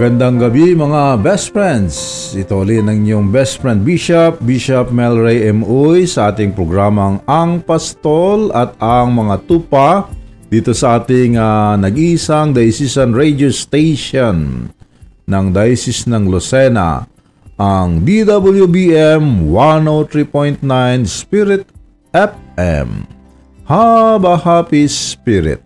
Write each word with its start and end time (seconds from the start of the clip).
Magandang 0.00 0.40
gabi 0.40 0.72
mga 0.72 1.20
best 1.20 1.52
friends. 1.52 1.92
Ito 2.32 2.64
ulit 2.64 2.80
ang 2.88 3.04
inyong 3.04 3.28
best 3.28 3.60
friend 3.60 3.84
Bishop, 3.84 4.40
Bishop 4.40 4.88
Melray 4.88 5.44
M. 5.52 5.60
Uy 5.60 6.08
sa 6.08 6.32
ating 6.32 6.56
programang 6.56 7.20
Ang 7.28 7.60
Pastol 7.60 8.48
at 8.56 8.72
Ang 8.80 9.12
Mga 9.12 9.44
Tupa 9.44 10.08
dito 10.48 10.72
sa 10.72 10.96
ating 10.96 11.36
ah, 11.36 11.76
nag-iisang 11.76 12.56
Diocesan 12.56 13.12
Radio 13.12 13.52
Station 13.52 14.72
ng 15.28 15.46
Diocese 15.52 16.08
ng 16.08 16.32
Lucena, 16.32 17.04
ang 17.60 18.00
DWBM 18.00 19.52
103.9 19.52 20.64
Spirit 21.04 21.68
FM. 22.16 23.04
Haba 23.68 24.40
Happy 24.40 24.88
Spirit. 24.88 25.60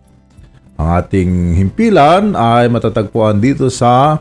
Ang 0.74 0.88
ating 0.90 1.30
himpilan 1.54 2.34
ay 2.34 2.66
matatagpuan 2.66 3.38
dito 3.38 3.70
sa 3.70 4.18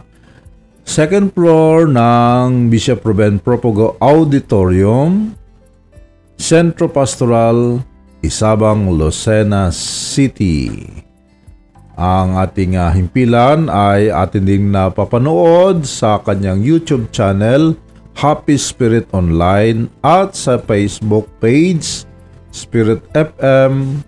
second 0.84 1.34
floor 1.34 1.90
ng 1.90 2.70
Bishop 2.70 3.04
Ruben 3.04 3.40
Propogo 3.40 3.96
Auditorium, 4.04 5.34
Centro 6.38 6.92
Pastoral, 6.92 7.80
Isabang, 8.24 8.92
Lucena 8.92 9.72
City. 9.72 10.72
Ang 11.94 12.40
ating 12.42 12.74
ah, 12.74 12.90
himpilan 12.90 13.70
ay 13.70 14.10
atin 14.10 14.44
ding 14.50 14.74
napapanood 14.74 15.86
sa 15.86 16.18
kanyang 16.24 16.66
YouTube 16.66 17.12
channel, 17.14 17.78
Happy 18.18 18.58
Spirit 18.58 19.06
Online 19.14 19.86
at 20.02 20.34
sa 20.34 20.58
Facebook 20.58 21.30
page, 21.38 22.06
Spirit 22.50 23.02
FM 23.14 24.02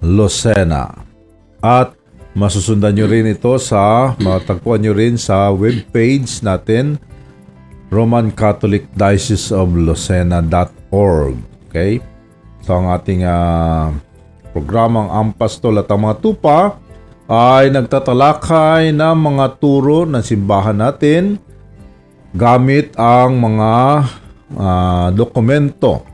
Lucena. 0.00 1.04
At 1.60 1.96
masusundan 2.36 2.92
nyo 2.92 3.08
rin 3.08 3.32
ito 3.32 3.56
sa, 3.56 4.12
matagpuan 4.20 4.84
nyo 4.84 4.92
rin 4.92 5.16
sa 5.16 5.48
webpage 5.48 6.44
natin, 6.44 7.00
Roman 7.88 8.28
Catholic 8.28 8.84
Diocese 8.92 9.56
of 9.56 9.72
Lucena.org. 9.72 11.40
Okay? 11.66 12.04
So 12.60 12.76
ang 12.76 12.92
ating 12.92 13.24
ah, 13.24 13.88
programang 14.52 15.08
Ampastol 15.08 15.80
at 15.80 15.88
ang 15.88 16.04
mga 16.04 16.16
tupa 16.20 16.76
ay 17.26 17.72
nagtatalakay 17.72 18.92
ng 18.92 19.16
mga 19.16 19.46
turo 19.58 20.04
ng 20.06 20.22
simbahan 20.22 20.76
natin 20.76 21.40
gamit 22.36 22.92
ang 23.00 23.32
mga 23.40 23.72
ah, 24.60 25.08
dokumento 25.08 26.04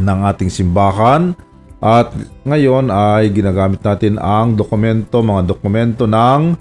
ng 0.00 0.18
ating 0.32 0.48
simbahan 0.48 1.36
at 1.82 2.14
ngayon 2.46 2.94
ay 2.94 3.34
ginagamit 3.34 3.82
natin 3.82 4.14
ang 4.22 4.54
dokumento, 4.54 5.18
mga 5.18 5.42
dokumento 5.50 6.06
ng 6.06 6.54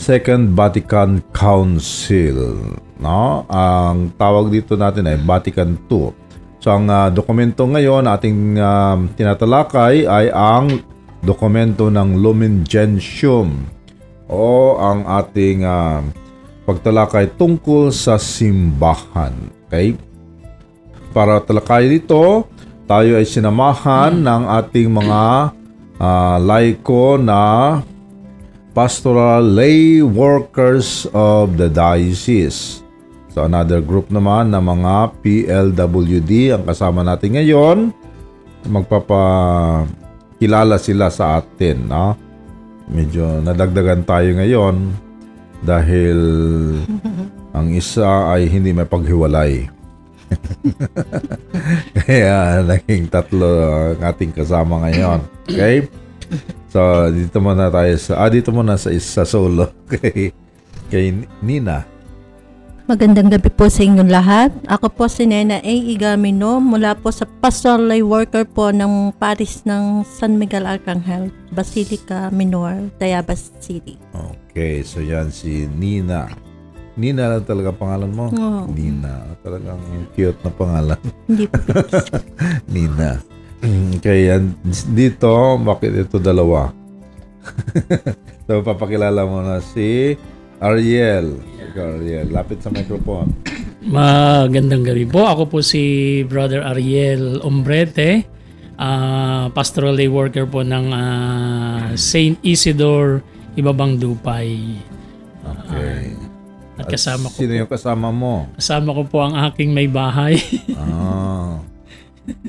Second 0.00 0.56
Vatican 0.56 1.20
Council. 1.28 2.72
No? 2.96 3.44
Ang 3.52 4.16
tawag 4.16 4.48
dito 4.48 4.80
natin 4.80 5.12
ay 5.12 5.20
Vatican 5.20 5.76
II. 5.92 6.16
So 6.56 6.72
ang 6.72 6.88
ah, 6.88 7.12
dokumento 7.12 7.68
ngayon 7.68 8.08
ating 8.08 8.56
ah, 8.56 8.96
tinatalakay 9.12 10.08
ay 10.08 10.32
ang 10.32 10.80
dokumento 11.20 11.92
ng 11.92 12.16
Lumen 12.16 12.64
Gentium 12.64 13.68
o 14.24 14.80
ang 14.80 15.04
ating 15.04 15.68
ah, 15.68 16.00
pagtalakay 16.64 17.36
tungkol 17.36 17.92
sa 17.92 18.16
simbahan. 18.16 19.36
Okay? 19.68 20.00
Para 21.12 21.44
talakay 21.44 21.92
dito, 21.92 22.48
tayo 22.84 23.16
ay 23.16 23.24
sinamahan 23.24 24.20
ng 24.20 24.42
ating 24.60 24.92
mga 24.92 25.56
ah, 26.00 26.36
laiko 26.36 27.16
na 27.16 27.80
pastoral 28.74 29.40
lay 29.40 30.02
workers 30.02 31.06
of 31.14 31.56
the 31.56 31.68
diocese. 31.70 32.82
So 33.30 33.44
another 33.46 33.80
group 33.82 34.10
naman 34.10 34.50
na 34.54 34.60
mga 34.62 35.10
PLWD 35.22 36.52
ang 36.54 36.64
kasama 36.66 37.02
natin 37.06 37.32
ngayon. 37.38 37.92
Magpapakilala 38.66 40.78
sila 40.78 41.10
sa 41.10 41.36
atin. 41.42 41.76
No? 41.86 42.16
Medyo 42.90 43.40
nadagdagan 43.42 44.04
tayo 44.06 44.34
ngayon 44.38 44.92
dahil 45.64 46.18
ang 47.56 47.74
isa 47.74 48.28
ay 48.34 48.48
hindi 48.50 48.72
may 48.74 48.86
paghiwalay. 48.86 49.70
Kaya 52.04 52.64
naging 52.64 53.08
tatlo 53.08 53.48
ang 53.94 54.00
ating 54.02 54.32
kasama 54.32 54.84
ngayon. 54.88 55.20
Okay? 55.46 55.88
So, 56.74 56.80
dito 57.14 57.38
muna 57.38 57.70
tayo 57.70 57.94
sa, 58.00 58.26
ah, 58.26 58.30
dito 58.30 58.50
muna 58.50 58.74
sa 58.74 58.90
isa 58.90 59.22
solo 59.22 59.70
kay, 59.92 60.34
kay 60.90 61.14
Nina. 61.38 61.86
Magandang 62.84 63.32
gabi 63.32 63.48
po 63.48 63.64
sa 63.72 63.80
inyong 63.80 64.12
lahat. 64.12 64.52
Ako 64.68 64.92
po 64.92 65.08
si 65.08 65.24
Nena 65.24 65.56
A. 65.56 65.72
Igamino 65.72 66.60
mula 66.60 66.92
po 66.92 67.08
sa 67.08 67.24
pastoral 67.24 67.88
lay 67.88 68.04
worker 68.04 68.44
po 68.44 68.68
ng 68.68 69.08
Paris 69.16 69.64
ng 69.64 70.04
San 70.04 70.36
Miguel 70.36 70.68
Arcangel, 70.68 71.32
Basilica 71.48 72.28
Minor, 72.28 72.92
Tayabas 73.00 73.56
City. 73.56 73.96
Okay, 74.12 74.84
so 74.84 75.00
yan 75.00 75.32
si 75.32 75.64
Nina. 75.64 76.28
Nina 76.94 77.26
lang 77.26 77.42
talaga 77.42 77.74
pangalan 77.74 78.10
mo? 78.14 78.30
Oo. 78.30 78.70
Nina. 78.70 79.34
Talagang 79.42 79.82
cute 80.14 80.38
na 80.46 80.50
pangalan. 80.54 81.00
Hindi 81.26 81.50
po. 81.50 81.58
Nina. 82.70 83.18
Okay, 83.98 84.30
yan. 84.30 84.54
Dito, 84.94 85.58
bakit 85.58 85.90
ito 85.90 86.22
dalawa? 86.22 86.70
so, 88.46 88.62
papakilala 88.62 89.26
mo 89.26 89.42
na 89.42 89.58
si 89.58 90.14
Ariel. 90.62 91.34
Ikaw, 91.72 91.86
Ariel. 91.98 92.28
Lapit 92.30 92.62
sa 92.62 92.70
microphone. 92.70 93.34
Magandang 93.84 94.86
gabi 94.86 95.04
po. 95.04 95.26
Ako 95.26 95.50
po 95.50 95.58
si 95.60 96.22
Brother 96.24 96.64
Ariel 96.64 97.42
Ombrete, 97.42 98.24
ah, 98.78 99.50
pastoral 99.50 99.98
lay 99.98 100.08
worker 100.08 100.46
po 100.46 100.62
ng 100.62 100.86
ah, 100.94 101.92
Saint 101.98 102.38
Isidore 102.40 103.20
Ibabang 103.58 104.00
Dupay. 104.00 104.78
Okay. 105.44 106.23
At 106.74 106.86
kasama 106.86 107.30
ko 107.30 107.36
Sino 107.38 107.54
yung 107.54 107.70
kasama 107.70 108.10
mo? 108.10 108.50
kasama 108.56 108.90
ko 108.90 109.02
po 109.06 109.18
ang 109.22 109.34
aking 109.46 109.70
may 109.70 109.86
bahay. 109.86 110.38
Ah, 110.78 111.60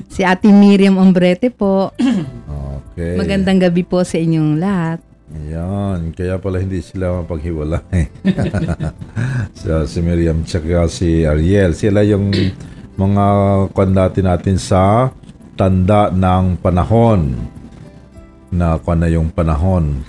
Si 0.08 0.24
Ate 0.24 0.48
Miriam 0.48 0.96
Ombrete 0.96 1.52
po. 1.52 1.92
okay. 2.90 3.14
Magandang 3.14 3.60
gabi 3.60 3.84
po 3.84 4.00
sa 4.02 4.16
inyong 4.16 4.56
lahat. 4.56 4.98
Yan, 5.52 6.16
kaya 6.16 6.40
pala 6.40 6.62
hindi 6.62 6.80
sila 6.80 7.20
mapaghiwalay. 7.20 8.08
so, 9.60 9.84
si 9.84 10.00
Miriam 10.00 10.46
tsaka 10.46 10.88
si 10.88 11.28
Ariel, 11.28 11.76
sila 11.76 12.00
yung 12.00 12.32
mga 12.96 13.24
kandati 13.76 14.24
natin 14.24 14.56
sa 14.56 15.12
tanda 15.58 16.08
ng 16.08 16.56
panahon. 16.56 17.36
Na 18.48 18.80
kung 18.80 19.02
na 19.02 19.12
yung 19.12 19.28
panahon. 19.28 20.00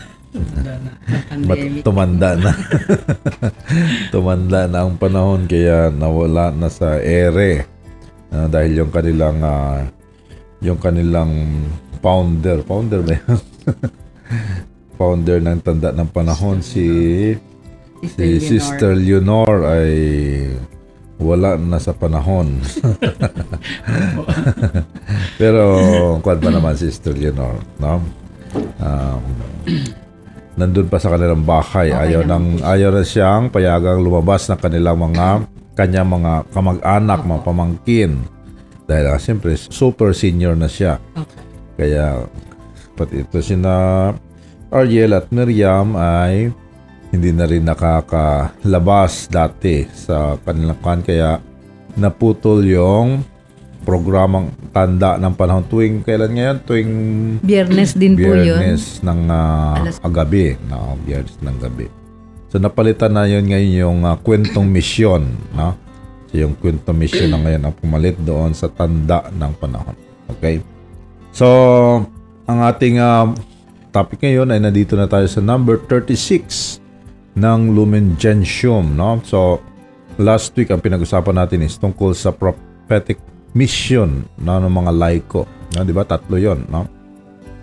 Mat- 1.48 1.84
tumanda 1.86 2.30
na. 2.36 2.52
tumanda 4.14 4.62
na 4.66 4.78
ang 4.86 4.96
panahon 4.98 5.46
kaya 5.46 5.94
nawala 5.94 6.52
na 6.52 6.68
sa 6.68 6.98
ere. 7.00 7.66
Ah, 8.34 8.48
dahil 8.52 8.84
yung 8.84 8.92
kanilang 8.92 9.40
ah, 9.44 9.88
yung 10.60 10.80
kanilang 10.82 11.32
founder, 12.02 12.62
founder 12.66 13.02
ba 13.06 13.14
yun? 13.16 13.40
founder 14.98 15.38
ng 15.38 15.62
tanda 15.62 15.94
ng 15.94 16.10
panahon 16.10 16.60
si 16.60 16.90
si 18.02 18.42
Sister 18.42 18.98
Leonor 18.98 19.66
ay 19.70 19.94
wala 21.18 21.58
na 21.58 21.82
sa 21.82 21.98
panahon. 21.98 22.62
Pero 25.42 25.64
kwan 26.22 26.38
pa 26.38 26.50
naman 26.54 26.78
si 26.78 26.94
Sister 26.94 27.18
Leonor, 27.18 27.58
no? 27.82 28.02
Um, 28.78 29.24
nandun 30.58 30.90
pa 30.90 30.98
sa 30.98 31.14
kanilang 31.14 31.46
bahay. 31.46 31.94
ayaw 31.94 32.26
nang 32.26 32.58
ayaw 32.66 32.90
na 32.90 33.06
siyang 33.06 33.54
payagang 33.54 34.02
lumabas 34.02 34.50
ng 34.50 34.60
kanilang 34.60 34.98
mga 34.98 35.46
kanya 35.78 36.02
mga 36.02 36.34
kamag-anak, 36.50 37.22
mga 37.22 37.42
pamangkin. 37.46 38.12
Dahil 38.90 39.06
ah, 39.14 39.22
siyempre 39.22 39.54
super 39.54 40.18
senior 40.18 40.58
na 40.58 40.66
siya. 40.66 40.98
Kaya 41.78 42.26
pati 42.98 43.22
ito 43.22 43.38
sina 43.46 44.10
Ariel 44.74 45.14
at 45.14 45.30
Miriam 45.30 45.94
ay 45.94 46.50
hindi 47.14 47.30
na 47.30 47.46
rin 47.46 47.64
nakakalabas 47.64 49.30
dati 49.30 49.86
sa 49.94 50.36
kanilang 50.42 50.82
kan 50.82 51.00
kaya 51.06 51.38
naputol 51.96 52.66
yung 52.66 53.22
programang 53.88 54.52
tanda 54.76 55.16
ng 55.16 55.32
panahon. 55.32 55.64
Tuwing 55.64 56.04
kailan 56.04 56.36
ngayon? 56.36 56.58
Tuwing 56.68 56.92
Biyernes 57.40 57.96
din 57.96 58.20
po 58.20 58.36
yun. 58.36 58.60
biyernes 58.60 59.00
ng 59.00 59.20
ah, 59.32 59.80
Alas- 59.80 60.04
gabi 60.04 60.60
no? 60.68 61.00
Biyernes 61.08 61.40
ng 61.40 61.56
gabi. 61.56 61.88
So 62.52 62.60
napalitan 62.60 63.16
na 63.16 63.24
yun 63.24 63.48
ngayon 63.48 63.72
yung 63.80 64.00
ah, 64.04 64.20
kwentong 64.20 64.68
misyon 64.68 65.24
no? 65.56 65.80
So 66.28 66.36
yung 66.36 66.60
kwentong 66.60 67.00
misyon 67.00 67.32
na 67.32 67.40
ngayon 67.40 67.64
ang 67.64 67.76
pumalit 67.80 68.20
doon 68.20 68.52
sa 68.52 68.68
tanda 68.68 69.32
ng 69.32 69.56
panahon 69.56 69.96
okay? 70.28 70.60
So 71.32 71.48
ang 72.44 72.60
ating 72.68 73.00
ah, 73.00 73.32
topic 73.96 74.20
ngayon 74.20 74.52
ay 74.52 74.60
nandito 74.60 75.00
na 75.00 75.08
tayo 75.08 75.32
sa 75.32 75.40
number 75.40 75.80
36 75.88 76.84
ng 77.38 77.78
Lumen 77.78 78.18
Gentium, 78.18 78.98
no? 78.98 79.22
So, 79.22 79.62
last 80.18 80.58
week 80.58 80.74
ang 80.74 80.82
pinag-usapan 80.82 81.38
natin 81.38 81.62
is 81.62 81.78
tungkol 81.78 82.18
sa 82.18 82.34
prophetic 82.34 83.22
mission 83.58 84.22
no, 84.38 84.62
ng 84.62 84.70
mga 84.70 84.92
laiko. 84.94 85.50
No, 85.74 85.82
di 85.82 85.90
ba? 85.90 86.06
Tatlo 86.06 86.38
yon 86.38 86.70
no? 86.70 86.86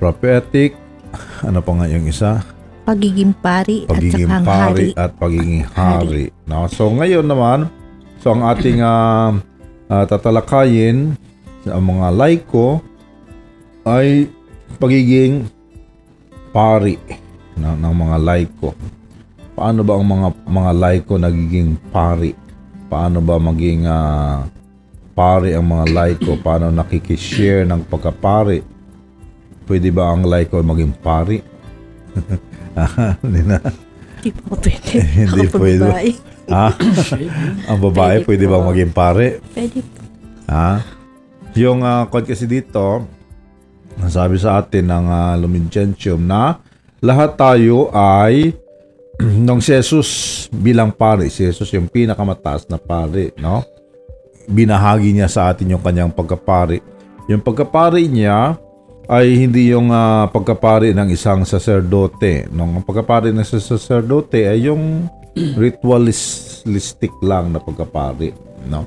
Prophetic, 0.02 0.75
ano 1.49 1.62
pa 1.62 1.70
nga 1.79 1.87
yung 1.87 2.11
isa? 2.11 2.43
Pagiging 2.85 3.32
pari 3.41 3.88
Pagiging 3.88 4.29
at 4.29 4.44
pari 4.44 4.61
hari. 4.61 4.87
at 4.93 5.11
pagiging 5.17 5.64
hari. 5.73 6.29
No? 6.44 6.69
So, 6.69 6.93
ngayon 6.93 7.25
naman, 7.25 7.70
so 8.20 8.35
ang 8.35 8.44
ating 8.44 8.85
ah, 8.85 9.32
ah, 9.88 10.05
tatalakayin 10.05 11.17
sa 11.64 11.81
mga 11.81 12.12
laiko 12.12 12.85
ay 13.88 14.29
pagiging 14.76 15.49
pari 16.52 17.00
no, 17.56 17.73
ng 17.73 17.94
mga 17.94 18.17
laiko. 18.20 18.76
Paano 19.55 19.81
ba 19.87 19.97
ang 19.97 20.05
mga 20.05 20.29
mga 20.44 20.73
laiko 20.76 21.12
nagiging 21.17 21.79
pari? 21.88 22.37
Paano 22.90 23.25
ba 23.25 23.40
maging 23.40 23.88
ah, 23.88 24.44
pari 25.14 25.55
ang 25.55 25.70
mga 25.70 25.94
laiko? 25.94 26.34
Paano 26.37 26.69
nakikishare 26.75 27.62
ng 27.64 27.87
pagkapari? 27.87 28.61
Pwede 29.64 29.88
ba 29.94 30.12
ang 30.12 30.26
laiko 30.26 30.61
maging 30.61 30.93
pari? 31.00 31.38
Ah, 32.75 33.16
Hindi 33.25 33.43
na. 33.46 33.58
Hindi 34.20 34.31
po 34.34 34.58
pwede. 34.58 34.93
Hindi 35.31 35.46
pwede. 35.49 35.88
Ha? 36.50 36.66
ang 37.72 37.78
babae 37.81 38.20
Pwede 38.20 38.44
pwede 38.44 38.44
bang 38.50 38.66
maging 38.69 38.93
pare? 38.93 39.26
Pwede 39.56 39.81
po. 39.81 40.00
Ha? 40.52 40.84
Yung 41.55 41.81
uh, 41.87 42.05
kasi 42.11 42.44
dito, 42.44 43.06
sabi 44.11 44.37
sa 44.37 44.61
atin 44.61 44.90
ng 44.90 45.06
uh, 45.06 45.34
Lumincensium 45.38 46.20
na 46.20 46.58
lahat 47.05 47.38
tayo 47.38 47.88
ay 47.94 48.52
nung 49.46 49.62
si 49.62 49.70
Jesus 49.70 50.08
bilang 50.50 50.90
pare, 50.90 51.31
si 51.31 51.46
Jesus 51.46 51.70
yung 51.72 51.87
pinakamataas 51.87 52.66
na 52.66 52.81
pare, 52.81 53.31
no? 53.38 53.62
Binahagi 54.49 55.17
niya 55.17 55.29
sa 55.31 55.52
atin 55.52 55.76
yung 55.76 55.85
kanyang 55.85 56.12
pagkapari. 56.12 56.81
Yung 57.31 57.41
pagkapari 57.41 58.08
niya 58.08 58.58
ay 59.08 59.37
hindi 59.37 59.73
yung 59.73 59.93
ah, 59.93 60.29
pagkapari 60.29 60.96
ng 60.96 61.08
isang 61.12 61.44
saserdote. 61.44 62.49
Nung 62.52 62.81
ang 62.81 62.85
pagkapari 62.85 63.32
ng 63.32 63.44
sa 63.44 63.61
saserdote 63.61 64.49
ay 64.49 64.69
yung 64.69 65.08
ritualistic 65.61 67.12
lang 67.20 67.52
na 67.52 67.61
pagkapari, 67.61 68.32
no? 68.70 68.87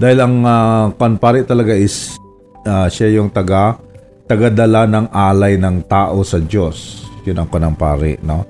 Dahil 0.00 0.18
ang 0.20 0.36
uh, 0.44 0.84
panpari 0.96 1.44
talaga 1.44 1.76
is 1.76 2.16
ah, 2.64 2.88
siya 2.88 3.20
yung 3.20 3.28
taga 3.28 3.76
tagadala 4.30 4.86
ng 4.86 5.06
alay 5.10 5.58
ng 5.58 5.90
tao 5.90 6.22
sa 6.22 6.38
Diyos. 6.38 7.02
Yun 7.26 7.42
ang 7.42 7.50
kanang 7.50 7.74
pari, 7.74 8.14
no? 8.22 8.46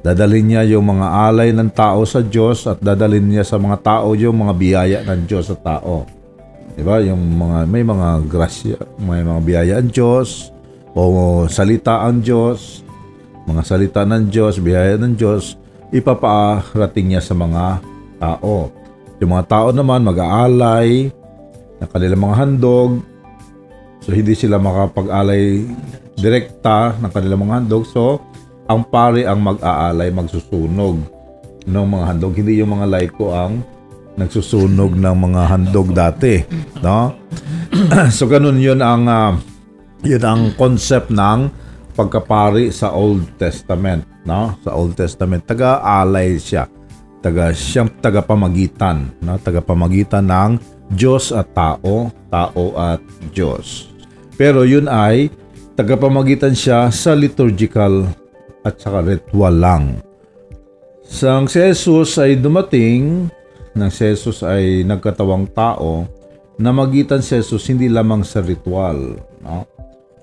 Dadalhin 0.00 0.48
niya 0.48 0.62
yung 0.64 0.96
mga 0.96 1.06
alay 1.28 1.52
ng 1.52 1.68
tao 1.76 2.08
sa 2.08 2.24
Diyos 2.24 2.64
at 2.64 2.80
dadalhin 2.80 3.28
niya 3.28 3.44
sa 3.44 3.60
mga 3.60 3.84
tao 3.84 4.16
yung 4.16 4.32
mga 4.40 4.54
biyaya 4.56 4.98
ng 5.04 5.28
Diyos 5.28 5.52
sa 5.52 5.56
tao. 5.60 6.08
'Di 6.72 6.80
ba? 6.80 7.04
Yung 7.04 7.20
mga 7.20 7.68
may 7.68 7.84
mga 7.84 8.24
grasya, 8.24 8.80
may 8.96 9.20
mga 9.20 9.40
biyaya 9.44 9.74
ang 9.76 9.92
Diyos 9.92 10.48
o 10.96 11.44
salita 11.52 12.00
ang 12.00 12.24
Diyos, 12.24 12.80
mga 13.44 13.62
salita 13.62 14.00
ng 14.08 14.32
Diyos, 14.32 14.56
biyaya 14.56 14.96
ng 14.96 15.14
Diyos, 15.20 15.60
ipapaarating 15.92 17.12
niya 17.12 17.20
sa 17.20 17.36
mga 17.36 17.84
tao. 18.16 18.72
Yung 19.20 19.36
mga 19.36 19.46
tao 19.52 19.68
naman 19.68 20.00
mag-aalay 20.00 21.12
ng 21.76 21.88
kanilang 21.92 22.24
mga 22.24 22.36
handog. 22.40 23.04
So 24.00 24.16
hindi 24.16 24.32
sila 24.32 24.56
makapag-alay 24.56 25.68
direkta 26.16 26.96
ng 26.96 27.10
kanilang 27.12 27.44
mga 27.44 27.54
handog. 27.60 27.84
So 27.84 28.24
ang 28.70 28.86
pare 28.86 29.26
ang 29.26 29.42
mag-aalay, 29.42 30.14
magsusunog 30.14 31.02
ng 31.66 31.86
mga 31.90 32.04
handog. 32.06 32.38
Hindi 32.38 32.62
yung 32.62 32.78
mga 32.78 32.86
laiko 32.86 33.34
ang 33.34 33.66
nagsusunog 34.14 34.94
ng 34.94 35.16
mga 35.26 35.42
handog 35.50 35.90
dati, 35.90 36.38
no? 36.78 37.18
so 38.16 38.30
ganun 38.30 38.62
'yun 38.62 38.78
ang 38.78 39.10
ah, 39.10 39.34
'yun 40.06 40.22
ang 40.22 40.42
concept 40.54 41.10
ng 41.10 41.50
pagkapari 41.98 42.70
sa 42.70 42.94
Old 42.94 43.26
Testament, 43.42 44.06
no? 44.22 44.54
Sa 44.62 44.78
Old 44.78 44.94
Testament, 44.94 45.42
taga-alay 45.50 46.38
siya. 46.38 46.70
Taga 47.20 47.52
siyang 47.52 47.90
tagapamagitan, 48.00 49.18
no? 49.24 49.34
Tagapamagitan 49.42 50.24
ng 50.30 50.52
Diyos 50.94 51.34
at 51.34 51.50
tao, 51.52 52.08
tao 52.30 52.64
at 52.78 53.02
Diyos. 53.34 53.90
Pero 54.38 54.62
'yun 54.62 54.86
ay 54.86 55.26
tagapamagitan 55.74 56.54
siya 56.54 56.92
sa 56.92 57.16
liturgical 57.16 58.19
at 58.64 58.80
saka 58.80 59.04
ritual 59.04 59.56
lang. 59.56 59.84
Sang 61.06 61.50
si 61.50 61.58
Jesus 61.58 62.14
ay 62.22 62.38
dumating, 62.38 63.26
nang 63.74 63.90
si 63.90 64.06
Jesus 64.06 64.46
ay 64.46 64.86
nagkatawang 64.86 65.50
tao, 65.50 66.06
namagitan 66.60 67.24
si 67.24 67.40
Jesus 67.40 67.66
hindi 67.66 67.90
lamang 67.90 68.22
sa 68.22 68.44
ritual, 68.44 69.18
no? 69.42 69.66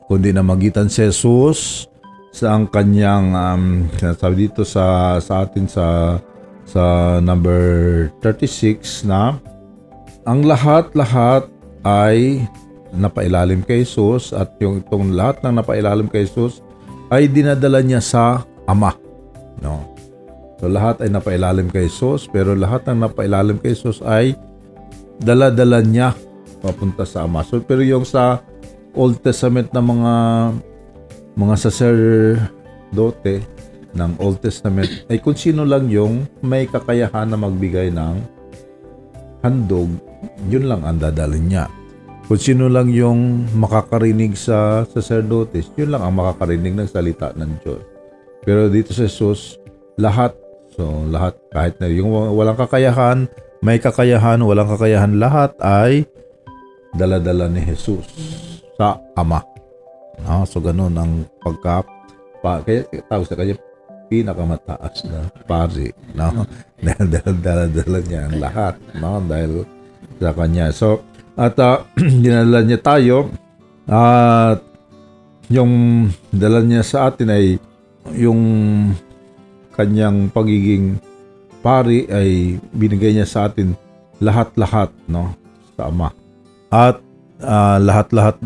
kundi 0.08 0.32
namagitan 0.32 0.88
si 0.88 1.04
Jesus 1.04 1.92
sa 2.32 2.56
ang 2.56 2.70
kanyang 2.70 3.34
um, 3.34 3.64
sinasabi 3.98 4.48
dito 4.48 4.62
sa 4.62 5.18
sa 5.18 5.44
atin 5.44 5.66
sa 5.66 6.20
sa 6.68 7.18
number 7.24 8.08
36 8.22 9.08
na 9.08 9.36
ang 10.28 10.44
lahat-lahat 10.44 11.48
ay 11.88 12.44
napailalim 12.92 13.64
kay 13.64 13.84
Jesus 13.84 14.36
at 14.36 14.52
yung 14.60 14.84
itong 14.84 15.16
lahat 15.16 15.40
ng 15.44 15.60
napailalim 15.60 16.08
kay 16.12 16.28
Jesus 16.28 16.64
ay 17.12 17.32
dinadala 17.32 17.80
niya 17.84 18.04
sa 18.04 18.44
Ama. 18.68 18.92
No? 19.64 19.96
So 20.58 20.68
lahat 20.68 21.06
ay 21.06 21.14
napailalim 21.14 21.70
kay 21.70 21.88
Jesus 21.88 22.26
pero 22.28 22.58
lahat 22.58 22.90
ng 22.90 23.06
napailalim 23.08 23.62
kay 23.62 23.78
Jesus 23.78 24.02
ay 24.04 24.34
dala-dala 25.22 25.80
niya 25.86 26.18
papunta 26.60 27.06
sa 27.08 27.24
Ama. 27.24 27.46
So 27.46 27.62
pero 27.64 27.86
yung 27.86 28.04
sa 28.04 28.42
Old 28.98 29.22
Testament 29.22 29.70
na 29.72 29.82
mga 29.82 30.14
mga 31.38 31.56
sacerdote 31.62 33.46
ng 33.94 34.12
Old 34.18 34.42
Testament 34.42 35.06
ay 35.08 35.22
kung 35.22 35.38
sino 35.38 35.64
lang 35.64 35.86
yung 35.88 36.26
may 36.42 36.66
kakayahan 36.66 37.30
na 37.30 37.38
magbigay 37.38 37.94
ng 37.94 38.16
handog, 39.46 39.90
yun 40.50 40.66
lang 40.66 40.82
ang 40.82 40.98
dadalhin 40.98 41.46
niya. 41.46 41.66
Kung 42.28 42.36
sino 42.36 42.68
lang 42.68 42.92
yung 42.92 43.48
makakarinig 43.56 44.36
sa 44.36 44.84
sacerdotes, 44.84 45.72
yun 45.80 45.96
lang 45.96 46.04
ang 46.04 46.20
makakarinig 46.20 46.76
ng 46.76 46.90
salita 46.92 47.32
ng 47.32 47.52
Diyos. 47.64 47.80
Pero 48.44 48.68
dito 48.68 48.92
sa 48.92 49.08
Jesus, 49.08 49.56
lahat, 49.96 50.36
so 50.76 51.08
lahat, 51.08 51.40
kahit 51.56 51.80
na 51.80 51.88
yung 51.88 52.12
walang 52.12 52.60
kakayahan, 52.60 53.32
may 53.64 53.80
kakayahan, 53.80 54.44
walang 54.44 54.68
kakayahan, 54.68 55.16
lahat 55.16 55.56
ay 55.64 56.04
daladala 57.00 57.48
ni 57.48 57.64
Jesus 57.64 58.04
sa 58.76 59.00
Ama. 59.16 59.40
Ah, 60.28 60.44
so 60.44 60.60
ganun 60.60 61.00
ang 61.00 61.24
pagka 61.40 61.88
pa, 62.44 62.60
kaya 62.60 62.84
tawag 63.08 63.24
sa 63.24 63.40
kanya 63.40 63.56
pinakamataas 64.12 65.08
na 65.08 65.32
pari, 65.48 65.96
no? 66.12 66.44
dahil 66.84 67.40
dala-dala 67.40 68.00
niya 68.04 68.22
ang 68.28 68.36
lahat, 68.36 68.76
no? 69.00 69.24
Dahil 69.24 69.64
sa 70.20 70.34
kanya. 70.34 70.74
So, 70.74 71.07
at 71.38 71.54
uh, 71.62 71.86
dinala 72.24 72.66
niya 72.66 72.82
tayo. 72.82 73.30
At 73.88 74.60
yung 75.48 76.08
dala 76.34 76.60
niya 76.66 76.84
sa 76.84 77.08
atin 77.08 77.32
ay 77.32 77.46
yung 78.18 78.42
kanyang 79.78 80.28
pagiging 80.34 81.00
pari 81.64 82.10
ay 82.10 82.60
binigay 82.76 83.16
niya 83.16 83.30
sa 83.30 83.48
atin 83.48 83.78
lahat-lahat 84.20 84.92
no 85.08 85.32
sa 85.78 85.88
ama. 85.88 86.12
At 86.68 87.00
ah, 87.40 87.80
lahat-lahat 87.80 88.42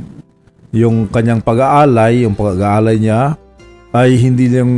yung 0.75 1.09
kanyang 1.09 1.41
pag-aalay 1.41 2.27
yung 2.27 2.35
pag-aalay 2.35 3.01
niya 3.01 3.39
ay 3.91 4.15
hindi 4.19 4.47
yung 4.51 4.73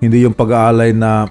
hindi 0.00 0.18
yung 0.24 0.36
pag-aalay 0.36 0.92
na 0.92 1.28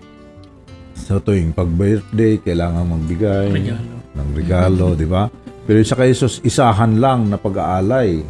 sa 1.03 1.19
tuwing 1.19 1.51
pag-birthday 1.51 2.39
kailangan 2.39 2.87
magbigay 2.87 3.51
Regalo. 3.51 3.93
ng 4.15 4.29
regalo, 4.31 4.85
di 4.95 5.03
ba? 5.03 5.27
Pero 5.63 5.79
sa 5.83 5.95
kay 5.95 6.11
Jesus, 6.11 6.39
isahan 6.43 6.99
lang 6.99 7.27
na 7.27 7.35
pag-aalay. 7.35 8.23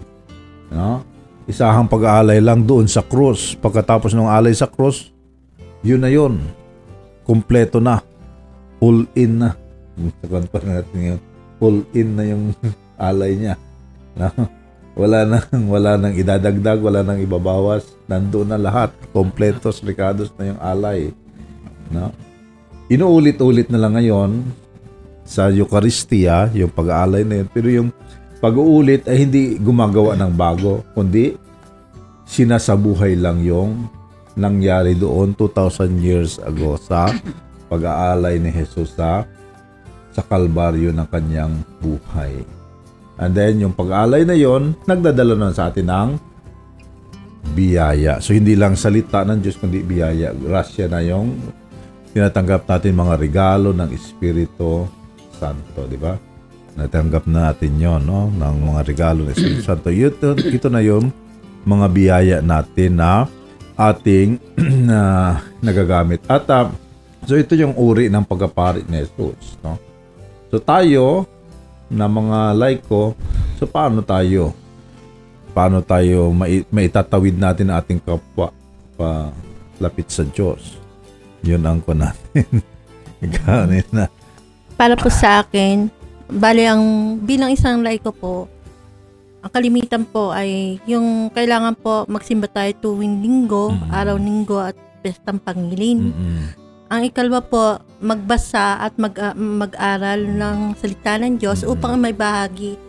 No? 0.73 1.05
Isahang 1.45 1.85
pag-aalay 1.85 2.41
lang 2.41 2.65
doon 2.65 2.89
sa 2.89 3.05
krus. 3.05 3.53
Pagkatapos 3.53 4.13
ng 4.13 4.25
alay 4.25 4.53
sa 4.53 4.65
krus, 4.65 5.13
yun 5.81 6.01
na 6.01 6.09
yun. 6.09 6.41
Kompleto 7.25 7.77
na. 7.77 8.01
Full 8.77 9.05
in 9.13 9.41
na. 9.41 9.53
Sabihan 10.21 10.45
pa 10.49 10.59
natin 10.61 10.99
yun. 11.15 11.19
Full 11.57 11.77
in 11.93 12.09
na 12.17 12.23
yung 12.25 12.43
alay 13.09 13.37
niya. 13.37 13.55
No? 14.17 14.29
Wala 14.93 15.25
nang 15.25 15.65
wala 15.73 15.97
nang 15.97 16.13
idadagdag, 16.13 16.77
wala 16.77 17.01
nang 17.01 17.17
ibabawas. 17.17 17.81
Nandoon 18.05 18.53
na 18.53 18.61
lahat. 18.61 18.93
Kompletos, 19.09 19.81
rekados 19.81 20.29
na 20.37 20.53
yung 20.53 20.61
alay. 20.61 21.09
No? 21.89 22.13
Inuulit-ulit 22.93 23.73
na 23.73 23.81
lang 23.81 23.97
ngayon 23.97 24.45
sa 25.25 25.49
Eucharistia, 25.49 26.53
yung 26.53 26.69
pag-aalay 26.69 27.25
na 27.25 27.41
yun. 27.41 27.47
Pero 27.49 27.67
yung 27.73 27.89
pag-uulit 28.37 29.09
ay 29.09 29.25
hindi 29.25 29.57
gumagawa 29.57 30.13
ng 30.13 30.31
bago, 30.37 30.85
kundi 30.93 31.33
sinasabuhay 32.29 33.17
lang 33.17 33.41
yung 33.41 33.89
nangyari 34.37 34.93
doon 34.93 35.33
2,000 35.33 35.89
years 35.97 36.37
ago 36.37 36.77
sa 36.77 37.09
pag-aalay 37.73 38.37
ni 38.37 38.53
Jesus 38.53 38.93
sa 38.93 39.25
sa 40.13 40.21
kalbaryo 40.21 40.93
ng 40.93 41.07
kanyang 41.09 41.65
buhay. 41.81 42.45
And 43.17 43.33
then, 43.33 43.61
yung 43.61 43.73
pag-aalay 43.73 44.25
na 44.25 44.37
yon 44.37 44.77
nagdadala 44.85 45.33
na 45.33 45.49
sa 45.49 45.73
atin 45.73 45.89
ng 45.89 46.09
biyaya. 47.57 48.21
So, 48.21 48.37
hindi 48.37 48.53
lang 48.53 48.77
salita 48.77 49.25
ng 49.25 49.41
Diyos, 49.41 49.57
kundi 49.57 49.81
biyaya. 49.81 50.33
Grasya 50.37 50.85
na 50.89 51.01
yung 51.01 51.33
tinatanggap 52.13 52.69
natin 52.69 52.93
mga 52.93 53.15
regalo 53.17 53.73
ng 53.73 53.89
Espiritu 53.89 54.85
Santo, 55.33 55.89
di 55.89 55.97
ba? 55.97 56.13
Natanggap 56.77 57.25
na 57.25 57.49
natin 57.49 57.77
yon 57.77 58.05
no? 58.05 58.29
ng 58.29 58.55
mga 58.69 58.81
regalo 58.85 59.25
ng 59.25 59.33
Espiritu 59.33 59.65
Santo. 59.69 59.89
Ito, 59.89 60.37
ito 60.37 60.69
na 60.69 60.85
yung 60.85 61.09
mga 61.65 61.85
biyaya 61.89 62.37
natin 62.39 63.01
na 63.01 63.25
ating 63.73 64.37
na 64.89 65.41
nagagamit. 65.57 66.21
At 66.29 66.45
ah, 66.53 66.69
so 67.25 67.33
ito 67.33 67.57
yung 67.57 67.73
uri 67.73 68.13
ng 68.13 68.23
pagkapari 68.23 68.85
ni 68.85 69.01
Jesus, 69.01 69.57
no? 69.65 69.81
So 70.53 70.61
tayo 70.61 71.25
na 71.89 72.05
mga 72.05 72.53
laiko, 72.53 73.17
so 73.57 73.65
paano 73.65 74.05
tayo? 74.05 74.53
Paano 75.53 75.81
tayo 75.81 76.29
mai- 76.29 76.65
maitatawid 76.69 77.37
natin 77.37 77.73
ang 77.73 77.81
ating 77.81 78.01
kapwa 78.01 78.53
pa 78.93 79.33
lapit 79.81 80.09
sa 80.13 80.21
Diyos? 80.25 80.82
Yun 81.43 81.61
ang 81.61 81.79
ko 81.79 81.91
natin. 81.91 82.63
Ganun 83.35 83.83
na. 83.91 84.07
Para 84.73 84.95
po 84.95 85.07
sa 85.07 85.39
akin, 85.39 85.87
bali 86.27 86.63
ang 86.63 86.83
bilang 87.19 87.51
isang 87.51 87.79
laiko 87.79 88.09
po, 88.09 88.47
ang 89.39 89.51
kalimitan 89.51 90.03
po 90.03 90.31
ay 90.31 90.79
yung 90.83 91.27
kailangan 91.29 91.75
po 91.75 92.07
magsimba 92.07 92.47
tayo 92.47 92.71
tuwing 92.81 93.19
linggo, 93.19 93.69
Mm. 93.69 93.91
araw 93.91 94.15
linggo 94.15 94.57
at 94.57 94.75
pestang 94.99 95.37
pangilin. 95.37 96.09
Mm-mm. 96.09 96.43
Ang 96.87 97.01
ikalwa 97.05 97.39
po, 97.41 97.63
magbasa 97.99 98.79
at 98.79 98.95
mag, 98.95 99.11
ah, 99.15 99.33
mag-aral 99.33 100.19
ng 100.21 100.57
salita 100.73 101.17
ng 101.17 101.35
Diyos 101.35 101.59
Mm. 101.61 101.69
upang 101.69 101.93
may 101.97 102.13
bahagi 102.13 102.79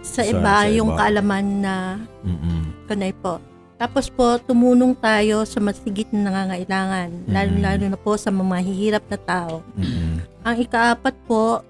sa, 0.00 0.22
Sa- 0.22 0.28
iba 0.28 0.54
sa 0.60 0.70
yung 0.70 0.90
iba. 0.92 0.98
kaalaman 1.00 1.46
na 1.60 1.74
Mm-mm. 2.22 2.86
kanay 2.86 3.10
po. 3.12 3.42
Tapos 3.74 4.06
po, 4.06 4.38
tumunong 4.38 4.94
tayo 4.94 5.42
sa 5.42 5.58
masigit 5.58 6.06
na 6.08 6.30
nangangailangan, 6.30 7.10
lalo-lalo 7.26 7.84
na 7.84 7.98
po 7.98 8.14
sa 8.14 8.30
mga 8.30 8.46
mahihirap 8.48 9.04
na 9.10 9.18
tao. 9.18 9.54
Mm-mm. 9.74 10.22
Ang 10.40 10.56
ikaapat 10.62 11.14
po, 11.26 11.60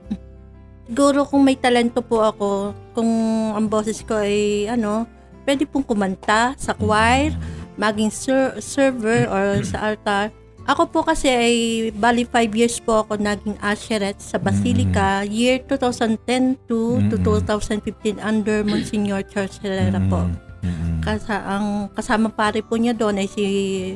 siguro 0.84 1.24
kung 1.24 1.40
may 1.40 1.56
talento 1.56 2.04
po 2.04 2.20
ako, 2.20 2.50
kung 2.92 3.08
ang 3.52 3.66
boses 3.66 4.04
ko 4.04 4.20
ay 4.20 4.68
ano, 4.68 5.08
pwede 5.42 5.64
pong 5.64 5.82
kumanta 5.82 6.52
sa 6.56 6.72
choir, 6.72 7.32
maging 7.74 8.12
ser- 8.12 8.60
server 8.60 9.24
or 9.26 9.64
sa 9.64 9.90
altar. 9.90 10.28
Ako 10.64 10.88
po 10.88 11.04
kasi 11.04 11.28
ay 11.28 11.54
bali 11.92 12.24
5 12.24 12.52
years 12.54 12.80
po 12.80 13.04
ako 13.04 13.20
naging 13.20 13.52
usherette 13.60 14.16
sa 14.18 14.40
Basilica 14.40 15.20
year 15.22 15.60
2010 15.60 16.56
to, 16.64 17.00
to 17.10 17.16
Mm. 17.18 17.44
2015 17.44 18.16
under 18.18 18.64
Monsignor 18.64 19.20
Charles 19.22 19.60
Herrera 19.60 20.00
po. 20.08 20.24
Mm-mm. 20.64 20.98
Kasa, 20.98 21.36
ang 21.38 21.66
kasama 21.90 22.28
pare 22.28 22.58
po 22.58 22.74
niya 22.74 22.92
doon 22.92 23.16
ay 23.16 23.28
si 23.28 23.44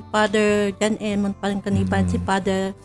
Father 0.07 0.71
John 0.75 0.95
Emon 0.99 1.33
Pangkaniban, 1.33 2.05
Mm. 2.05 2.11
si 2.11 2.19
Father 2.21 2.77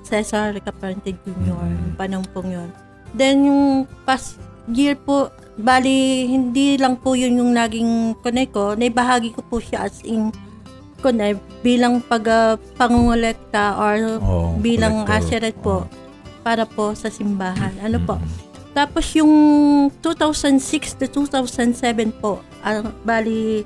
Cesar 0.00 0.54
Caparente 0.58 1.10
Jr. 1.12 1.34
Mm. 1.34 1.48
Yung 1.50 1.68
panahon 1.94 2.26
pong 2.30 2.50
yun. 2.52 2.70
Then 3.10 3.44
yung 3.44 3.64
past 4.02 4.38
year 4.66 4.94
po, 4.94 5.28
bali 5.54 6.24
hindi 6.26 6.74
lang 6.74 6.94
po 6.94 7.12
yun 7.12 7.36
yung 7.36 7.52
naging 7.52 7.90
kunay 8.20 8.46
ko, 8.46 8.72
naibahagi 8.72 9.30
ko 9.30 9.42
po 9.42 9.58
siya 9.58 9.84
as 9.84 10.02
in 10.02 10.30
kunay 10.98 11.34
bilang 11.60 12.00
pag 12.00 12.24
uh, 12.24 12.54
pangungulekta 12.74 13.76
or 13.76 13.96
Oh, 14.18 14.56
bilang 14.56 15.02
collector. 15.02 15.20
aseret 15.20 15.56
po 15.56 15.76
Oh. 15.76 15.86
para 16.40 16.64
po 16.64 16.92
sa 16.92 17.08
simbahan. 17.08 17.72
Ano 17.78 17.98
po? 17.98 18.16
Mm. 18.74 18.76
Tapos 18.76 19.06
yung 19.14 19.32
2006 20.02 20.98
to 20.98 21.06
2007 21.06 22.10
po, 22.10 22.42
ah, 22.58 22.82
bali 23.06 23.62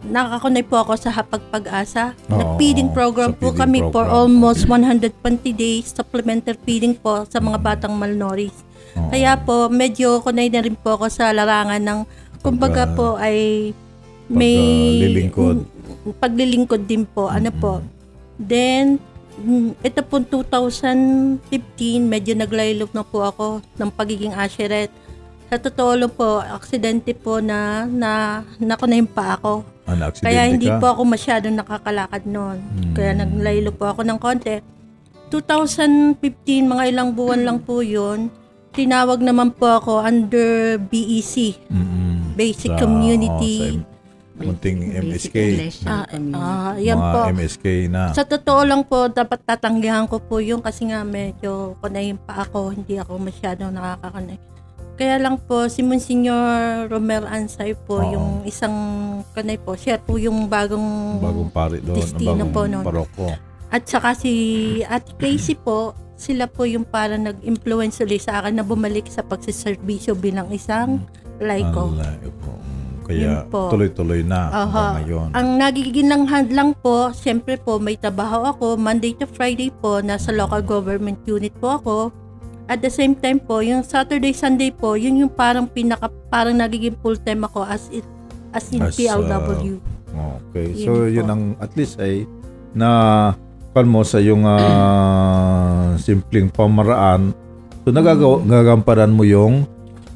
nakakunay 0.00 0.64
po 0.64 0.80
ako 0.80 0.96
sa 0.96 1.12
Hapag 1.12 1.44
Pag-asa. 1.48 2.16
Oo, 2.28 2.36
Nag-feeding 2.36 2.92
program 2.92 3.32
po 3.32 3.52
feeding 3.52 3.60
kami 3.60 3.78
for 3.88 4.04
program. 4.04 4.16
almost 4.16 4.64
120 4.64 5.12
days 5.52 5.92
supplementary 5.92 6.56
feeding 6.64 6.92
po 6.92 7.28
sa 7.28 7.36
mga 7.36 7.60
batang 7.60 7.96
malnourished. 7.96 8.64
Oo. 8.96 9.08
Kaya 9.08 9.36
po 9.36 9.68
medyo 9.68 10.20
kunay 10.20 10.48
na 10.48 10.60
rin 10.60 10.76
po 10.76 10.96
ako 10.96 11.08
sa 11.08 11.32
larangan 11.32 11.80
ng 11.80 12.00
kumbaga 12.40 12.84
Pag, 12.84 12.92
ah, 12.92 12.96
po 12.96 13.06
ay 13.16 13.36
may 14.30 14.56
paglilingkod. 15.04 15.56
paglilingkod 16.16 16.82
din 16.86 17.04
po. 17.04 17.28
Ano 17.28 17.52
po? 17.52 17.84
Then 18.40 18.96
mm, 18.96 19.09
ito 19.80 20.00
po 20.02 20.16
2015 20.18 21.40
medyo 22.00 22.32
naglaylog 22.34 22.90
na 22.90 23.02
po 23.02 23.22
ako 23.22 23.46
ng 23.74 23.90
pagiging 23.90 24.32
asherette. 24.32 24.92
Sa 25.46 25.58
totoo 25.58 25.92
lang 25.96 26.12
po, 26.12 26.38
aksidente 26.38 27.10
po 27.10 27.42
na 27.42 27.82
na 27.84 28.10
nakunayin 28.56 29.04
pa 29.04 29.34
ako. 29.34 29.66
Ah, 29.82 30.14
Kaya 30.14 30.46
hindi 30.46 30.70
ka? 30.70 30.78
po 30.78 30.94
ako 30.94 31.02
masyadong 31.04 31.58
nakakalakad 31.58 32.22
noon. 32.22 32.62
Hmm. 32.62 32.94
Kaya 32.94 33.18
naglaylo 33.18 33.74
po 33.74 33.90
ako 33.90 34.06
ng 34.06 34.18
konti. 34.18 34.62
2015, 35.30 36.22
mga 36.66 36.84
ilang 36.88 37.10
buwan 37.10 37.42
lang 37.42 37.58
po 37.58 37.82
yun, 37.82 38.30
tinawag 38.70 39.18
naman 39.18 39.50
po 39.50 39.66
ako 39.66 40.02
under 40.02 40.78
BEC, 40.78 41.58
Mm-mm. 41.66 42.34
Basic 42.34 42.70
Sa- 42.70 42.78
Community. 42.78 43.78
oh, 43.78 43.89
munting 44.40 44.96
MSK. 44.96 45.36
Ah, 45.84 46.08
ah, 46.08 46.72
yan 46.80 46.96
mga 46.96 47.12
po. 47.12 47.20
MSK 47.36 47.66
na. 47.92 48.02
Sa 48.16 48.24
totoo 48.24 48.64
lang 48.64 48.82
po, 48.88 49.06
dapat 49.12 49.44
tatanggihan 49.44 50.08
ko 50.08 50.18
po 50.18 50.40
yung 50.40 50.64
kasi 50.64 50.88
nga 50.88 51.04
medyo 51.04 51.76
kunayin 51.84 52.16
pa 52.16 52.48
ako, 52.48 52.72
hindi 52.72 52.96
ako 52.96 53.20
masyadong 53.20 53.76
nakakakanay. 53.76 54.38
Kaya 55.00 55.16
lang 55.16 55.40
po, 55.40 55.64
si 55.72 55.80
Monsignor 55.80 56.84
Romel 56.92 57.24
Ansay 57.24 57.72
po, 57.72 58.04
Oo. 58.04 58.12
yung 58.12 58.28
isang 58.44 58.76
kanay 59.32 59.56
po, 59.56 59.72
siya 59.72 59.96
po 59.96 60.20
yung 60.20 60.44
bagong, 60.44 61.16
bagong 61.24 61.48
pari 61.48 61.80
doon. 61.80 61.96
Destino 61.96 62.44
bagong 62.44 62.52
po 62.52 62.62
nun. 62.68 62.84
paroko. 62.84 63.28
at 63.70 63.86
saka 63.88 64.12
si 64.12 64.32
Ate 64.84 65.16
Casey 65.16 65.56
po, 65.56 65.96
sila 66.20 66.44
po 66.44 66.68
yung 66.68 66.84
para 66.84 67.16
nag-influence 67.16 68.04
ulit 68.04 68.20
sa 68.28 68.44
akin 68.44 68.60
na 68.60 68.64
bumalik 68.66 69.08
sa 69.08 69.24
pagsiservisyo 69.24 70.12
bilang 70.20 70.52
isang 70.52 71.00
laiko. 71.40 71.96
Allah, 71.96 72.20
po. 72.44 72.52
Mm, 73.10 73.18
Kaya 73.18 73.42
Yun 73.42 73.50
po. 73.50 73.60
tuloy-tuloy 73.68 74.20
na 74.22 74.40
Aha. 74.48 74.84
ngayon. 74.96 75.28
Ang 75.34 75.48
nagiging 75.58 76.06
lang 76.06 76.24
lang 76.48 76.70
po, 76.72 77.10
siyempre 77.10 77.58
po 77.58 77.82
may 77.82 77.98
trabaho 77.98 78.46
ako, 78.46 78.78
Monday 78.78 79.12
to 79.12 79.26
Friday 79.26 79.74
po, 79.74 79.98
nasa 79.98 80.30
local 80.30 80.62
government 80.62 81.18
unit 81.26 81.50
po 81.58 81.74
ako. 81.76 81.96
At 82.70 82.78
the 82.78 82.88
same 82.88 83.18
time 83.18 83.42
po, 83.42 83.66
yung 83.66 83.82
Saturday, 83.82 84.30
Sunday 84.30 84.70
po, 84.70 84.94
yun 84.94 85.18
yung 85.18 85.32
parang 85.32 85.66
pinaka, 85.66 86.06
parang 86.30 86.54
nagiging 86.54 86.94
full 87.02 87.18
time 87.18 87.42
ako 87.42 87.66
as 87.66 87.90
it, 87.90 88.06
as 88.54 88.70
in 88.70 88.86
As, 88.86 88.94
PLW. 88.94 89.82
Okay. 90.46 90.66
Yun 90.70 90.86
So, 90.86 90.90
po. 90.96 91.10
yun 91.10 91.26
ang 91.26 91.42
at 91.58 91.74
least 91.74 91.98
ay 91.98 92.30
na 92.70 92.88
kan 93.74 93.86
mo 93.86 94.06
sa 94.06 94.22
yung 94.22 94.46
ah, 94.46 95.98
simpleng 96.06 96.46
pamaraan. 96.46 97.34
So, 97.82 97.90
nagagawa, 97.90 98.46
nagagamparan 98.46 99.10
mo 99.10 99.26
yung 99.26 99.66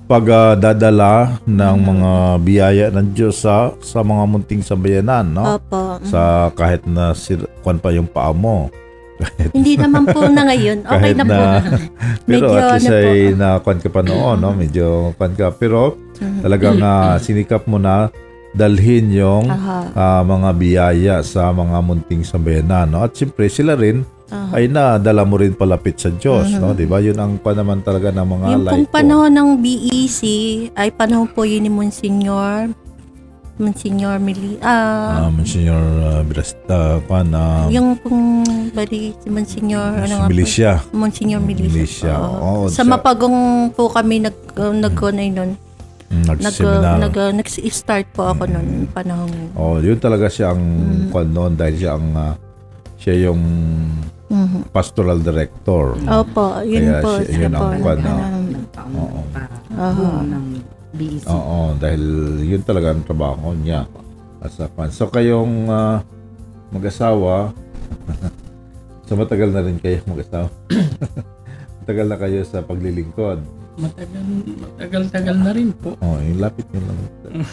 pagdadala 0.04 1.40
ng 1.49 1.76
mga 1.80 2.11
biyaya 2.44 2.87
ng 2.92 3.16
Diyos 3.16 3.40
sa 3.40 3.73
sa 3.80 4.04
mga 4.04 4.23
munting 4.28 4.61
sambayanan, 4.61 5.25
no? 5.32 5.56
Opo. 5.56 6.00
Sa 6.04 6.52
kahit 6.52 6.84
na 6.84 7.16
sir, 7.16 7.40
kwan 7.64 7.80
pa 7.80 7.88
yung 7.92 8.08
paa 8.08 8.32
mo. 8.37 8.68
Hindi 9.56 9.80
naman 9.80 10.04
po 10.11 10.26
na 10.28 10.44
ngayon. 10.44 10.84
Okay 10.90 11.14
kahit 11.14 11.16
na, 11.16 11.25
po. 11.25 11.42
pero 12.28 12.46
Medyo 12.50 12.56
at 12.58 12.64
least 12.76 12.87
ano 12.87 12.92
po. 12.92 13.08
ay 13.08 13.20
na 13.32 13.49
kwan 13.64 13.78
ka 13.80 13.88
pa 13.88 14.00
noon, 14.04 14.37
no? 14.37 14.50
Medyo 14.52 14.87
kwan 15.16 15.32
ka. 15.32 15.46
Pero 15.56 15.96
talagang 16.44 16.78
ah, 16.84 17.16
sinikap 17.16 17.64
mo 17.64 17.80
na 17.80 18.12
dalhin 18.54 19.11
yung 19.11 19.50
Aha. 19.50 19.78
ah, 19.92 20.23
mga 20.23 20.50
biyaya 20.54 21.16
sa 21.25 21.50
mga 21.50 21.80
munting 21.80 22.23
sambayanan. 22.23 22.87
No? 22.92 23.02
At 23.02 23.16
siyempre, 23.16 23.50
sila 23.50 23.75
rin 23.75 24.06
aha. 24.34 24.52
ay 24.52 24.66
nadala 24.66 25.22
mo 25.22 25.36
rin 25.36 25.52
palapit 25.52 25.96
sa 25.96 26.10
Diyos. 26.10 26.50
No? 26.52 26.72
Di 26.72 26.84
ba? 26.84 26.98
Yun 26.98 27.14
ang 27.14 27.32
pa 27.36 27.52
naman 27.52 27.80
talaga 27.80 28.10
ng 28.10 28.26
mga 28.26 28.46
Yung 28.50 28.64
pong 28.64 28.82
laiko. 28.82 28.92
panahon 28.92 29.30
ng 29.30 29.50
BEC 29.56 30.20
ay 30.74 30.88
panahon 30.90 31.28
po 31.28 31.42
yun 31.42 31.62
ni 31.62 31.70
Monsignor 31.70 32.74
Monsignor 33.54 34.18
Mili 34.18 34.58
ah 34.60 35.24
Ah, 35.24 35.30
Monsignor 35.30 35.78
uh, 36.02 36.22
Brasta, 36.22 36.98
kwan, 37.06 37.30
ah, 37.30 37.70
yung 37.70 37.94
pong 37.96 38.42
bali 38.74 39.14
si 39.14 39.30
Monsignor 39.30 39.94
ano 39.96 40.14
nga 40.16 40.26
po? 40.26 40.30
Milicia. 40.32 40.72
Monsignor 40.90 41.38
Milicia. 41.40 41.70
Milicia, 41.70 42.14
Oo. 42.18 42.34
oo, 42.34 42.62
sa 42.66 42.82
siya- 42.82 42.90
Mapagong 42.90 43.38
po 43.70 43.86
kami 43.88 44.18
nag 44.20 44.34
uh, 44.58 44.74
nagkunay. 44.74 45.30
Mm, 45.30 45.54
Nag 46.26 46.38
Nag-seminar. 46.40 46.98
nag 47.00 47.14
uh, 47.16 47.30
nag-start 47.32 48.06
po 48.10 48.26
ako 48.28 48.46
nun 48.48 48.86
panahon. 48.90 49.26
yun. 49.28 49.50
oh, 49.54 49.78
yun 49.78 49.98
talaga 49.98 50.26
siya 50.26 50.50
ang 50.50 50.62
Mm. 50.62 51.06
kwan 51.10 51.28
noon 51.28 51.52
dahil 51.54 51.74
siya 51.76 51.94
ang 51.94 52.06
ah, 52.12 52.34
siya 53.04 53.28
yung 53.28 53.42
Mhm. 54.25 54.73
pastoral 54.73 55.20
director. 55.20 55.92
Opo, 56.00 56.64
yun 56.64 56.88
Kaya 56.88 57.04
po. 57.04 57.11
siya- 57.20 57.37
yun 57.38 57.52
po. 57.52 57.64
ang 57.66 57.80
kwan? 57.84 57.99
Oo. 59.76 60.08
Ng 60.25 60.46
BEC. 60.94 61.26
Oo, 61.28 61.58
dahil 61.76 62.02
yun 62.40 62.62
talaga 62.64 62.96
ang 62.96 63.04
trabaho 63.04 63.52
niya. 63.52 63.84
As 64.40 64.56
a 64.56 64.68
fan. 64.68 64.88
So 64.88 65.06
kayong 65.06 65.68
ah, 65.68 66.00
mag-asawa, 66.70 67.52
so 69.06 69.12
matagal 69.14 69.50
na 69.50 69.61
rin 69.61 69.76
kayo 69.76 70.00
mag-asawa. 70.06 70.49
matagal 71.80 72.06
na 72.08 72.16
kayo 72.16 72.40
sa 72.42 72.61
paglilingkod. 72.61 73.40
Matagal, 73.75 74.23
matagal-tagal 74.54 75.37
na 75.37 75.50
rin 75.50 75.75
po. 75.75 75.99
Oh, 75.99 76.16
yung 76.16 76.38
lapit 76.38 76.62
nyo 76.70 76.80
lang. 76.80 76.99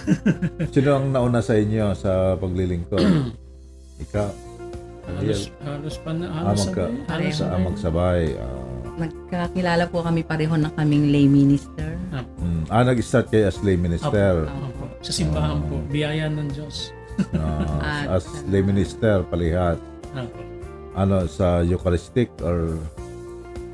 Sino 0.73 0.89
ang 0.93 1.09
nauna 1.09 1.41
sa 1.41 1.57
inyo 1.57 1.91
sa 1.93 2.37
paglilingkod? 2.37 3.01
Ikaw. 4.05 4.29
Halos, 5.13 5.41
halos 5.59 5.95
pa 5.97 6.11
na, 6.11 6.25
Ah, 6.25 6.43
halos 6.45 6.63
magka, 6.63 6.83
sabay. 6.83 7.05
Halos 7.07 7.33
sa 7.33 7.45
sabay. 7.45 7.61
magsabay. 7.63 8.21
ah. 8.37 8.59
Nagkakilala 8.93 9.83
po 9.87 9.97
kami 9.99 10.21
pareho 10.21 10.55
na 10.55 10.69
kaming 10.69 11.09
lay 11.09 11.25
minister. 11.25 11.95
Apo. 12.11 12.39
Mm. 12.39 12.63
Ah, 12.67 12.83
nag-start 12.83 13.27
kayo 13.27 13.47
as 13.47 13.57
lay 13.61 13.75
minister. 13.75 14.45
Apo. 14.45 14.83
Sa 14.99 15.11
simbahan 15.11 15.63
po, 15.65 15.79
biyaya 15.87 16.27
ng 16.27 16.47
Diyos. 16.49 16.91
Ah, 17.33 18.05
as 18.15 18.27
lay 18.45 18.61
minister, 18.61 19.23
palihat. 19.25 19.79
Apo. 20.11 20.39
Ano, 20.91 21.23
sa 21.25 21.61
Eucharistic 21.61 22.27
or 22.41 22.75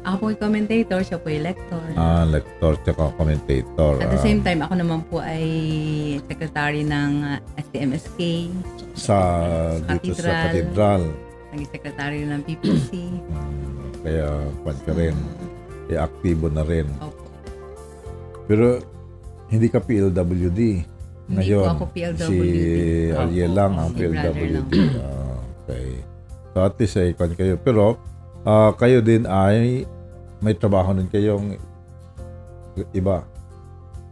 Ako 0.06 0.16
po 0.16 0.26
yung 0.30 0.40
commentator, 0.40 1.00
siya 1.02 1.20
po 1.20 1.28
yung 1.28 1.44
lector. 1.44 1.84
ah, 1.94 2.24
lector 2.24 2.80
tsaka 2.80 3.12
commentator. 3.14 4.00
At 4.00 4.08
the 4.08 4.16
Ah, 4.16 4.24
same 4.24 4.40
time, 4.40 4.62
ako 4.62 4.74
naman 4.78 5.04
po 5.04 5.20
ay 5.20 5.44
secretary 6.24 6.86
ng 6.86 7.12
uh, 7.28 7.42
STMSK, 7.60 8.20
sa, 8.96 9.18
dito 10.00 10.16
sa 10.16 10.48
Cathedral. 10.48 10.48
katedral. 10.48 11.04
Naging 11.58 11.74
secretary 11.74 12.22
ng 12.30 12.42
PPC. 12.46 12.90
Kaya 14.06 14.30
kwan 14.62 14.78
ka 14.86 14.94
rin. 14.94 15.16
Kaya 15.90 16.00
aktibo 16.06 16.48
na 16.54 16.62
rin. 16.62 16.86
Opo. 17.02 17.26
Pero 18.46 18.78
hindi 19.50 19.68
ka 19.74 19.82
PLWD. 19.82 20.62
Hindi 21.28 21.34
Ngayon, 21.34 21.66
po 21.66 21.74
ako 21.74 21.86
PLWD. 21.92 22.22
si 22.24 22.38
Ariel 23.12 23.52
lang 23.58 23.74
ang 23.74 23.92
Si 23.92 24.06
PLWD. 24.06 24.74
Ah, 25.02 25.36
okay. 25.66 25.90
So 26.54 26.58
at 26.62 26.76
least 26.78 26.96
ay 27.02 27.12
kwan 27.18 27.34
kayo. 27.34 27.58
Pero 27.58 27.98
ah, 28.46 28.72
kayo 28.78 29.02
din 29.02 29.26
ay 29.26 29.84
may 30.38 30.54
trabaho 30.54 30.94
din 30.94 31.10
kayong 31.10 31.58
iba. 32.94 33.26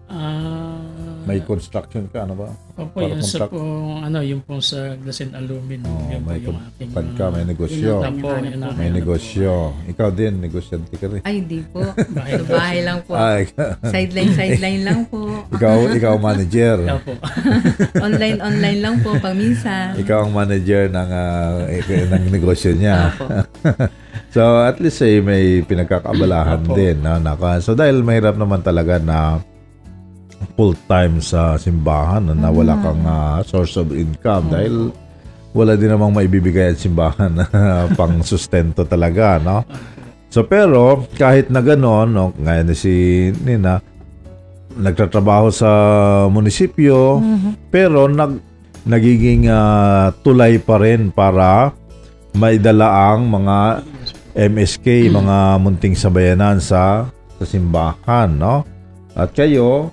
Ah, 0.09 0.81
May 1.25 1.41
construction 1.41 2.05
ka, 2.07 2.21
ano 2.21 2.37
ba? 2.37 2.47
Opo, 2.75 3.01
para 3.01 3.09
yun 3.09 3.19
sa 3.19 3.45
contract. 3.45 3.51
po, 3.51 3.61
ano, 3.97 4.17
yung 4.21 4.41
po 4.41 4.61
sa 4.61 4.93
Glass 4.93 5.19
and 5.19 5.33
Aluminum. 5.33 5.89
Oh, 5.89 6.05
yun 6.05 6.21
po 6.21 6.29
may 6.29 6.39
yung 6.39 6.59
aking... 6.61 6.89
kwan 6.93 7.09
ka, 7.13 7.25
may 7.27 7.43
negosyo. 7.43 7.91
Yun 7.91 8.03
kanya-kanya 8.05 8.45
yun 8.45 8.61
po. 8.61 8.67
ang- 8.67 8.77
May 8.77 8.89
negosyo. 8.91 9.51
Ikaw 9.85 10.09
din, 10.11 10.33
negosyante 10.37 10.93
ka 10.93 11.05
rin. 11.07 11.21
Ay, 11.23 11.35
hindi 11.39 11.59
po. 11.65 11.81
Bahay. 12.15 12.31
Sa 12.31 12.45
bahay 12.45 12.79
lang 12.79 12.99
po. 13.01 13.11
Ay, 13.17 13.41
Sideline, 13.93 14.31
sideline 14.33 14.81
lang 14.85 14.99
po. 15.09 15.19
ikaw, 15.49 15.75
ikaw 15.97 16.13
manager. 16.15 16.77
Opo. 16.93 17.11
Online, 17.97 18.37
online 18.39 18.79
lang 18.79 18.95
po 19.01 19.09
pag 19.17 19.33
minsan. 19.33 19.97
Ikaw 19.97 20.29
ang 20.29 20.33
manager 20.35 20.85
ng, 20.87 21.09
ah, 21.09 21.65
ng 21.65 22.23
negosyo 22.29 22.77
niya. 22.77 23.09
Opo. 23.11 23.25
so 24.29 24.41
at 24.61 24.77
least 24.77 25.01
eh, 25.01 25.17
may 25.19 25.63
pinagkakabalahan 25.63 26.61
Opo. 26.61 26.77
din. 26.77 27.01
No? 27.01 27.17
Naka, 27.17 27.57
so 27.59 27.73
dahil 27.73 28.05
mahirap 28.05 28.37
naman 28.37 28.61
talaga 28.61 29.01
na 29.01 29.41
full-time 30.55 31.19
sa 31.19 31.59
simbahan 31.59 32.31
na 32.31 32.49
wala 32.49 32.79
kang 32.79 33.03
ah, 33.03 33.43
source 33.43 33.75
of 33.75 33.91
income 33.91 34.47
dahil 34.47 34.89
wala 35.55 35.75
din 35.79 35.91
namang 35.91 36.15
maibibigay 36.15 36.71
ang 36.75 36.79
simbahan 36.79 37.31
na 37.31 37.47
pang 37.99 38.19
sustento 38.23 38.83
talaga, 38.83 39.39
no? 39.39 39.63
So 40.31 40.43
pero 40.43 41.07
kahit 41.15 41.47
na 41.47 41.63
gano'n, 41.63 42.09
no, 42.11 42.35
ngayon 42.35 42.75
si 42.75 43.29
Nina 43.43 43.79
nagtatrabaho 44.75 45.47
sa 45.55 45.71
munisipyo 46.27 47.23
pero 47.71 48.11
nag 48.11 48.43
nagiging 48.83 49.47
ah, 49.47 50.11
tulay 50.23 50.59
pa 50.59 50.79
rin 50.79 51.11
para 51.11 51.71
maidala 52.35 53.15
ang 53.15 53.31
mga 53.31 53.57
MSK, 54.35 55.07
mga 55.15 55.37
munting 55.63 55.95
sabayanan 55.95 56.59
sa 56.59 57.07
sa 57.39 57.45
simbahan, 57.47 58.35
no? 58.35 58.67
At 59.15 59.31
kayo 59.31 59.89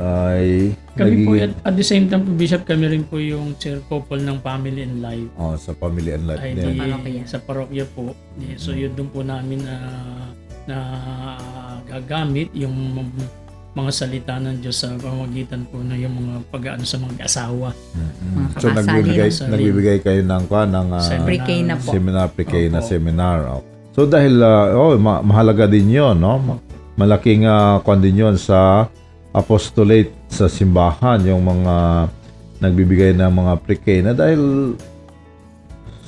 ay 0.00 0.72
Kami 0.90 1.22
po, 1.22 1.32
nagiging- 1.32 1.60
at, 1.60 1.68
at 1.68 1.74
the 1.74 1.84
same 1.84 2.04
time 2.06 2.24
po, 2.24 2.32
Bishop, 2.32 2.64
kami 2.64 2.88
rin 2.88 3.04
po 3.04 3.16
yung 3.16 3.52
chair 3.54 3.78
couple 3.86 4.18
ng 4.18 4.40
Family 4.40 4.80
and 4.80 4.98
Life. 4.98 5.28
oh, 5.34 5.54
sa 5.54 5.72
Family 5.72 6.10
and 6.10 6.24
Life 6.24 6.40
Ay, 6.40 6.52
di, 6.52 6.72
Parokya. 6.74 7.22
sa 7.24 7.38
parokya 7.38 7.84
po. 7.86 8.16
Di, 8.34 8.56
so 8.56 8.72
yun 8.72 8.92
doon 8.92 9.08
po 9.08 9.20
namin 9.20 9.60
na 9.60 9.76
na 10.62 10.76
gagamit 11.84 12.52
yung 12.52 12.74
mga 13.70 13.90
salita 13.90 14.34
ng 14.36 14.60
Diyos 14.60 14.76
sa 14.76 14.90
pamamagitan 14.92 15.62
po 15.64 15.78
na 15.78 15.94
yung 15.94 16.10
mga 16.12 16.42
pag-ano 16.50 16.82
sa 16.82 16.98
mga 16.98 17.22
asawa. 17.22 17.70
Mm. 17.94 18.10
Mga 18.34 18.48
So 18.52 18.66
nagbibigay 18.68 19.28
ng 19.28 19.32
salin. 19.32 19.50
nagbibigay 19.54 19.98
kayo 20.00 20.22
ng 20.22 20.42
kwa 20.44 20.62
ng 20.64 20.88
ah, 20.90 21.00
Seminar. 21.00 21.62
Na 21.64 21.74
po. 21.76 21.88
seminar 21.88 22.26
pre-K 22.28 22.54
na 22.66 22.80
seminar. 22.82 23.38
Oh. 23.46 23.62
So 23.92 24.04
dahil 24.04 24.38
ah, 24.38 24.74
oh 24.74 24.98
ma- 24.98 25.22
mahalaga 25.22 25.66
din 25.66 25.86
'yon, 25.88 26.18
no? 26.18 26.36
Ma- 26.36 26.60
Malaking 26.92 27.48
uh, 27.48 27.80
kwan 27.80 28.02
din 28.02 28.18
'yon 28.18 28.36
sa 28.36 28.84
apostolate 29.30 30.10
sa 30.26 30.50
simbahan 30.50 31.22
yung 31.22 31.42
mga 31.46 32.06
nagbibigay 32.60 33.12
ng 33.16 33.30
mga 33.30 33.52
pre-K 33.64 33.86
na 34.04 34.12
dahil 34.12 34.74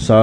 sa 0.03 0.19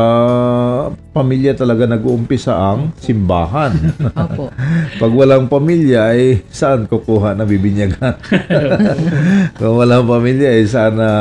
pamilya 1.15 1.55
talaga 1.55 1.87
nag-uumpisa 1.87 2.51
ang 2.51 2.91
simbahan. 2.99 3.71
Opo. 4.27 4.51
Pag 5.01 5.11
walang 5.15 5.47
pamilya, 5.47 6.11
ay 6.11 6.43
saan 6.51 6.83
kukuha 6.83 7.31
na 7.31 7.47
bibinyagan? 7.47 8.19
Kung 9.57 9.79
walang 9.79 10.03
pamilya, 10.03 10.51
ay 10.51 10.67
saan, 10.67 10.99
na 10.99 11.11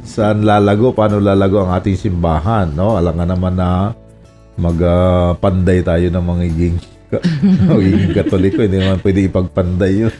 saan 0.00 0.48
lalago? 0.48 0.96
Paano 0.96 1.20
lalago 1.20 1.60
ang 1.60 1.76
ating 1.76 2.00
simbahan? 2.00 2.72
No? 2.72 2.96
Alam 2.96 3.20
nga 3.20 3.26
naman 3.28 3.54
na 3.60 3.92
magpanday 4.56 5.84
tayo 5.84 6.06
ng 6.08 6.24
magiging 6.24 6.76
magiging 7.66 8.14
katoliko. 8.18 8.62
Hindi 8.62 8.78
naman 8.78 9.02
pwede 9.02 9.20
ipagpanday 9.26 9.92
yun. 10.06 10.14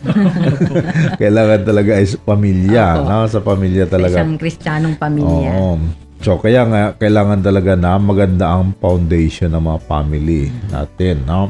Kailangan 1.22 1.60
talaga 1.62 1.90
ay 1.96 2.06
pamilya. 2.18 2.84
Opo. 2.98 3.06
No? 3.06 3.18
Sa 3.30 3.40
pamilya 3.40 3.84
talaga. 3.86 4.18
Isang 4.18 4.38
kristyanong 4.40 4.96
pamilya. 4.98 5.50
Oo. 5.54 5.78
So 6.20 6.36
kaya 6.36 6.68
nga 6.68 6.82
kailangan 7.00 7.40
talaga 7.40 7.72
na 7.78 7.96
maganda 7.96 8.52
ang 8.52 8.76
foundation 8.76 9.56
ng 9.56 9.62
mga 9.64 9.80
family 9.88 10.52
natin, 10.68 11.24
no? 11.24 11.48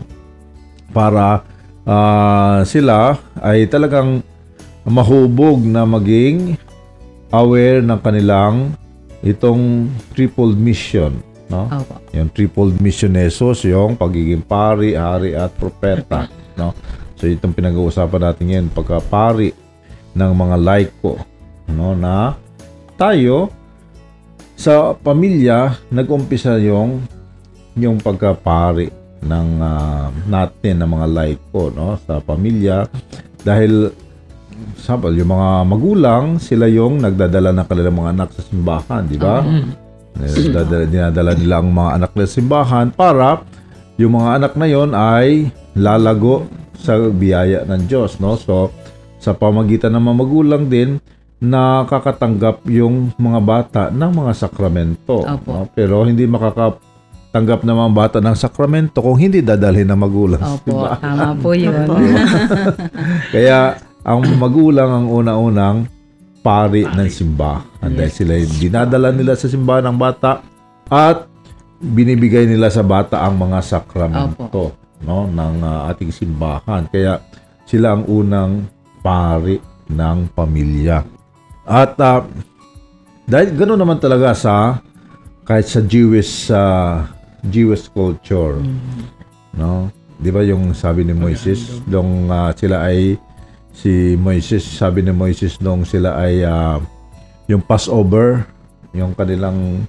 Para 0.94 1.42
ah, 1.82 2.62
sila 2.62 3.18
ay 3.42 3.66
talagang 3.66 4.22
mahubog 4.86 5.58
na 5.66 5.82
maging 5.82 6.54
aware 7.34 7.82
ng 7.82 7.98
kanilang 7.98 8.74
itong 9.26 9.90
triple 10.16 10.56
mission, 10.56 11.18
no? 11.50 11.66
Opo. 11.66 11.98
Yung 12.14 12.30
triple 12.30 12.72
mission 12.78 13.12
ni 13.12 13.26
Jesus, 13.26 13.66
yung 13.66 13.98
pagiging 13.98 14.46
pari, 14.46 14.94
hari 14.94 15.34
at 15.34 15.50
propeta, 15.58 16.30
no? 16.54 16.72
So 17.18 17.28
itong 17.28 17.52
pinag-uusapan 17.52 18.22
natin 18.22 18.44
ngayon, 18.48 18.68
pagka-pari 18.72 19.52
ng 20.16 20.32
mga 20.32 20.56
laiko, 20.56 21.20
no, 21.68 21.92
na 21.92 22.38
tayo 22.96 23.50
sa 24.60 24.92
pamilya 24.92 25.72
nag-umpisa 25.88 26.60
yung 26.60 27.00
yung 27.78 27.96
pagkapari 27.96 28.92
ng 29.24 29.48
ah, 29.60 30.12
natin 30.28 30.80
ng 30.80 30.90
mga 30.90 31.06
laiko, 31.12 31.72
no, 31.72 31.96
sa 32.04 32.20
pamilya 32.20 32.88
dahil 33.40 33.92
sabal 34.76 35.16
yung 35.16 35.32
mga 35.32 35.50
magulang 35.64 36.24
sila 36.36 36.68
yung 36.68 37.00
nagdadala 37.00 37.52
ng 37.56 37.66
kanilang 37.68 37.96
mga 37.96 38.12
anak 38.16 38.28
sa 38.36 38.42
simbahan, 38.44 39.02
di 39.08 39.16
ba? 39.16 39.40
Dinadala, 40.18 40.84
dinadala 40.86 41.32
nila 41.36 41.54
ang 41.62 41.68
mga 41.70 41.90
anak 42.00 42.10
nila 42.16 42.28
simbahan 42.28 42.86
para 42.90 43.44
yung 43.96 44.16
mga 44.16 44.30
anak 44.40 44.52
na 44.56 44.66
yon 44.66 44.90
ay 44.96 45.52
lalago 45.76 46.48
sa 46.80 46.96
biyaya 46.96 47.68
ng 47.68 47.84
Diyos, 47.84 48.16
no? 48.16 48.40
So, 48.40 48.72
sa 49.20 49.36
pamagitan 49.36 49.92
ng 49.92 50.00
mga 50.00 50.16
magulang 50.16 50.64
din, 50.72 50.96
nakakatanggap 51.40 52.64
yung 52.68 53.12
mga 53.16 53.40
bata 53.40 53.82
ng 53.92 54.10
mga 54.12 54.32
sakramento. 54.36 55.24
Opo. 55.24 55.48
no? 55.52 55.64
Pero 55.72 56.04
hindi 56.04 56.24
makakatanggap 56.24 57.60
ng 57.64 57.76
mga 57.76 57.92
bata 57.92 58.18
ng 58.20 58.36
sakramento 58.36 59.04
kung 59.04 59.20
hindi 59.20 59.44
dadalhin 59.44 59.88
ng 59.88 60.00
magulang. 60.00 60.40
Opo. 60.40 60.88
simbahan. 60.88 61.00
Tama 61.00 61.36
po 61.36 61.50
yun. 61.60 61.84
Kaya 63.32 63.76
ang 64.00 64.20
magulang 64.40 64.88
ang 64.88 65.06
una-unang 65.12 65.76
pari 66.40 66.88
ng 66.88 67.08
simbahan. 67.08 67.90
Dahil 67.92 68.12
sila 68.12 68.32
yung 68.36 68.56
dinadala 68.56 69.08
nila 69.12 69.36
sa 69.36 69.46
simbahan 69.46 69.88
ng 69.88 69.98
bata 70.00 70.40
at 70.88 71.28
binibigay 71.80 72.44
nila 72.44 72.68
sa 72.68 72.84
bata 72.84 73.24
ang 73.24 73.40
mga 73.40 73.60
sakramento 73.64 74.76
no, 75.04 75.28
ng 75.28 75.54
ah, 75.64 75.88
ating 75.92 76.12
simbahan. 76.12 76.88
Kaya 76.88 77.20
sila 77.64 77.96
ang 77.96 78.04
unang 78.08 78.68
pari 79.00 79.56
ng 79.88 80.18
pamilya. 80.32 81.04
At 81.64 81.96
ah, 82.00 82.24
dahil 83.24 83.54
gano'n 83.54 83.80
naman 83.80 84.02
talaga 84.02 84.34
sa 84.34 84.82
kahit 85.46 85.66
sa 85.70 85.80
Jewish 85.84 86.50
sa 86.50 86.62
Jewish 87.46 87.88
culture. 87.92 88.58
No? 89.54 89.88
'Di 90.20 90.28
ba 90.28 90.44
yung 90.44 90.76
sabi 90.76 91.06
ni 91.06 91.16
Moises 91.16 91.80
nung 91.88 92.28
ah, 92.28 92.52
sila 92.52 92.84
ay 92.90 93.16
si 93.74 94.14
Moises, 94.18 94.62
sabi 94.62 95.02
ni 95.02 95.12
Moises 95.14 95.58
nung 95.62 95.86
sila 95.86 96.18
ay 96.20 96.42
ah, 96.44 96.78
yung 97.50 97.62
Passover, 97.64 98.46
yung 98.94 99.14
kanilang 99.14 99.86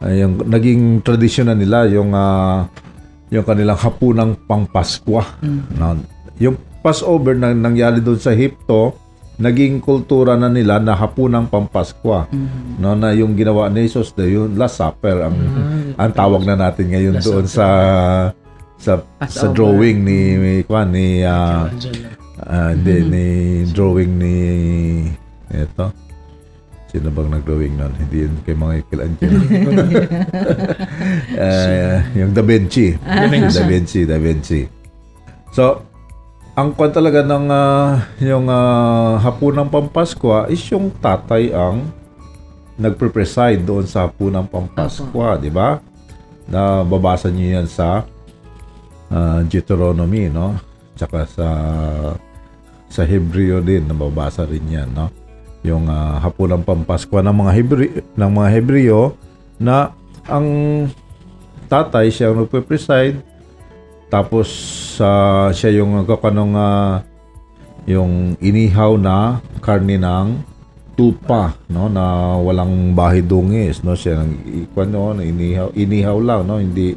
ay, 0.00 0.24
yung 0.24 0.40
naging 0.48 1.04
tradisyon 1.04 1.52
na 1.52 1.56
nila 1.56 1.86
yung 1.90 2.14
ah, 2.14 2.66
yung 3.30 3.46
kanilang 3.46 3.78
hapunang 3.78 4.34
pangpaskwa. 4.46 5.22
No? 5.78 5.98
Yung 6.42 6.56
Passover 6.80 7.36
na 7.36 7.52
nangyari 7.52 8.00
doon 8.00 8.16
sa 8.16 8.32
Egypto, 8.32 8.96
naging 9.40 9.80
kultura 9.80 10.36
na 10.36 10.52
nila 10.52 10.76
na 10.76 10.92
hapunang 10.92 11.48
pampaskwa. 11.48 12.28
No, 12.76 12.92
na 12.92 13.16
yung 13.16 13.32
ginawa 13.32 13.72
ni 13.72 13.88
Jesus 13.88 14.12
na 14.16 14.28
yung 14.28 14.52
Last 14.56 14.80
Supper 14.80 15.28
ang 15.28 15.36
ang 15.96 16.12
tawag 16.12 16.44
na 16.44 16.56
natin 16.56 16.92
ngayon 16.92 17.16
Last 17.16 17.26
doon 17.26 17.46
sa 17.48 17.66
sa 18.76 19.00
sa 19.00 19.02
Passover. 19.24 19.56
drawing 19.56 20.04
ni 20.04 20.20
ni 20.36 20.52
ni 20.64 21.24
Angelo. 21.24 22.19
Ah, 22.40 22.72
hindi, 22.72 23.04
ni 23.04 23.26
drawing 23.68 24.12
ni 24.16 24.36
eto. 25.52 25.92
Sino 26.90 27.06
bang 27.14 27.30
nag-drawing 27.38 27.78
nun? 27.78 27.92
Hindi 27.94 28.26
yun 28.26 28.34
kay 28.42 28.56
mga 28.56 28.72
Michelangelo. 28.82 29.38
Eh, 31.30 31.96
yung 32.18 32.34
Da 32.34 32.42
Vinci. 32.42 32.98
Da 32.98 33.30
Vinci. 33.30 33.56
Da 33.56 33.64
Vinci, 33.64 34.00
Da 34.02 34.18
Vinci. 34.18 34.60
So, 35.54 35.86
ang 36.58 36.74
kwan 36.74 36.90
talaga 36.90 37.22
ng 37.22 37.46
ah, 37.46 38.10
yung 38.18 38.50
uh, 38.50 39.22
hapunang 39.22 39.70
pampaskwa 39.70 40.50
is 40.50 40.60
yung 40.74 40.90
tatay 40.98 41.54
ang 41.54 41.88
nagpre-preside 42.74 43.62
doon 43.62 43.86
sa 43.86 44.08
hapunang 44.08 44.50
pampaskwa, 44.50 45.38
di 45.38 45.52
ba? 45.52 45.78
Na 46.50 46.82
babasa 46.82 47.30
niyo 47.30 47.60
yan 47.60 47.68
sa 47.70 48.02
ah, 49.14 49.40
Deuteronomy, 49.46 50.26
no? 50.26 50.58
Tsaka 50.98 51.22
sa 51.30 51.46
sa 52.90 53.06
Hebreo 53.06 53.62
din 53.62 53.86
nababasa 53.86 54.42
rin 54.44 54.66
'yan, 54.66 54.90
no? 54.90 55.08
Yung 55.62 55.86
uh, 55.86 56.18
hapunang 56.18 56.66
pampaskwa 56.66 57.22
ng 57.22 57.36
mga 57.36 57.52
Hebre 57.54 57.86
ng 58.02 58.30
mga 58.32 58.48
Hebreo 58.58 59.14
na 59.62 59.94
ang 60.26 60.48
tatay 61.70 62.10
siya 62.10 62.34
ang 62.34 62.44
nagpe-preside 62.44 63.22
tapos 64.10 64.50
sa 64.98 65.08
siya 65.54 65.80
yung 65.80 66.02
nagkakanong 66.02 66.52
ah, 66.58 67.06
yung 67.86 68.34
inihaw 68.42 68.98
na 68.98 69.38
karne 69.62 70.00
ng 70.00 70.42
tupa 70.98 71.54
no? 71.70 71.86
Na 71.86 72.34
walang 72.40 72.96
bahay 72.96 73.22
dungis 73.22 73.86
no? 73.86 73.94
Siya 73.94 74.18
nang 74.18 74.34
ikwan 74.66 74.90
no 74.90 75.14
na 75.14 75.22
inihaw 75.22 75.70
inihaw 75.76 76.18
lang 76.18 76.48
no? 76.48 76.58
Hindi 76.58 76.96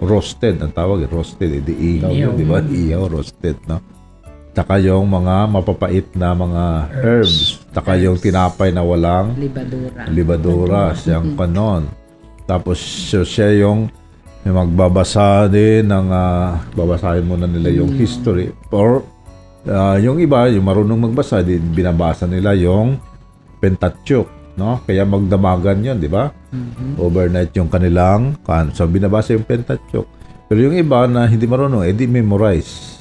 roasted 0.00 0.62
ang 0.62 0.72
tawag 0.72 1.04
eh, 1.04 1.08
roasted 1.10 1.50
hindi 1.50 1.98
ihaw 1.98 2.10
yun 2.10 2.32
Ihaw. 2.32 2.38
di 2.38 2.44
ba? 2.46 2.58
Ihaw 2.62 3.04
roasted 3.10 3.58
no 3.68 3.78
Taka 4.54 4.78
yung 4.78 5.10
mga 5.10 5.50
mapapait 5.50 6.06
na 6.14 6.30
mga 6.30 6.64
herbs. 7.02 7.58
Taka 7.74 7.98
yung 7.98 8.14
tinapay 8.22 8.70
na 8.70 8.86
walang 8.86 9.34
Libadura. 9.34 10.06
libadura, 10.06 10.82
siyang 10.94 11.34
kanon. 11.34 11.90
Tapos 12.46 12.78
siya, 12.78 13.26
siya 13.26 13.50
yung 13.66 13.90
yung 14.46 14.54
magbabasa 14.54 15.50
din 15.50 15.90
ng 15.90 16.06
ah, 16.14 16.62
babasahin 16.78 17.26
muna 17.26 17.50
nila 17.50 17.82
yung 17.82 17.98
history. 17.98 18.54
Or 18.70 19.02
ah, 19.66 19.98
yung 19.98 20.22
iba 20.22 20.46
yung 20.46 20.62
marunong 20.62 21.10
magbasa 21.10 21.42
din 21.42 21.74
binabasa 21.74 22.30
nila 22.30 22.54
yung 22.54 23.02
Pentateuch 23.58 24.30
no? 24.54 24.78
Kaya 24.86 25.02
magdamagan 25.02 25.82
yon 25.82 25.98
di 25.98 26.06
ba? 26.06 26.30
Overnight 26.94 27.50
yung 27.58 27.66
kanilang 27.66 28.38
kan. 28.46 28.70
So 28.70 28.86
binabasa 28.86 29.34
yung 29.34 29.42
Pentateuch 29.42 30.06
pero 30.44 30.58
yung 30.60 30.76
iba 30.76 31.08
na 31.08 31.24
hindi 31.24 31.48
marunong 31.48 31.88
edi 31.88 32.04
memorize 32.04 33.00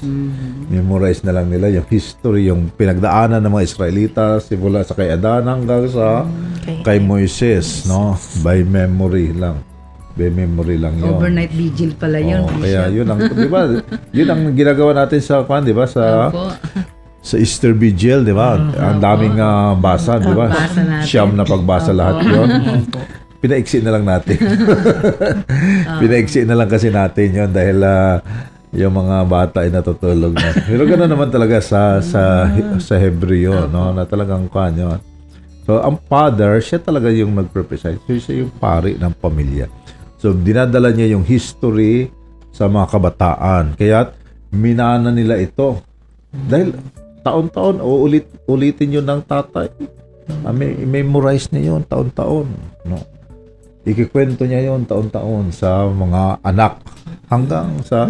memorize 0.71 1.23
na 1.27 1.35
lang 1.35 1.51
nila 1.51 1.67
yung 1.71 1.87
history 1.87 2.47
yung 2.47 2.71
pinagdaanan 2.71 3.43
ng 3.43 3.51
mga 3.51 3.65
Israelita 3.67 4.23
simula 4.39 4.83
sa 4.83 4.95
kay 4.95 5.11
Adan 5.11 5.47
hanggang 5.47 5.87
sa 5.91 6.23
kay 6.83 6.99
Moises, 6.99 7.87
no? 7.87 8.15
By 8.43 8.63
memory 8.63 9.35
lang. 9.35 9.59
By 10.13 10.29
memory 10.29 10.77
lang 10.77 11.01
yun. 11.01 11.17
Overnight 11.17 11.51
vigil 11.51 11.91
pala 11.97 12.21
yun. 12.21 12.45
Oo, 12.45 12.61
kaya 12.61 12.87
yun 12.93 13.07
ang, 13.09 13.19
di 13.33 13.49
ba? 13.49 13.65
Yun 14.17 14.27
ang 14.29 14.41
ginagawa 14.53 14.91
natin 14.93 15.19
sa, 15.25 15.41
kwan, 15.41 15.65
di 15.65 15.73
ba? 15.73 15.89
Sa, 15.89 16.29
sa 17.17 17.35
Easter 17.41 17.73
Vigil, 17.73 18.21
di 18.21 18.29
ba? 18.29 18.61
Ang 18.61 19.01
daming 19.01 19.41
ah, 19.41 19.73
basa, 19.73 20.21
di 20.21 20.29
ba? 20.29 20.53
Siyam 21.01 21.33
na 21.33 21.41
pagbasa 21.41 21.89
lahat 21.89 22.29
yun. 22.29 22.49
Pinaiksi 23.43 23.83
na 23.83 23.91
lang 23.91 24.07
natin. 24.07 24.39
Pinaiksi 26.01 26.47
na 26.47 26.55
lang 26.55 26.71
kasi 26.71 26.87
natin 26.87 27.27
yun 27.35 27.51
dahil 27.51 27.83
ah, 27.83 28.23
yung 28.73 28.95
mga 28.95 29.17
bata 29.29 29.57
ay 29.61 29.69
natutulog 29.69 30.33
na. 30.33 30.49
Pero 30.71 30.87
gano'n 30.87 31.11
naman 31.11 31.29
talaga 31.29 31.61
sa 31.61 32.01
sa 32.01 32.47
sa 32.81 32.95
Hebreo, 32.97 33.69
no? 33.69 33.93
Na 33.93 34.07
talagang 34.07 34.49
yun. 34.49 34.99
So, 35.63 35.79
ang 35.79 35.95
father, 36.11 36.59
siya 36.59 36.81
talaga 36.81 37.07
yung 37.07 37.35
nagpre-preside. 37.39 38.01
So, 38.03 38.15
siya 38.19 38.43
yung 38.43 38.51
pari 38.59 38.99
ng 38.99 39.15
pamilya. 39.15 39.71
So, 40.19 40.35
dinadala 40.35 40.91
niya 40.91 41.15
yung 41.15 41.23
history 41.23 42.11
sa 42.51 42.67
mga 42.67 42.91
kabataan. 42.91 43.65
Kaya, 43.79 44.11
minana 44.51 45.07
nila 45.07 45.39
ito. 45.39 45.79
Dahil, 46.35 46.75
taon-taon, 47.23 47.79
uulit, 47.79 48.27
ulitin 48.43 48.99
yun 48.99 49.07
ng 49.07 49.23
tatay. 49.23 49.71
Ah, 50.43 50.51
may, 50.51 50.75
memorize 50.83 51.47
niya 51.55 51.71
yun, 51.71 51.81
taon-taon. 51.87 52.47
No? 52.83 52.99
Ikikwento 53.83 54.47
niya 54.47 54.71
yun, 54.71 54.87
taon-taon 54.87 55.51
sa 55.51 55.83
mga 55.91 56.39
anak. 56.39 56.79
Hanggang 57.27 57.83
sa, 57.83 58.07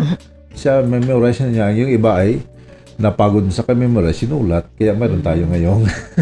siya 0.54 0.86
memorize 0.86 1.42
niya. 1.50 1.74
Yung 1.74 1.90
iba 1.90 2.22
ay, 2.22 2.38
napagod 3.02 3.50
sa 3.50 3.66
kami-memorize, 3.66 4.22
sinulat. 4.22 4.70
Kaya 4.78 4.94
meron 4.94 5.26
tayo 5.26 5.50
ngayong 5.50 5.82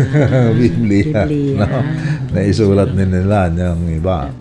Biblia. 0.60 1.28
Biblia. 1.28 1.68
No? 1.68 1.80
Na 2.32 2.40
isulat 2.48 2.96
din 2.96 3.12
nila 3.12 3.52
yung 3.52 3.92
iba. 3.92 4.32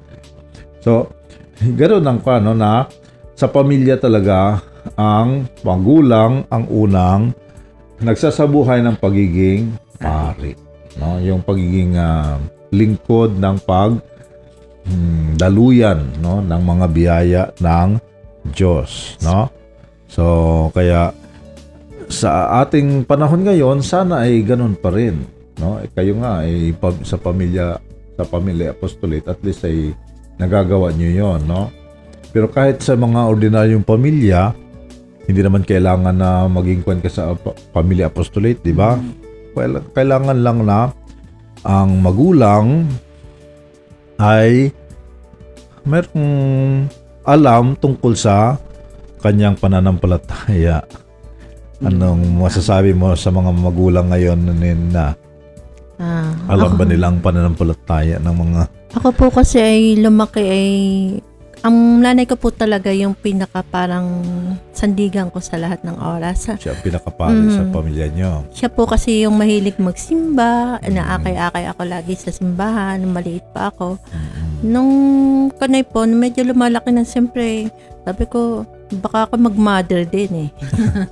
So, 0.79 1.11
ganoon 1.59 2.07
ang 2.07 2.21
ano 2.23 2.53
na 2.55 2.87
sa 3.35 3.51
pamilya 3.51 3.99
talaga 3.99 4.63
ang 4.95 5.51
magulang 5.67 6.47
ang 6.49 6.65
unang 6.71 7.35
nagsasabuhay 7.99 8.79
ng 8.87 8.97
pagiging 8.97 9.75
pari. 9.99 10.55
No? 11.03 11.19
Yung 11.19 11.43
pagiging 11.43 11.99
ah, 11.99 12.39
lingkod 12.71 13.37
ng 13.43 13.59
pag 13.67 13.99
hmm, 14.91 15.39
daluyan 15.39 16.03
no 16.19 16.43
ng 16.43 16.63
mga 16.67 16.87
biyaya 16.91 17.43
ng 17.63 17.91
Diyos, 18.51 19.21
no? 19.23 19.47
So, 20.11 20.25
kaya 20.75 21.15
sa 22.11 22.59
ating 22.67 23.07
panahon 23.07 23.47
ngayon, 23.47 23.87
sana 23.87 24.27
ay 24.27 24.43
ganun 24.43 24.75
pa 24.75 24.91
rin, 24.91 25.23
no? 25.63 25.79
Eh, 25.79 25.87
kayo 25.95 26.19
nga 26.19 26.43
ay 26.43 26.75
pa- 26.75 27.07
sa 27.07 27.15
pamilya 27.15 27.79
sa 28.19 28.27
pamilya 28.27 28.75
apostolate 28.75 29.31
at 29.31 29.39
least 29.47 29.63
ay 29.65 29.95
nagagawa 30.37 30.91
niyo 30.91 31.11
'yon, 31.23 31.41
no? 31.47 31.71
Pero 32.35 32.51
kahit 32.51 32.83
sa 32.83 32.99
mga 32.99 33.27
ordinaryong 33.31 33.87
pamilya, 33.87 34.55
hindi 35.31 35.41
naman 35.47 35.63
kailangan 35.63 36.17
na 36.17 36.51
maging 36.51 36.83
kwan 36.83 36.99
ka 36.99 37.11
sa 37.11 37.39
pa- 37.39 37.55
pamilya 37.71 38.11
apostolate, 38.11 38.59
di 38.67 38.75
ba? 38.75 38.99
Well, 39.55 39.83
kailangan 39.95 40.43
lang 40.43 40.67
na 40.67 40.91
ang 41.67 42.01
magulang 42.01 42.89
ay 44.17 44.73
merong 45.85 46.87
alam 47.25 47.77
tungkol 47.77 48.17
sa 48.17 48.57
kanyang 49.21 49.57
pananampalataya. 49.57 50.85
Anong 51.81 52.37
masasabi 52.37 52.93
mo 52.93 53.17
sa 53.17 53.33
mga 53.33 53.51
magulang 53.57 54.13
ngayon 54.13 54.41
na 54.93 55.17
Ah, 56.01 56.33
alam 56.49 56.81
ba 56.81 56.89
nilang 56.89 57.21
pananampalataya 57.21 58.17
ng 58.25 58.33
mga 58.33 58.63
Ako 58.97 59.13
po 59.13 59.29
kasi 59.29 59.61
ay 59.61 59.81
lumaki 60.01 60.41
ay 60.41 60.69
ang 61.61 62.01
nanay 62.01 62.25
ko 62.25 62.41
po 62.41 62.49
talaga 62.49 62.89
yung 62.89 63.13
pinaka 63.13 63.61
parang 63.61 64.25
sandigan 64.73 65.29
ko 65.29 65.45
sa 65.45 65.61
lahat 65.61 65.85
ng 65.85 65.97
oras. 66.01 66.49
siya 66.57 66.73
ang 66.73 66.81
pinakapari 66.81 67.53
sa 67.53 67.69
Mhm. 67.69 67.73
pamilya 67.73 68.07
nyo? 68.11 68.33
Siya 68.49 68.73
po 68.73 68.89
kasi 68.89 69.29
yung 69.29 69.37
mahilig 69.37 69.77
magsimba, 69.77 70.81
naakay-akay 70.81 71.69
ako 71.69 71.83
lagi 71.85 72.17
sa 72.17 72.33
simbahan, 72.33 73.05
maliit 73.05 73.45
pa 73.53 73.69
ako. 73.69 74.01
Nung 74.61 74.93
kanay 75.53 75.85
po, 75.85 76.05
medyo 76.05 76.45
lumalaki 76.45 76.93
na 76.93 77.05
siyempre, 77.05 77.69
sabi 78.05 78.25
ko, 78.25 78.65
baka 78.99 79.31
ako 79.31 79.39
mag-mother 79.39 80.03
din 80.03 80.49
eh. 80.49 80.49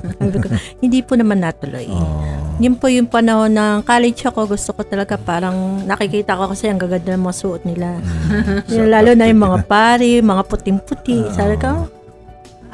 hindi 0.82 0.98
po 1.06 1.14
naman 1.14 1.38
natuloy. 1.38 1.86
Oh. 1.86 2.58
Yun 2.58 2.74
po 2.74 2.90
yung 2.90 3.06
panahon 3.06 3.54
ng 3.54 3.86
college 3.86 4.26
ako, 4.26 4.50
gusto 4.50 4.74
ko 4.74 4.82
talaga 4.82 5.14
parang 5.14 5.86
nakikita 5.86 6.34
ko 6.34 6.50
kasi 6.50 6.66
ang 6.66 6.82
gaganda 6.82 7.14
ng 7.14 7.22
mga 7.22 7.38
suot 7.38 7.62
nila. 7.62 8.02
Yung 8.74 8.90
Lalo 8.90 9.14
na 9.14 9.30
yung 9.30 9.44
mga 9.44 9.58
pari, 9.70 10.18
mga 10.18 10.42
puting-puti. 10.48 11.30
Sabi 11.30 11.54
ko, 11.60 11.86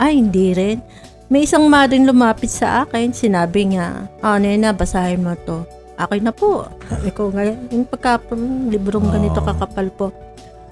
ay 0.00 0.16
hindi 0.16 0.56
rin. 0.56 0.78
May 1.28 1.44
isang 1.44 1.68
maring 1.68 2.08
lumapit 2.08 2.48
sa 2.48 2.86
akin, 2.86 3.12
sinabi 3.12 3.68
niya, 3.68 4.08
ah, 4.24 4.40
nena, 4.40 4.72
basahin 4.72 5.20
mo 5.20 5.36
to. 5.44 5.68
Akin 6.00 6.24
na 6.24 6.32
po. 6.32 6.64
Sabi 6.88 7.10
ko, 7.12 7.28
ngayon, 7.28 7.56
yung 7.74 7.84
pagka, 7.84 8.22
librong 8.70 9.12
ganito 9.12 9.42
Ah. 9.42 9.52
kakapal 9.52 9.88
po. 9.92 10.06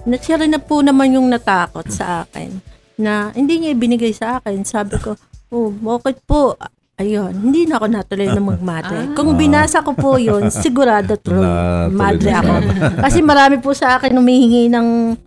Na 0.09 0.17
siya 0.17 0.41
rin 0.41 0.51
na 0.51 0.59
po 0.59 0.81
naman 0.81 1.15
yung 1.15 1.29
natakot 1.29 1.85
sa 1.87 2.25
akin 2.25 2.72
na 3.03 3.35
hindi 3.35 3.59
niya 3.59 3.75
ibinigay 3.75 4.15
sa 4.15 4.39
akin. 4.39 4.63
Sabi 4.63 4.95
ko, 4.97 5.19
oh, 5.51 5.69
bakit 5.69 6.23
po? 6.23 6.55
Ayun, 6.93 7.33
hindi 7.49 7.65
na 7.65 7.81
ako 7.81 7.85
natuloy 7.89 8.29
na 8.29 8.39
magmadre. 8.39 9.17
Kung 9.17 9.33
binasa 9.35 9.81
ko 9.81 9.91
po 9.91 10.15
yun, 10.15 10.47
sigurado 10.63 11.17
true. 11.17 11.41
Madre 11.89 12.31
ako. 12.31 12.53
Kasi 13.01 13.19
marami 13.19 13.57
po 13.57 13.73
sa 13.73 13.97
akin 13.97 14.13
humihingi 14.13 14.69
ng 14.69 15.17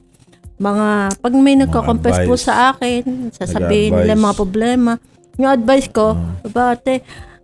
mga, 0.57 0.87
pag 1.21 1.33
may 1.37 1.59
nagko-confess 1.59 2.25
po 2.25 2.35
sa 2.39 2.73
akin, 2.73 3.29
sasabihin 3.29 3.93
nila 3.93 4.17
mga 4.17 4.37
problema. 4.37 4.97
Yung 5.37 5.53
advice 5.53 5.93
ko, 5.93 6.17
Ah. 6.17 6.49
"Aba, 6.49 6.81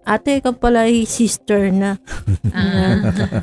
ate, 0.03 0.43
ikaw 0.43 0.55
pala 0.55 0.87
ay 0.87 1.07
sister 1.07 1.71
na. 1.71 1.99
Ah, 2.53 3.01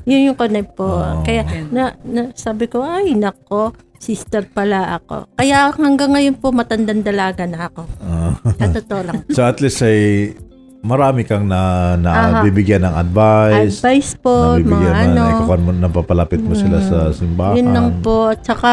Yun 0.10 0.32
yung 0.32 0.38
connect 0.40 0.76
po. 0.76 1.02
Oo. 1.02 1.24
Kaya, 1.26 1.48
na, 1.74 1.96
na, 2.06 2.30
sabi 2.36 2.70
ko, 2.70 2.84
ay, 2.84 3.16
nako, 3.16 3.74
sister 4.00 4.48
pala 4.48 4.96
ako. 5.00 5.28
Kaya 5.36 5.72
hanggang 5.76 6.16
ngayon 6.16 6.40
po, 6.40 6.56
matandang 6.56 7.04
dalaga 7.04 7.44
na 7.44 7.68
ako. 7.68 7.84
Ah. 8.00 8.34
Sa 8.56 8.68
totoo 8.80 9.02
lang. 9.04 9.18
so 9.36 9.44
at 9.44 9.60
least 9.60 9.84
ay 9.84 10.32
marami 10.80 11.28
kang 11.28 11.44
na, 11.44 11.94
na 12.00 12.40
bibigyan 12.40 12.88
ng 12.88 12.96
advice. 12.96 13.84
Advice 13.84 14.16
po, 14.16 14.56
nabibigyan 14.56 14.96
mga 14.96 14.96
mo, 14.96 15.04
ano. 15.04 15.24
ikukuhan 15.36 15.62
mo, 15.64 15.70
napapalapit 15.76 16.40
mo 16.40 16.56
sila 16.56 16.80
sa 16.80 17.12
simbahan. 17.12 17.60
Yun 17.60 17.70
lang 17.76 17.88
po. 18.00 18.32
At 18.32 18.48
saka, 18.48 18.72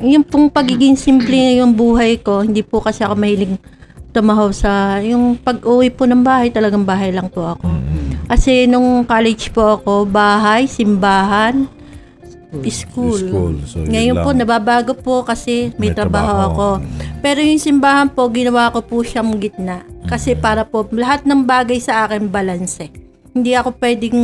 yung 0.00 0.24
pong 0.24 0.48
pagiging 0.48 0.96
simple 0.96 1.60
yung 1.60 1.76
buhay 1.76 2.16
ko, 2.24 2.40
hindi 2.40 2.64
po 2.64 2.80
kasi 2.80 3.04
ako 3.04 3.14
mahilig 3.20 3.60
tumahaw 4.12 4.52
sa, 4.52 5.00
yung 5.00 5.34
pag-uwi 5.34 5.88
po 5.88 6.04
ng 6.04 6.20
bahay, 6.20 6.52
talagang 6.52 6.84
bahay 6.84 7.10
lang 7.10 7.26
po 7.26 7.48
ako. 7.48 7.66
Kasi 8.28 8.64
nung 8.64 9.02
college 9.02 9.50
po 9.50 9.76
ako, 9.76 10.04
bahay, 10.04 10.64
simbahan, 10.64 11.66
school. 12.68 13.16
School. 13.16 13.54
So, 13.64 13.80
yun 13.80 13.88
Ngayon 13.88 14.16
po, 14.20 14.30
nababago 14.36 14.92
po 14.92 15.24
kasi 15.24 15.72
may, 15.80 15.88
May 15.88 15.96
trabaho, 15.96 16.28
trabaho. 16.28 16.52
ako. 16.52 16.68
Pero 17.24 17.40
yung 17.40 17.56
simbahan 17.56 18.12
po, 18.12 18.28
ginawa 18.28 18.68
ko 18.68 18.84
po 18.84 19.00
siyang 19.00 19.32
gitna. 19.40 19.80
Kasi 20.04 20.36
para 20.36 20.68
po, 20.68 20.84
lahat 20.92 21.24
ng 21.24 21.48
bagay 21.48 21.80
sa 21.80 22.04
akin, 22.04 22.28
balanse. 22.28 22.92
Hindi 23.32 23.56
ako 23.56 23.80
pwedeng 23.80 24.20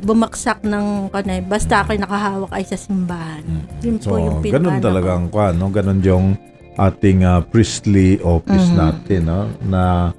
bumaksak 0.00 0.64
ng 0.64 1.12
kanay. 1.12 1.44
Basta 1.44 1.84
ako 1.84 1.92
nakahawak 1.92 2.52
ay 2.56 2.64
sa 2.64 2.80
simbahan. 2.80 3.44
Yun 3.84 4.00
Mm. 4.00 4.00
So, 4.00 4.08
po 4.08 4.16
yung 4.16 4.40
ganun 4.40 4.80
pinagano 4.80 4.80
talaga 4.80 5.08
ang 5.12 5.26
kwan, 5.28 5.54
no? 5.60 5.68
Ganun 5.68 6.00
yung 6.00 6.26
ating 6.76 7.24
ah, 7.24 7.40
priestly 7.40 8.20
office 8.20 8.68
Mhm. 8.70 8.76
natin, 8.76 9.20
no? 9.24 9.40
Na 9.64 10.12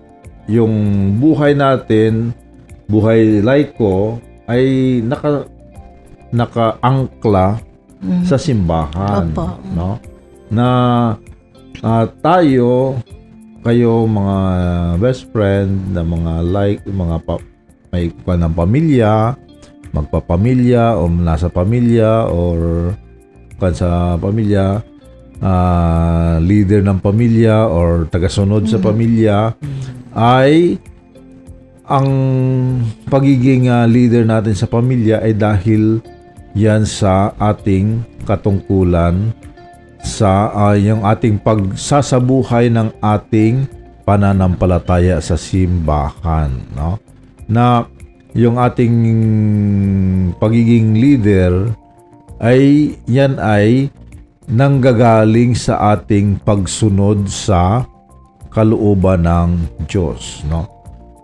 yung 0.49 0.73
buhay 1.17 1.53
natin, 1.53 2.33
buhay 2.87 3.41
laiko 3.41 4.17
ay 4.47 4.63
naka 5.01 5.45
nakaangkla 6.31 7.59
Mhm. 7.97 8.23
sa 8.25 8.37
simbahan, 8.37 9.31
Opo. 9.31 9.45
no? 9.73 9.97
Na 10.49 10.67
ah, 11.81 12.05
tayo 12.21 12.97
kayo 13.61 14.07
mga 14.07 14.37
best 14.97 15.27
friend 15.29 15.91
na 15.91 16.01
mga 16.01 16.33
like 16.41 16.81
mga 16.87 17.17
pa, 17.21 17.35
may 17.91 18.07
kwan 18.23 18.39
ng 18.39 18.55
pamilya, 18.55 19.35
magpapamilya 19.91 20.95
o 20.95 21.07
nasa 21.07 21.47
pamilya 21.47 22.27
or 22.27 22.91
kwan 23.57 23.73
sa 23.73 24.15
pamilya, 24.15 24.79
ah, 25.41 26.37
leader 26.41 26.81
ng 26.81 26.99
pamilya 27.01 27.67
or 27.69 28.09
tagasunod 28.09 28.65
sa 28.65 28.81
pamilya 28.81 29.53
ay 30.17 30.81
ang 31.87 32.09
pagiging 33.07 33.71
ah, 33.71 33.87
leader 33.87 34.27
natin 34.27 34.55
sa 34.57 34.67
pamilya 34.67 35.23
ay 35.23 35.33
dahil 35.37 36.03
yan 36.57 36.83
sa 36.83 37.31
ating 37.37 38.01
katungkulan 38.25 39.31
sa 40.03 40.51
ah, 40.51 40.75
yung 40.75 41.05
ating 41.05 41.39
pagsasabuhay 41.41 42.67
ng 42.73 42.91
ating 42.99 43.67
pananampalataya 44.07 45.19
sa 45.19 45.35
simbahan 45.35 46.51
no? 46.75 46.95
Na 47.47 47.87
yung 48.35 48.59
ating 48.59 48.95
pagiging 50.39 50.95
leader 50.95 51.71
ay 52.37 52.93
yan 53.09 53.41
ay 53.41 53.89
nanggagaling 54.47 55.53
sa 55.53 55.93
ating 55.93 56.39
pagsunod 56.41 57.27
sa 57.27 57.83
kalooban 58.47 59.21
ng 59.21 59.49
Diyos 59.85 60.41
no 60.47 60.65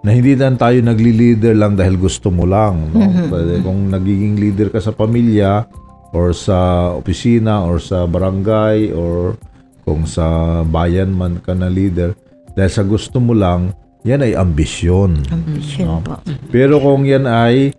na 0.04 0.12
hindi 0.12 0.36
lang 0.36 0.60
tayo 0.60 0.84
nagli-leader 0.84 1.56
lang 1.56 1.74
dahil 1.74 1.96
gusto 1.96 2.28
mo 2.28 2.44
lang 2.44 2.92
no 2.92 3.00
Pwede 3.26 3.64
kung 3.64 3.88
nagiging 3.88 4.36
leader 4.36 4.68
ka 4.68 4.78
sa 4.78 4.92
pamilya 4.92 5.64
or 6.12 6.30
sa 6.30 6.92
opisina 6.94 7.64
or 7.64 7.80
sa 7.80 8.04
barangay 8.04 8.92
or 8.92 9.40
kung 9.82 10.04
sa 10.04 10.24
bayan 10.62 11.10
man 11.10 11.40
ka 11.40 11.56
na 11.56 11.68
leader 11.68 12.12
dahil 12.52 12.70
sa 12.70 12.84
gusto 12.84 13.18
mo 13.18 13.32
lang 13.32 13.72
yan 14.04 14.20
ay 14.20 14.36
ambisyon 14.36 15.24
Ambisyon 15.26 15.88
No. 15.88 16.04
po. 16.04 16.20
pero 16.52 16.78
kung 16.78 17.08
yan 17.08 17.24
ay 17.24 17.72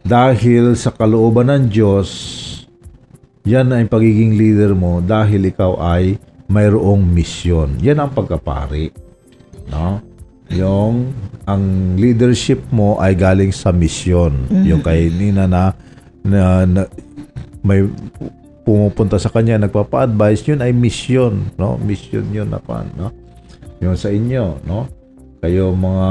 dahil 0.00 0.74
sa 0.74 0.90
kalooban 0.90 1.46
ng 1.46 1.64
Diyos, 1.68 2.08
yan 3.42 3.74
ay 3.74 3.90
pagiging 3.90 4.38
leader 4.38 4.72
mo 4.74 5.02
dahil 5.02 5.50
ikaw 5.50 5.78
ay 5.82 6.18
mayroong 6.46 7.02
misyon. 7.02 7.80
Yan 7.82 7.98
ang 7.98 8.10
pagkapari. 8.14 8.94
No? 9.66 9.98
Yung 10.52 11.10
ang 11.48 11.96
leadership 11.98 12.62
mo 12.70 13.00
ay 13.02 13.18
galing 13.18 13.50
sa 13.50 13.74
misyon. 13.74 14.46
Yung 14.62 14.84
kay 14.84 15.10
Nina 15.10 15.50
na, 15.50 15.74
na, 16.22 16.62
na 16.68 16.82
may 17.66 17.82
pumupunta 18.62 19.18
sa 19.18 19.30
kanya, 19.30 19.58
nagpapa-advise, 19.58 20.46
yun 20.46 20.62
ay 20.62 20.70
misyon, 20.70 21.50
no? 21.58 21.74
Mission 21.82 22.26
yun 22.30 22.46
na 22.46 22.62
pan, 22.62 22.86
no? 22.94 23.10
Yung 23.82 23.98
sa 23.98 24.10
inyo, 24.10 24.62
no? 24.62 24.86
Kayo 25.42 25.74
mga 25.74 26.08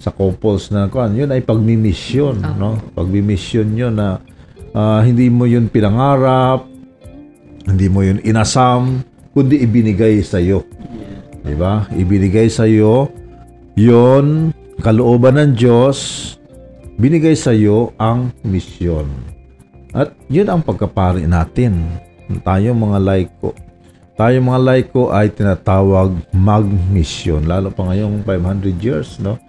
sa 0.00 0.08
couples 0.16 0.72
na 0.72 0.88
kuan, 0.88 1.12
yun 1.12 1.28
ay 1.28 1.44
pagmimisyon, 1.44 2.40
no? 2.56 2.80
Pagmimisyon 2.96 3.76
yun 3.76 3.92
na 3.92 4.24
ah, 4.74 5.00
hindi 5.02 5.30
mo 5.30 5.46
yun 5.46 5.70
pinangarap, 5.70 6.66
hindi 7.66 7.86
mo 7.86 8.02
yun 8.02 8.18
inasam, 8.22 9.04
kundi 9.34 9.62
ibinigay 9.62 10.20
sa 10.24 10.42
iyo. 10.42 10.66
'Di 11.40 11.54
ba? 11.56 11.88
Ibinigay 11.92 12.52
sa 12.52 12.68
iyo 12.68 13.08
'yon 13.78 14.52
kalooban 14.80 15.36
ng 15.36 15.52
Diyos, 15.56 15.98
binigay 16.96 17.36
sa 17.36 17.52
iyo 17.52 17.92
ang 18.00 18.32
misyon. 18.44 19.06
At 19.90 20.14
yun 20.30 20.46
ang 20.46 20.62
pagkapari 20.62 21.26
natin. 21.26 21.98
Tayo 22.46 22.72
mga 22.78 22.98
laiko. 23.02 23.50
Tayo 24.14 24.36
mga 24.38 24.60
laiko 24.62 25.10
ay 25.10 25.34
tinatawag 25.34 26.14
mag-mission. 26.30 27.42
Lalo 27.42 27.74
pa 27.74 27.90
ngayong 27.90 28.22
500 28.22 28.78
years, 28.78 29.18
no? 29.18 29.40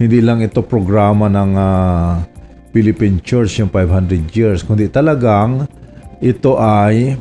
Hindi 0.00 0.22
lang 0.22 0.40
ito 0.40 0.62
programa 0.62 1.26
ng 1.26 1.52
ah, 1.58 2.22
Philippine 2.70 3.18
Church 3.22 3.58
yung 3.58 3.70
500 3.70 4.30
years, 4.30 4.62
kundi 4.62 4.86
talagang 4.86 5.66
ito 6.22 6.54
ay 6.60 7.18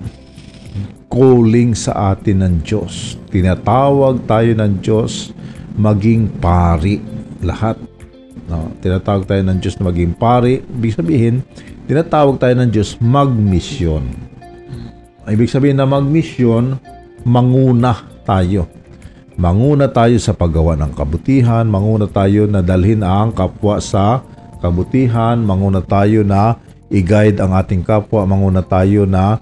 calling 1.09 1.73
sa 1.73 2.13
atin 2.13 2.45
ng 2.45 2.55
Diyos. 2.62 3.17
Tinatawag 3.33 4.29
tayo 4.29 4.51
ng 4.53 4.73
Diyos 4.79 5.33
maging 5.73 6.29
pari 6.38 7.01
lahat. 7.41 7.81
No, 8.45 8.69
tinatawag 8.81 9.25
tayo 9.25 9.41
ng 9.45 9.57
Diyos 9.57 9.77
na 9.81 9.89
maging 9.89 10.13
pari. 10.17 10.62
Ibig 10.62 10.93
sabihin, 10.93 11.41
tinatawag 11.89 12.38
tayo 12.38 12.53
ng 12.62 12.69
Diyos 12.69 12.97
magmisyon. 13.01 14.05
Ibig 15.29 15.49
sabihin 15.49 15.77
na 15.81 15.89
magmisyon, 15.89 16.77
manguna 17.25 18.05
tayo. 18.25 18.69
Manguna 19.39 19.88
tayo 19.88 20.19
sa 20.19 20.35
paggawa 20.35 20.75
ng 20.75 20.91
kabutihan, 20.93 21.63
manguna 21.63 22.12
tayo 22.12 22.43
na 22.45 22.59
dalhin 22.59 23.01
ang 23.01 23.31
kapwa 23.31 23.79
sa 23.79 24.19
kabutihan, 24.60 25.39
manguna 25.39 25.80
tayo 25.84 26.24
na 26.24 26.56
i-guide 26.91 27.39
ang 27.39 27.56
ating 27.56 27.86
kapwa, 27.86 28.28
manguna 28.28 28.62
tayo 28.62 29.06
na 29.08 29.39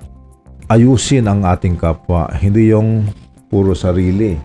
ayusin 0.70 1.26
ang 1.26 1.44
ating 1.48 1.80
kapwa. 1.80 2.30
Hindi 2.36 2.72
yung 2.72 3.08
puro 3.48 3.74
sarili. 3.74 4.36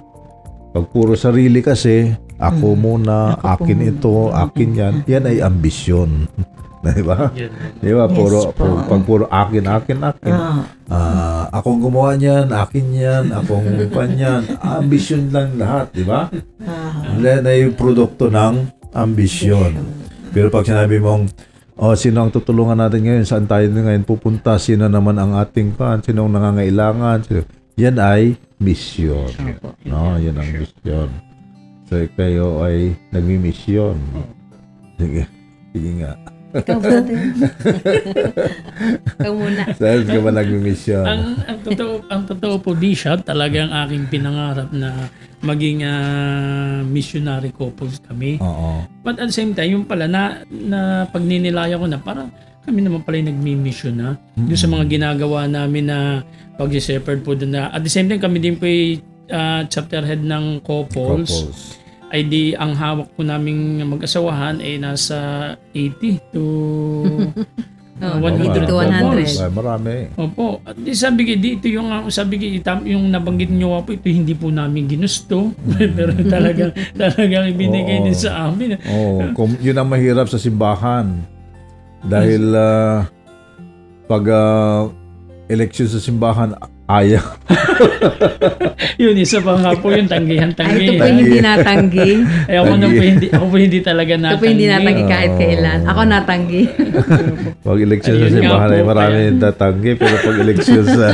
Pag 0.73 0.89
puro 0.89 1.13
sarili 1.19 1.61
kasi, 1.61 2.09
ako 2.41 2.75
muna, 2.75 3.37
akin 3.39 3.81
ito, 3.85 4.33
akin 4.33 4.71
yan, 4.73 4.95
yan 5.05 5.25
ay 5.29 5.39
ambisyon. 5.45 6.27
Di 6.83 6.99
ba? 6.99 7.31
Di 7.79 7.93
ba? 7.95 8.11
Puro, 8.11 8.51
po. 8.51 8.67
puro- 8.67 8.83
pag 8.91 9.03
puro 9.07 9.25
akin, 9.31 9.65
akin, 9.71 9.99
akin. 10.03 10.35
Ah, 10.91 11.47
akong 11.55 11.79
gumawa 11.79 12.19
niyan, 12.19 12.51
akin 12.51 12.87
yan, 12.91 13.25
akong 13.31 13.87
kanyan. 13.95 14.43
Ambisyon 14.59 15.31
lang 15.31 15.55
lahat, 15.63 15.95
di 15.95 16.03
ba? 16.03 16.27
Yan 17.23 17.47
ay 17.47 17.71
produkto 17.71 18.27
ng 18.27 18.67
ambisyon. 18.91 20.02
Pero 20.33 20.49
pag 20.49 20.65
sinabi 20.65 20.97
mong, 20.97 21.29
oh, 21.77 21.93
sino 21.93 22.25
ang 22.25 22.33
tutulungan 22.33 22.81
natin 22.81 23.05
ngayon? 23.05 23.29
Saan 23.29 23.45
tayo 23.45 23.69
ngayon 23.69 24.09
pupunta? 24.09 24.57
Sino 24.57 24.89
naman 24.89 25.21
ang 25.21 25.37
ating 25.37 25.77
kan? 25.77 26.01
Sino 26.01 26.25
ang 26.25 26.33
nangangailangan? 26.33 27.21
Sino? 27.29 27.45
Yan 27.77 28.01
ay 28.01 28.41
mission. 28.57 29.29
No, 29.85 30.17
yan 30.17 30.41
ang 30.41 30.51
mission. 30.57 31.09
So, 31.93 32.01
kayo 32.17 32.65
ay 32.65 32.97
nagmi-mission. 33.13 34.01
Sige. 34.97 35.29
Sige 35.77 35.91
nga. 36.01 36.17
Ikaw 36.53 36.79
ba 36.81 37.01
din? 37.05 37.33
Ikaw 39.21 39.33
muna. 39.33 39.63
Saan 39.81 40.05
ka 40.09 40.19
ba 40.21 40.31
nagmi-mission? 40.33 41.05
ang, 41.05 41.25
ang 41.45 41.59
totoo 41.61 41.93
ang 42.09 42.23
totoo 42.25 42.55
po 42.61 42.73
Bishop, 42.73 43.25
talagang 43.25 43.69
aking 43.69 44.09
pinangarap 44.09 44.69
na 44.73 45.09
maging 45.43 45.83
ah, 45.83 46.81
missionary 46.87 47.51
couples 47.51 47.99
kami. 48.03 48.39
Oo. 48.39 48.87
But 49.03 49.19
at 49.19 49.29
the 49.29 49.37
same 49.37 49.53
time, 49.53 49.75
yung 49.75 49.87
pala 49.87 50.07
na, 50.07 50.47
na 50.49 51.05
pagninilaya 51.11 51.77
ko 51.77 51.87
na 51.91 51.99
parang 51.99 52.31
kami 52.63 52.79
naman 52.79 53.03
pala 53.03 53.19
yung 53.19 53.31
nagmi-mission 53.35 53.99
na. 53.99 54.15
Doon 54.39 54.59
sa 54.59 54.71
mga 54.71 54.87
ginagawa 54.87 55.51
namin 55.51 55.91
na 55.91 56.23
pag-shepherd 56.55 57.27
po 57.27 57.35
doon 57.35 57.59
na. 57.59 57.75
At 57.75 57.83
the 57.83 57.91
same 57.91 58.07
time, 58.07 58.23
kami 58.23 58.39
din 58.39 58.55
po 58.55 58.71
yung 58.71 59.03
ah, 59.35 59.67
chapter 59.67 60.07
head 60.07 60.23
ng 60.23 60.63
couples. 60.63 61.27
Couples. 61.27 61.83
Ay 62.13 62.29
di, 62.29 62.53
ang 62.53 62.77
hawak 62.77 63.09
po 63.17 63.25
naming 63.25 63.81
mag-asawahan 63.89 64.61
ay 64.61 64.77
nasa 64.77 65.57
80 65.73 66.21
to 66.31 66.45
Oh, 68.03 68.19
100 68.19 68.67
80 68.67 68.67
to 68.67 68.75
100. 68.83 69.47
Ay, 69.47 69.51
marami. 69.55 69.95
Opo. 70.19 70.59
At 70.67 70.75
di 70.75 70.91
sabi 70.91 71.23
ko, 71.23 71.39
dito 71.39 71.71
yung 71.71 71.87
ah, 71.87 72.03
sabi 72.11 72.35
ko, 72.35 72.45
itam- 72.51 72.83
yung 72.83 73.07
nabanggit 73.15 73.47
niyo 73.47 73.79
po, 73.87 73.95
ito 73.95 74.11
hindi 74.11 74.35
po 74.35 74.51
namin 74.51 74.91
ginusto. 74.91 75.55
Pero 75.97 76.11
talagang, 76.27 76.75
talagang 76.99 77.55
ibinigay 77.55 78.03
Oo. 78.03 78.07
din 78.11 78.17
sa 78.19 78.51
amin. 78.51 78.75
Oh, 78.91 79.23
kung 79.39 79.55
yun 79.63 79.79
ang 79.79 79.87
mahirap 79.87 80.27
sa 80.27 80.43
simbahan. 80.43 81.15
Dahil 82.03 82.51
ah, 82.59 83.07
pag 84.11 84.25
ah, 84.27 84.91
election 85.47 85.87
sa 85.87 86.03
simbahan, 86.03 86.59
ayaw. 87.01 87.25
Yun, 89.03 89.17
isa 89.17 89.39
pa 89.41 89.57
nga 89.57 89.73
po 89.77 89.89
yung 89.89 90.05
Ay, 90.05 90.09
ito 90.09 90.13
tanggihan-tanggi. 90.13 90.87
po 90.99 91.05
yung 91.05 91.19
hindi 91.19 91.39
natanggi. 91.41 92.11
Eh, 92.53 92.59
ako, 92.59 92.75
na 92.75 92.87
po 92.91 93.01
hindi, 93.01 93.27
ako 93.31 93.45
po 93.49 93.57
hindi 93.57 93.79
talaga 93.81 94.13
Ito 94.13 94.21
natanggi. 94.21 94.41
po 94.41 94.45
hindi 94.51 94.67
natanggi 94.69 95.05
kahit 95.07 95.33
kailan. 95.39 95.79
Ako 95.87 96.01
natanggi. 96.05 96.63
Pag 97.67 97.79
election 97.79 98.15
sa 98.19 98.29
simbahan 98.29 98.69
ay 98.69 98.83
marami 98.83 99.19
yung 99.31 99.41
tatanggi. 99.41 99.91
Pero 99.95 100.15
pag 100.19 100.37
election 100.43 100.83
sa, 100.83 101.07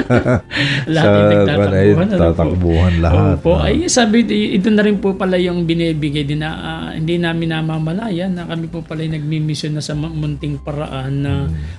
Lahat 0.88 1.04
sa 1.04 1.64
ay 1.68 1.78
ay 1.78 1.88
ano 1.92 2.08
po? 2.08 2.16
tatakbuhan 2.16 2.94
lahat. 3.04 3.36
Opo. 3.38 3.52
no? 3.54 3.62
Ay, 3.62 3.86
sabi, 3.86 4.24
ito 4.26 4.68
na 4.72 4.82
rin 4.82 4.96
po 4.98 5.14
pala 5.14 5.36
yung 5.36 5.68
binibigay 5.68 6.24
din 6.24 6.40
na 6.40 6.50
ah, 6.56 6.88
hindi 6.96 7.20
namin 7.20 7.52
namamalayan 7.52 8.32
na 8.32 8.48
kami 8.48 8.66
po 8.66 8.80
pala 8.80 9.04
yung 9.04 9.20
nagmi-mission 9.20 9.76
na 9.76 9.84
sa 9.84 9.92
munting 9.94 10.56
paraan 10.64 11.12
na 11.20 11.32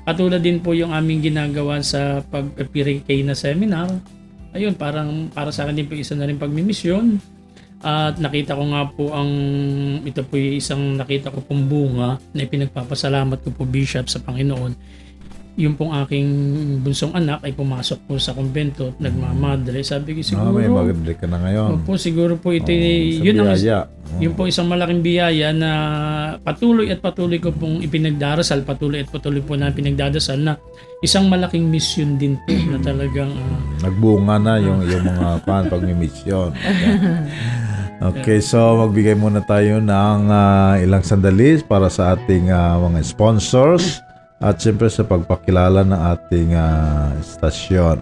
katulad 0.05 0.39
din 0.39 0.61
po 0.61 0.77
yung 0.77 0.93
aming 0.93 1.25
ginagawa 1.25 1.81
sa 1.81 2.21
pag-PRK 2.29 3.09
na 3.25 3.33
seminar. 3.33 3.88
Ayun, 4.53 4.73
parang 4.73 5.29
para 5.29 5.53
sa 5.53 5.65
akin 5.65 5.77
din 5.77 5.87
po 5.87 5.93
isa 5.93 6.17
na 6.17 6.25
rin 6.25 6.41
pagmi-mission. 6.41 7.21
At 7.79 8.19
nakita 8.19 8.59
ko 8.59 8.63
nga 8.75 8.83
po 8.91 9.15
ang 9.15 9.31
ito 10.03 10.19
po 10.27 10.35
yung 10.35 10.59
isang 10.59 10.99
nakita 10.99 11.31
ko 11.31 11.39
pong 11.39 11.63
bunga 11.71 12.19
na 12.35 12.43
ipinagpapasalamat 12.43 13.39
ko 13.39 13.55
po 13.55 13.63
Bishop 13.63 14.11
sa 14.11 14.19
Panginoon 14.19 14.75
yung 15.59 15.75
pong 15.75 15.91
aking 15.91 16.27
bunsong 16.79 17.11
anak 17.11 17.43
ay 17.43 17.51
pumasok 17.51 17.99
po 18.07 18.15
sa 18.15 18.31
kumbento 18.31 18.95
at 18.95 19.03
nagmamadre. 19.03 19.83
Sabi 19.83 20.15
ko 20.15 20.19
Ah, 20.23 20.27
siguro, 20.31 20.55
may 20.55 20.71
maganda 20.71 21.11
ka 21.11 21.27
na 21.27 21.35
ngayon. 21.43 21.83
Opo, 21.83 21.99
siguro 21.99 22.39
po 22.39 22.55
ito, 22.55 22.71
sa 22.71 22.79
yun, 23.19 23.43
ang, 23.43 23.51
biyaya. 23.51 23.79
yun 24.23 24.33
po 24.39 24.47
isang 24.47 24.71
malaking 24.71 25.03
biyaya 25.03 25.51
na 25.51 25.71
patuloy 26.39 26.87
at 26.87 27.03
patuloy 27.03 27.43
ko 27.43 27.51
pong 27.51 27.83
ipinagdarasal, 27.83 28.63
patuloy 28.63 29.03
at 29.03 29.11
patuloy 29.11 29.43
po 29.43 29.59
na 29.59 29.67
pinagdadasal 29.67 30.39
na 30.39 30.55
isang 31.03 31.27
malaking 31.27 31.67
mission 31.67 32.15
din 32.15 32.39
po 32.47 32.55
na 32.55 32.79
talagang 32.79 33.35
ah, 33.35 33.83
Nagbunga 33.83 34.39
na 34.39 34.63
yung, 34.63 34.79
yung 34.87 35.03
mga 35.03 35.29
pan 35.45 35.67
pag 35.67 35.83
may 35.83 36.07
mission. 36.07 36.55
Okay, 37.99 38.39
so 38.39 38.79
magbigay 38.79 39.11
muna 39.11 39.43
tayo 39.43 39.83
ng 39.83 40.21
ah, 40.31 40.79
ilang 40.79 41.03
sandali 41.03 41.59
para 41.59 41.91
sa 41.91 42.15
ating 42.15 42.47
ah, 42.47 42.79
mga 42.79 43.03
sponsors 43.03 43.99
at 44.39 44.55
siyempre 44.63 44.87
sa 44.87 45.03
pagpakilala 45.03 45.83
ng 45.83 45.99
ating 46.15 46.55
ah, 46.55 47.11
estasyon. 47.19 47.99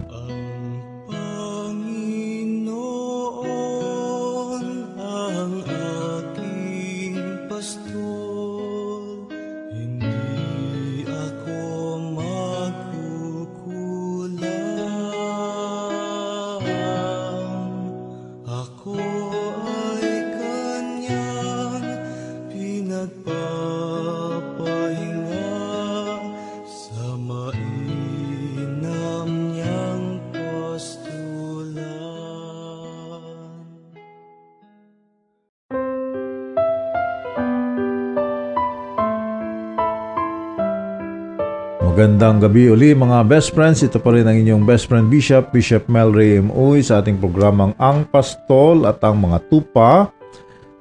Magandang 42.28 42.52
gabi 42.52 42.68
uli 42.68 42.92
mga 42.92 43.24
best 43.24 43.56
friends. 43.56 43.80
Ito 43.80 44.04
pa 44.04 44.12
rin 44.12 44.28
ang 44.28 44.36
inyong 44.36 44.68
best 44.68 44.84
friend 44.84 45.08
Bishop, 45.08 45.48
Bishop 45.48 45.88
Mel 45.88 46.12
Ray. 46.12 46.44
Uy 46.44 46.84
sa 46.84 47.00
ating 47.00 47.16
programang 47.16 47.72
Ang 47.80 48.04
Pastol 48.04 48.84
at 48.84 49.00
ang 49.00 49.24
mga 49.24 49.48
tupa. 49.48 50.12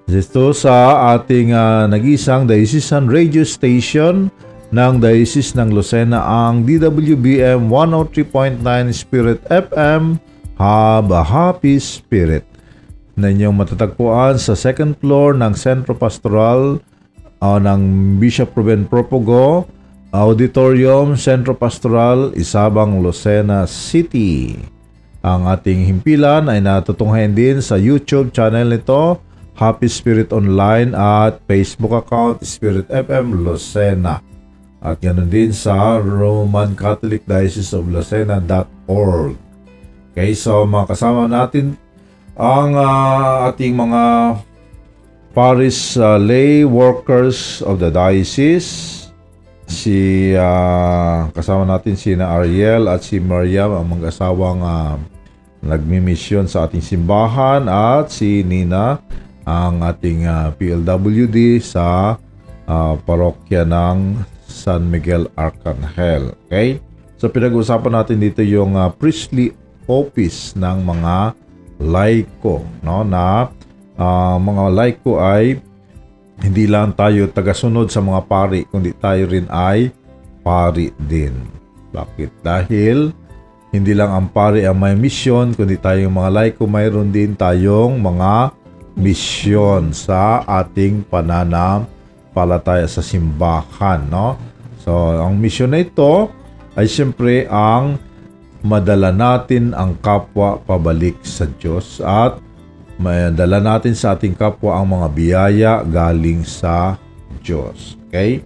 Dito 0.03 0.51
sa 0.51 1.07
ating 1.15 1.55
ah, 1.55 1.87
nag-isang 1.87 2.51
diocesan 2.51 3.07
radio 3.07 3.47
station 3.47 4.27
ng 4.75 4.93
Diocese 4.99 5.55
ng 5.55 5.71
Lucena 5.71 6.19
ang 6.19 6.67
DWBM 6.67 7.71
103.9 7.71 8.59
Spirit 8.91 9.39
FM 9.47 10.19
Have 10.59 11.15
a 11.15 11.23
Happy 11.23 11.79
Spirit 11.79 12.43
na 13.15 13.31
inyong 13.31 13.55
matatagpuan 13.55 14.35
sa 14.35 14.51
second 14.51 14.99
floor 14.99 15.31
ng 15.39 15.55
Centro 15.55 15.95
Pastoral 15.95 16.83
ah, 17.39 17.55
ng 17.55 18.19
Bishop 18.19 18.51
Ruben 18.51 18.83
Propogo 18.83 19.76
Auditorium 20.17 21.13
Centro 21.13 21.53
Pastoral 21.53 22.33
Isabang 22.33 23.05
Lucena 23.05 23.69
City. 23.69 24.57
Ang 25.21 25.45
ating 25.45 25.85
himpilan 25.85 26.49
ay 26.49 26.57
natutunghayan 26.57 27.37
din 27.37 27.61
sa 27.61 27.77
YouTube 27.77 28.33
channel 28.33 28.65
nito, 28.65 29.21
Happy 29.53 29.85
Spirit 29.85 30.33
Online 30.33 30.97
at 30.97 31.37
Facebook 31.45 31.93
account 31.93 32.41
Spirit 32.41 32.89
FM 32.89 33.45
Lucena. 33.45 34.25
At 34.81 34.97
ganoon 35.05 35.29
din 35.29 35.53
sa 35.53 36.01
Roman 36.01 36.73
Catholic 36.73 37.21
Diocese 37.29 37.77
of 37.77 37.85
Lucena.org. 37.85 39.37
Okay, 40.17 40.33
so 40.33 40.65
mga 40.65 40.97
kasama 40.97 41.29
natin 41.29 41.77
ang 42.33 42.73
ah, 42.73 43.53
ating 43.53 43.77
mga 43.77 44.33
parish 45.37 45.93
ah, 46.01 46.17
lay 46.17 46.65
workers 46.65 47.61
of 47.61 47.77
the 47.77 47.93
diocese 47.93 48.96
si 49.67 50.31
ah, 50.33 51.27
kasama 51.35 51.67
natin 51.67 51.99
si 51.99 52.15
na 52.15 52.39
Ariel 52.39 52.87
at 52.87 53.03
si 53.03 53.19
Mariam 53.19 53.75
ang 53.75 53.85
mag-asawang 53.99 54.63
ah, 54.63 54.95
nagmi-mission 55.61 56.47
sa 56.47 56.65
ating 56.65 56.81
simbahan 56.81 57.67
at 57.67 58.07
si 58.07 58.41
Nina 58.47 59.03
ang 59.43 59.83
ating 59.83 60.23
ah, 60.23 60.55
PLWD 60.55 61.59
sa 61.59 62.15
ah, 62.65 62.95
parokya 62.95 63.67
ng 63.67 64.23
San 64.47 64.87
Miguel 64.87 65.27
Arcangel. 65.35 66.33
Okay? 66.47 66.79
So 67.19 67.27
pinag-uusapan 67.27 67.93
natin 67.93 68.23
dito 68.23 68.39
yung 68.39 68.79
ah, 68.79 68.87
priestly 68.87 69.51
office 69.87 70.55
ng 70.55 70.83
mga 70.83 71.35
laiko, 71.83 72.63
no? 72.83 73.03
Na 73.03 73.51
ah, 73.99 74.37
mga 74.39 74.63
laiko 74.71 75.19
ay 75.19 75.59
hindi 76.41 76.69
lang 76.69 76.93
tayo 76.93 77.29
tagasunod 77.33 77.89
sa 77.89 78.01
mga 78.01 78.21
pari, 78.29 78.61
kundi 78.69 78.93
tayo 78.93 79.25
rin 79.25 79.49
ay 79.49 79.89
pari 80.45 80.93
din. 80.95 81.33
Bakit? 81.89 82.31
Dahil 82.45 83.09
hindi 83.73 83.93
lang 83.93 84.13
ang 84.13 84.27
pari 84.29 84.63
ang 84.63 84.77
may 84.77 84.93
misyon, 84.93 85.57
kundi 85.57 85.75
tayong 85.81 86.13
mga 86.13 86.31
laiko 86.31 86.69
mayroon 86.69 87.09
din 87.11 87.33
tayong 87.35 87.99
mga 87.99 88.53
misyon 88.97 89.93
sa 89.93 90.41
ating 90.45 91.05
pananampalataya 91.05 92.89
sa 92.89 93.03
simbahan, 93.05 94.07
no? 94.09 94.37
So, 94.81 94.93
ang 95.19 95.37
misyon 95.37 95.75
na 95.75 95.83
ito 95.83 96.31
ay 96.79 96.87
siyempre 96.87 97.45
ang 97.51 97.99
madala 98.65 99.13
natin 99.13 99.75
ang 99.75 99.99
kapwa 100.01 100.57
pabalik 100.63 101.19
sa 101.21 101.45
Diyos 101.45 101.99
at 102.01 102.39
madala 102.97 103.61
natin 103.61 103.93
sa 103.93 104.17
ating 104.17 104.33
kapwa 104.33 104.77
ang 104.77 104.89
mga 104.89 105.07
biyaya 105.13 105.73
galing 105.85 106.41
sa 106.41 106.97
Diyos. 107.41 107.95
Okay? 108.09 108.41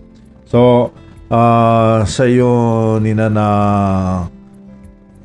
So, 0.45 0.91
ah, 1.31 2.03
sa 2.03 2.27
iyo, 2.27 2.51
Nina, 2.99 3.31
na 3.31 3.47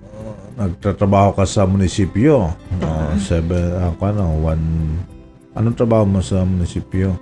uh, 0.07 0.35
nagtatrabaho 0.57 1.35
ka 1.35 1.45
sa 1.45 1.67
munisipyo. 1.67 2.55
Uh, 2.81 3.13
seven, 3.19 3.77
ano, 3.83 4.25
one, 4.41 4.65
anong 5.59 5.77
trabaho 5.77 6.07
mo 6.07 6.23
sa 6.23 6.47
munisipyo? 6.47 7.19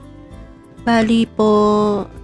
Bali 0.85 1.25
po, 1.25 1.49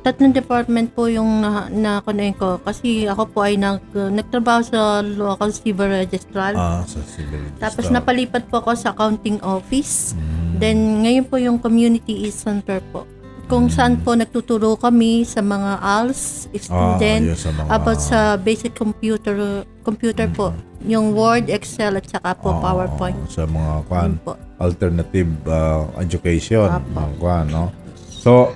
tatlong 0.04 0.36
department 0.36 0.92
po 0.92 1.08
yung 1.08 1.40
na, 1.40 1.72
na 1.72 2.04
ko. 2.36 2.60
Kasi 2.60 3.08
ako 3.08 3.32
po 3.32 3.38
ay 3.40 3.56
nag, 3.56 3.80
nagtrabaho 3.90 4.60
sa 4.60 5.00
local 5.00 5.48
civil 5.48 5.88
registrar. 5.88 6.52
Ah, 6.52 6.84
sa 6.84 7.00
civil 7.08 7.40
Tapos 7.56 7.88
registrar. 7.88 8.04
napalipat 8.04 8.44
po 8.52 8.60
ako 8.60 8.76
sa 8.76 8.92
accounting 8.92 9.40
office. 9.40 10.12
Mm. 10.12 10.52
Then 10.60 10.78
ngayon 11.08 11.24
po 11.24 11.40
yung 11.40 11.56
community 11.56 12.28
is 12.28 12.36
center 12.36 12.84
po. 12.92 13.08
kung 13.50 13.66
saan 13.66 13.98
po 13.98 14.14
nagtuturo 14.14 14.78
kami 14.78 15.26
sa 15.26 15.42
mga 15.42 15.82
ALS 15.82 16.46
student 16.54 17.22
Ah, 17.26 17.30
yun, 17.34 17.34
sa 17.34 17.50
mga- 17.50 17.70
about 17.74 17.98
sa 17.98 18.18
basic 18.38 18.78
computer 18.78 19.66
computer 19.82 20.30
po. 20.30 20.54
Yung 20.86 21.12
Word, 21.12 21.50
Excel 21.50 21.98
at 21.98 22.06
saka 22.06 22.38
po 22.38 22.54
Oo, 22.54 22.62
PowerPoint. 22.62 23.18
sa 23.26 23.44
mga 23.44 23.84
kwan, 23.90 24.16
po. 24.22 24.38
alternative 24.56 25.28
uh, 25.44 25.82
education. 25.98 26.70
Mga 26.94 27.10
kwan, 27.18 27.44
no? 27.50 27.74
So, 28.20 28.52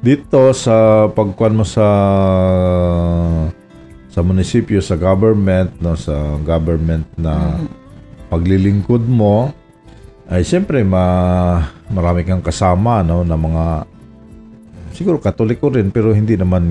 dito 0.00 0.56
sa 0.56 1.06
pagkuan 1.12 1.52
mo 1.52 1.68
sa 1.68 1.84
sa 4.08 4.20
munisipyo, 4.24 4.80
sa 4.80 4.96
government, 4.96 5.76
no, 5.84 5.96
sa 5.96 6.40
government 6.40 7.04
na 7.20 7.60
paglilingkod 8.32 9.04
mo, 9.04 9.52
ay 10.32 10.40
siyempre 10.48 10.80
ma, 10.80 11.60
marami 11.92 12.24
kang 12.24 12.40
kasama 12.40 13.04
no 13.04 13.20
na 13.20 13.36
mga 13.36 13.64
siguro 14.96 15.20
katoliko 15.20 15.68
rin 15.68 15.92
pero 15.92 16.16
hindi 16.16 16.40
naman 16.40 16.64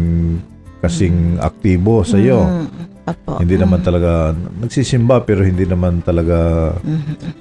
kasing 0.82 1.38
aktibo 1.38 2.02
sa 2.02 2.18
iyo. 2.18 2.42
Mm, 2.42 2.90
Apo. 3.02 3.42
Hindi 3.42 3.58
naman 3.58 3.82
talaga 3.86 4.34
nagsisimba 4.34 5.26
pero 5.26 5.42
hindi 5.46 5.66
naman 5.66 6.02
talaga 6.06 6.74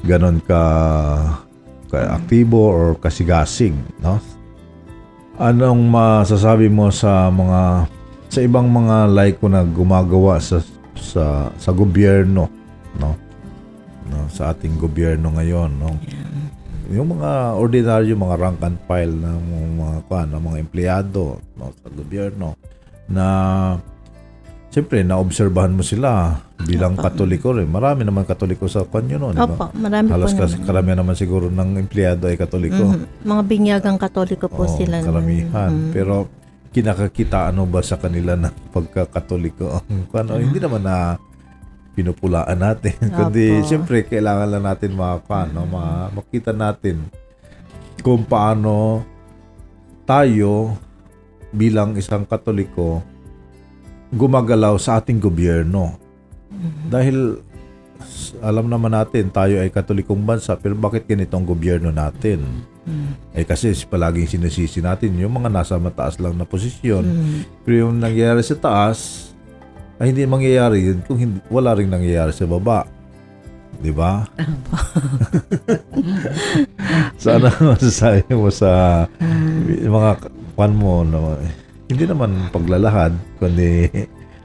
ganon 0.05 0.40
ka 0.44 0.61
ka 1.88 1.98
aktibo 2.20 2.68
or 2.68 2.96
kasigasig, 3.01 3.72
no? 4.01 4.20
Anong 5.41 5.88
masasabi 5.88 6.68
mo 6.68 6.93
sa 6.93 7.32
mga 7.32 7.88
sa 8.28 8.41
ibang 8.45 8.68
mga 8.68 9.09
laiko 9.09 9.49
na 9.49 9.64
gumagawa 9.64 10.36
sa 10.36 10.61
sa 10.93 11.49
sa 11.57 11.70
gobyerno, 11.72 12.45
no? 13.01 13.16
No, 14.12 14.28
sa 14.28 14.53
ating 14.53 14.76
gobyerno 14.76 15.32
ngayon, 15.32 15.70
no? 15.80 15.97
Yung 16.93 17.16
mga 17.16 17.57
ordinaryo, 17.57 18.20
mga 18.20 18.36
rank 18.36 18.61
and 18.68 18.78
file 18.84 19.16
na 19.16 19.32
mga 19.41 19.97
kuan, 20.12 20.28
ng 20.28 20.43
mga 20.45 20.59
empleyado 20.61 21.41
no, 21.57 21.72
sa 21.72 21.88
gobyerno 21.88 22.59
na 23.09 23.26
Siyempre, 24.71 25.03
naobserbahan 25.03 25.75
mo 25.75 25.83
sila 25.83 26.39
bilang 26.62 26.95
katoliko 26.95 27.51
rin. 27.51 27.66
Marami 27.66 28.07
naman 28.07 28.23
katoliko 28.23 28.71
sa 28.71 28.87
kanyo 28.87 29.18
no, 29.18 29.35
di 29.35 29.43
ba? 29.43 29.51
Opo, 29.51 29.66
marami 29.75 30.14
Halos 30.14 30.31
po 30.31 30.47
naman. 30.47 30.62
karamihan 30.62 30.99
naman 31.03 31.16
siguro 31.18 31.51
ng 31.51 31.71
empleyado 31.75 32.31
ay 32.31 32.39
katoliko. 32.39 32.87
Mhm. 32.95 33.27
Mga 33.27 33.43
binyagang 33.51 33.99
katoliko 33.99 34.47
po 34.47 34.71
Oo, 34.71 34.77
sila. 34.79 35.03
Karamihan. 35.03 35.75
Mm. 35.75 35.91
Pero 35.91 36.31
kinakakita 36.71 37.51
ano 37.51 37.66
ba 37.66 37.83
sa 37.83 37.99
kanila 37.99 38.39
ng 38.39 38.71
pagkakatoliko? 38.71 39.83
Ano, 40.14 40.39
hindi 40.39 40.62
naman 40.62 40.87
na 40.87 41.18
pinupulaan 41.99 42.55
natin. 42.55 42.95
Kundi, 43.18 43.59
Opo. 43.59 43.66
siyempre, 43.66 44.07
kailangan 44.07 44.55
lang 44.55 44.64
natin 44.71 44.95
maka, 44.95 45.51
no, 45.51 45.66
ma- 45.66 46.14
makita 46.14 46.55
natin 46.55 47.11
kung 48.07 48.23
paano 48.23 49.03
tayo 50.07 50.79
bilang 51.51 51.99
isang 51.99 52.23
katoliko 52.23 53.03
gumagalaw 54.11 54.74
sa 54.76 54.98
ating 54.98 55.18
gobyerno. 55.18 55.94
Dahil 56.90 57.38
s- 58.00 58.34
alam 58.42 58.66
naman 58.66 58.90
natin 58.90 59.30
tayo 59.30 59.58
ay 59.58 59.70
katolikong 59.70 60.20
bansa 60.20 60.54
pero 60.54 60.74
bakit 60.74 61.06
ganito 61.06 61.34
ang 61.34 61.46
gobyerno 61.46 61.88
natin? 61.88 62.66
Eh 63.30 63.46
kasi 63.46 63.70
palaging 63.86 64.26
sinisisi 64.26 64.82
natin 64.82 65.14
yung 65.14 65.30
mga 65.30 65.48
nasa 65.48 65.78
mataas 65.78 66.18
lang 66.18 66.34
na 66.34 66.42
posisyon. 66.42 67.06
Pero 67.62 67.86
yung 67.86 68.02
nangyayari 68.02 68.42
sa 68.42 68.58
taas 68.58 69.30
ay 70.00 70.11
hindi 70.11 70.26
mangyayari 70.26 70.90
yun 70.90 70.98
kung 71.06 71.18
hindi, 71.20 71.38
wala 71.46 71.76
ring 71.76 71.92
nangyayari 71.92 72.34
sa 72.34 72.48
baba. 72.48 72.88
Di 73.78 73.94
ba? 73.94 74.26
Sana 77.20 77.52
masasabi 77.70 78.32
mo 78.34 78.50
sa 78.50 79.04
mga 79.80 80.11
kwan 80.56 80.74
mo 80.74 81.06
no, 81.06 81.38
hindi 81.91 82.05
naman 82.07 82.49
paglalahad 82.49 83.12
kundi 83.36 83.91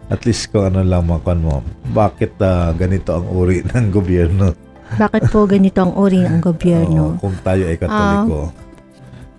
at 0.06 0.22
least 0.22 0.50
kung 0.50 0.68
ano 0.68 0.82
lang 0.82 1.06
mga 1.06 1.22
kwan 1.22 1.42
mo 1.42 1.62
bakit 1.90 2.34
ah, 2.40 2.70
ganito 2.72 3.14
ang 3.14 3.26
uri 3.28 3.62
ng 3.70 3.88
gobyerno 3.90 4.54
Bakit 4.86 5.34
po 5.34 5.50
ganito 5.50 5.82
ang 5.82 5.94
uri 5.94 6.22
ng 6.22 6.38
Oo, 6.38 6.46
gobyerno? 6.46 7.18
kung 7.18 7.34
tayo 7.42 7.66
ay 7.66 7.74
katoliko 7.74 8.54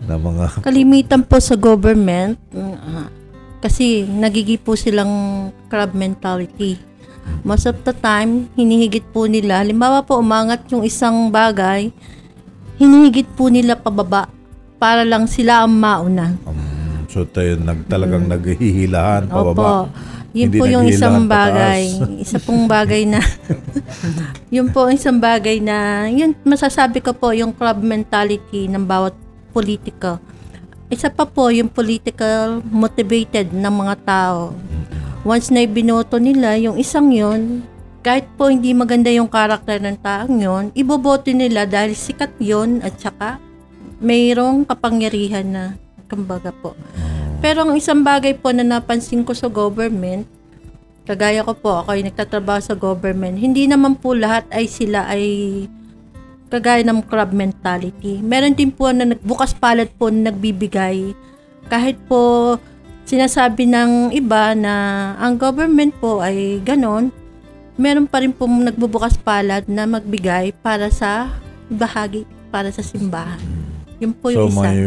na 0.03 0.15
mga 0.15 0.45
Kalimitan 0.61 1.23
po 1.23 1.39
sa 1.39 1.55
government, 1.55 2.35
mm, 2.51 2.75
ah, 2.77 3.07
kasi 3.59 4.03
nagigi 4.05 4.59
po 4.59 4.75
silang 4.75 5.09
crab 5.67 5.95
mentality. 5.95 6.77
Most 7.43 7.67
of 7.67 7.79
the 7.83 7.95
time, 7.95 8.47
hinihigit 8.55 9.07
po 9.09 9.27
nila. 9.27 9.63
Halimbawa 9.63 10.03
po, 10.03 10.19
umangat 10.19 10.67
yung 10.69 10.83
isang 10.83 11.31
bagay, 11.31 11.91
hinihigit 12.77 13.27
po 13.35 13.47
nila 13.47 13.75
pababa 13.75 14.27
para 14.77 15.03
lang 15.03 15.27
sila 15.27 15.63
ang 15.63 15.73
mauna. 15.73 16.35
um, 16.45 16.55
so 17.17 17.25
tayo 17.25 17.57
nag, 17.57 17.89
talagang 17.89 18.29
naghihilahan 18.29 19.25
pababa 19.33 19.89
Opo. 19.89 20.15
Yun 20.37 20.53
Hindi 20.53 20.61
po 20.61 20.69
yung 20.69 20.85
isang 20.85 21.25
bagay. 21.25 21.97
Isa 22.21 22.37
pong 22.37 22.69
bagay 22.69 23.09
na 23.09 23.25
yun 24.55 24.69
po 24.69 24.85
ang 24.85 24.93
isang 24.93 25.17
bagay 25.17 25.65
na 25.65 26.05
yun 26.13 26.37
masasabi 26.45 27.01
ko 27.01 27.17
po 27.17 27.33
yung 27.33 27.57
club 27.57 27.81
mentality 27.81 28.69
ng 28.69 28.85
bawat 28.85 29.17
politiko. 29.57 30.21
Isa 30.93 31.09
pa 31.09 31.25
po 31.25 31.49
yung 31.49 31.73
political 31.73 32.61
motivated 32.69 33.49
ng 33.49 33.75
mga 33.81 33.97
tao. 34.05 34.53
Once 35.25 35.49
na 35.49 35.65
ibinoto 35.65 36.21
nila 36.21 36.61
yung 36.61 36.77
isang 36.77 37.09
yun, 37.09 37.65
kahit 38.05 38.29
po 38.37 38.53
hindi 38.53 38.77
maganda 38.77 39.09
yung 39.09 39.33
karakter 39.33 39.81
ng 39.81 39.97
taong 40.05 40.37
yun, 40.37 40.65
iboboto 40.77 41.33
nila 41.33 41.65
dahil 41.65 41.97
sikat 41.97 42.37
yun 42.39 42.85
at 42.85 43.01
saka 43.01 43.41
mayroong 44.05 44.69
kapangyarihan 44.69 45.49
na 45.49 45.65
kumbaga 46.07 46.51
po. 46.51 46.75
Pero 47.45 47.67
ang 47.67 47.77
isang 47.77 48.01
bagay 48.01 48.35
po 48.39 48.51
na 48.51 48.65
napansin 48.65 49.23
ko 49.23 49.37
sa 49.37 49.47
government, 49.47 50.27
kagaya 51.07 51.47
ko 51.47 51.55
po, 51.55 51.71
ako 51.85 51.95
ay 51.95 52.03
nagtatrabaho 52.07 52.61
sa 52.63 52.75
government, 52.75 53.39
hindi 53.39 53.71
naman 53.71 53.95
po 53.95 54.17
lahat 54.17 54.49
ay 54.51 54.67
sila 54.67 55.07
ay 55.07 55.25
kagaya 56.51 56.83
ng 56.87 57.03
crab 57.07 57.35
mentality. 57.35 58.23
Meron 58.23 58.55
din 58.55 58.71
po 58.71 58.91
na 58.91 59.07
nagbukas 59.07 59.55
palad 59.55 59.91
po 59.95 60.11
na 60.11 60.31
nagbibigay. 60.31 61.15
Kahit 61.67 61.99
po 62.07 62.57
sinasabi 63.07 63.67
ng 63.71 64.15
iba 64.15 64.55
na 64.55 65.15
ang 65.19 65.39
government 65.39 65.95
po 65.99 66.23
ay 66.23 66.63
ganon, 66.63 67.11
meron 67.79 68.07
pa 68.11 68.23
rin 68.23 68.35
po 68.35 68.47
nagbubukas 68.47 69.19
palad 69.19 69.67
na 69.67 69.87
magbigay 69.87 70.55
para 70.63 70.91
sa 70.91 71.31
bahagi, 71.71 72.27
para 72.51 72.71
sa 72.71 72.83
simbahan. 72.83 73.39
Yun 73.99 74.13
po 74.15 74.31
so 74.31 74.47
yung 74.47 74.55
isa. 74.55 74.63
may 74.63 74.81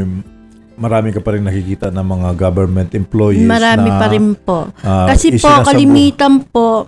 marami 0.79 1.11
ka 1.11 1.19
pa 1.19 1.35
rin 1.35 1.43
nakikita 1.43 1.91
ng 1.91 2.05
mga 2.07 2.29
government 2.33 2.95
employees 2.95 3.45
Marami 3.45 3.85
na 3.85 3.99
pa 3.99 4.07
rin 4.07 4.33
po. 4.33 4.71
ah, 4.81 5.05
Kasi 5.05 5.35
po, 5.35 5.51
kalimitan 5.61 6.41
po, 6.41 6.87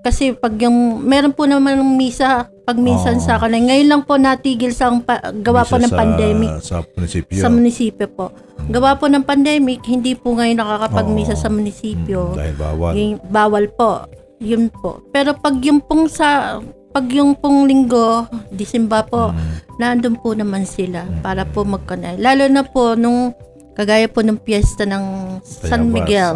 kasi 0.00 0.30
pag 0.32 0.54
yung, 0.56 1.02
meron 1.02 1.30
po 1.30 1.44
naman 1.44 1.78
ng 1.78 1.92
misa, 1.94 2.46
pag 2.62 2.76
minsan 2.76 3.16
Oo. 3.16 3.24
sa 3.24 3.36
kanila, 3.36 3.66
ngayon 3.66 3.88
lang 3.88 4.02
po 4.02 4.14
natigil 4.14 4.70
sa 4.70 4.92
pa- 4.98 5.32
gawa 5.32 5.62
po 5.62 5.74
Misa 5.74 5.84
ng 5.84 5.90
sa- 5.90 5.98
pandemic 5.98 6.50
sa 6.60 6.76
munisipyo 6.84 7.40
sa 7.40 7.48
munisipyo 7.48 8.06
po. 8.08 8.26
Gawa 8.68 8.94
po 8.94 9.06
ng 9.06 9.24
pandemic, 9.24 9.80
hindi 9.84 10.12
po 10.12 10.34
ngayon 10.34 10.58
nakakapagmisa 10.58 11.32
Oo. 11.32 11.40
sa 11.40 11.48
munisipyo. 11.48 12.20
Mm, 12.26 12.36
dahil 12.36 12.54
bawal 12.54 12.92
Yung- 12.92 13.20
bawal 13.24 13.64
po. 13.70 13.90
Yun 14.38 14.70
po. 14.70 15.02
Pero 15.10 15.34
pag 15.34 15.58
yung 15.58 15.82
pong 15.82 16.06
sa 16.06 16.60
pag 16.98 17.14
yung 17.14 17.38
pong 17.38 17.70
linggo, 17.70 18.26
Disemba 18.50 19.06
po, 19.06 19.30
Mm. 19.30 19.54
nandun 19.78 20.16
po 20.18 20.34
naman 20.34 20.66
sila 20.66 21.06
para 21.22 21.46
po 21.46 21.62
magkanay. 21.62 22.18
Lalo 22.18 22.50
na 22.50 22.66
po 22.66 22.98
nung 22.98 23.30
kagaya 23.78 24.10
po 24.10 24.18
ng 24.18 24.34
piyesta 24.34 24.82
ng 24.82 25.38
San 25.46 25.94
Miguel. 25.94 26.34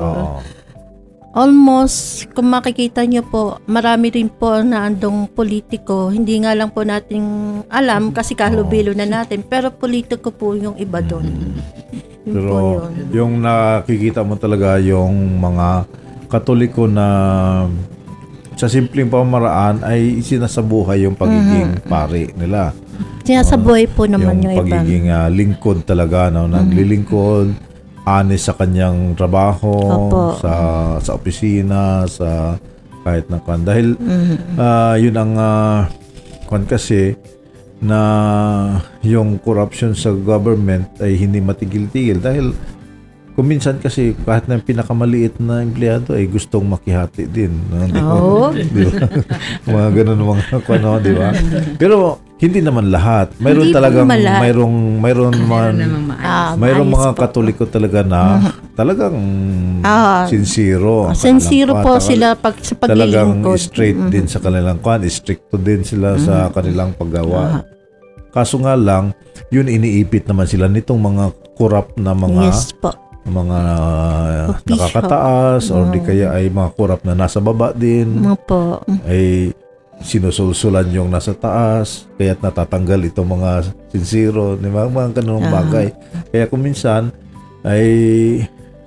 Almost, 1.35 2.31
kung 2.31 2.47
makikita 2.47 3.03
nyo 3.03 3.27
po, 3.27 3.59
marami 3.67 4.15
rin 4.15 4.31
po 4.31 4.63
na 4.63 4.87
andong 4.87 5.27
politiko. 5.27 6.15
Hindi 6.15 6.39
nga 6.39 6.55
lang 6.55 6.71
po 6.71 6.87
nating 6.87 7.27
alam 7.67 8.15
kasi 8.15 8.39
kahalubilo 8.39 8.95
na 8.95 9.03
natin. 9.03 9.43
Pero 9.43 9.75
politiko 9.75 10.31
po 10.31 10.55
yung 10.55 10.79
iba 10.79 11.03
doon. 11.03 11.27
Yun 12.23 12.35
Pero 12.37 12.53
yun. 12.55 12.93
yung 13.11 13.33
nakikita 13.41 14.23
mo 14.23 14.39
talaga 14.39 14.79
yung 14.79 15.43
mga 15.43 15.89
katoliko 16.31 16.87
na 16.87 17.07
sa 18.63 18.71
simpleng 18.71 19.11
pamamaraan 19.11 19.83
ay 19.83 20.23
sinasabuhay 20.23 21.03
yung 21.03 21.19
pagiging 21.19 21.83
pari 21.83 22.31
nila. 22.39 22.71
Sinasabuhay 23.27 23.91
po 23.91 24.07
naman 24.07 24.39
yung, 24.39 24.55
yung 24.55 24.71
pagiging 24.71 25.11
ah, 25.11 25.27
lingkod 25.27 25.83
talaga, 25.83 26.31
no? 26.31 26.47
naglilingkod, 26.47 27.51
honest 28.07 28.47
sa 28.47 28.55
kanyang 28.55 29.19
trabaho, 29.19 29.75
Opo. 30.07 30.39
sa 30.39 30.53
sa 31.03 31.11
opisina, 31.19 32.07
sa 32.07 32.55
kahit 33.03 33.27
na 33.27 33.43
kwan. 33.43 33.67
Dahil 33.67 33.99
Mhm. 33.99 34.55
ah, 34.55 34.95
yun 34.95 35.15
ang 35.19 35.35
ah, 35.35 35.91
kwan 36.47 36.63
kasi 36.63 37.19
na 37.83 37.99
yung 39.03 39.43
corruption 39.43 39.91
sa 39.91 40.15
government 40.15 40.87
ay 41.03 41.19
hindi 41.19 41.43
matigil-tigil 41.43 42.23
dahil 42.23 42.55
kung 43.33 43.47
minsan 43.47 43.77
kasi 43.77 44.13
kahit 44.19 44.45
na 44.45 44.55
yung 44.55 44.67
pinakamaliit 44.67 45.39
na 45.39 45.61
empleyado 45.61 46.13
ay 46.13 46.27
gustong 46.27 46.67
makihati 46.67 47.25
din. 47.25 47.53
no? 47.67 47.81
Di 47.83 47.97
ba? 47.97 48.17
Di 48.53 48.85
ba? 48.85 49.07
mga 49.73 49.89
ganun 49.95 50.21
mga 50.29 50.45
ano, 50.77 50.91
di 50.99 51.13
ba? 51.13 51.29
Pero 51.75 51.97
hindi 52.37 52.59
naman 52.59 52.91
lahat. 52.91 53.33
Mayroon 53.39 53.71
Hindi 53.71 53.77
talagang 53.79 54.05
mayroong 54.43 54.77
mayroon 54.99 55.37
man. 55.47 55.75
Ah, 56.19 56.53
mayroong 56.55 56.91
mga 56.91 57.11
po. 57.11 57.19
katoliko 57.19 57.65
talaga 57.65 58.03
na 58.03 58.23
talagang 58.73 59.15
Ah, 59.81 60.27
sincero. 60.27 61.09
kanilang 61.09 61.71
po 61.73 61.97
patakal- 61.97 62.03
sila 62.05 62.27
pag 62.35 62.55
sa 62.59 62.75
Talagang 62.77 63.41
paglilingkod. 63.41 63.59
straight 63.63 64.01
din 64.11 64.27
sa 64.27 64.39
kanilang 64.39 64.77
kwan, 64.77 65.01
stricto 65.05 65.55
din 65.55 65.81
sila 65.83 66.19
sa 66.19 66.51
kanilang 66.51 66.93
paggawa. 66.93 67.63
Kaso 68.29 68.59
nga 68.59 68.75
lang, 68.75 69.15
yun 69.49 69.69
iniipit 69.69 70.25
naman 70.25 70.45
sila 70.45 70.67
nitong 70.67 70.99
mga 70.99 71.25
corrupt 71.55 71.95
na 71.95 72.11
mga 72.11 72.49
Yes 72.49 72.75
po. 72.75 72.91
Mga 73.23 73.59
Official. 74.49 74.71
nakakataas 74.73 75.65
or 75.71 75.87
di 75.89 76.01
kaya 76.01 76.33
ay 76.33 76.49
mga 76.49 76.71
corrupt 76.73 77.05
na 77.05 77.15
nasa 77.15 77.39
baba 77.39 77.71
din 77.71 78.19
Mga 78.19 78.39
po. 78.43 78.83
ay 79.05 79.55
sinusulsulan 80.03 80.91
yung 80.91 81.09
nasa 81.09 81.31
taas 81.31 82.11
kaya't 82.13 82.41
natatanggal 82.41 82.99
itong 83.07 83.31
mga 83.33 83.51
sincero 83.89 84.55
di 84.55 84.67
ba 84.67 84.85
mga 84.85 85.23
ganung 85.23 85.45
Ah. 85.45 85.63
bagay 85.63 85.95
kaya 86.29 86.45
kung 86.47 86.61
minsan 86.61 87.15
ay 87.63 87.87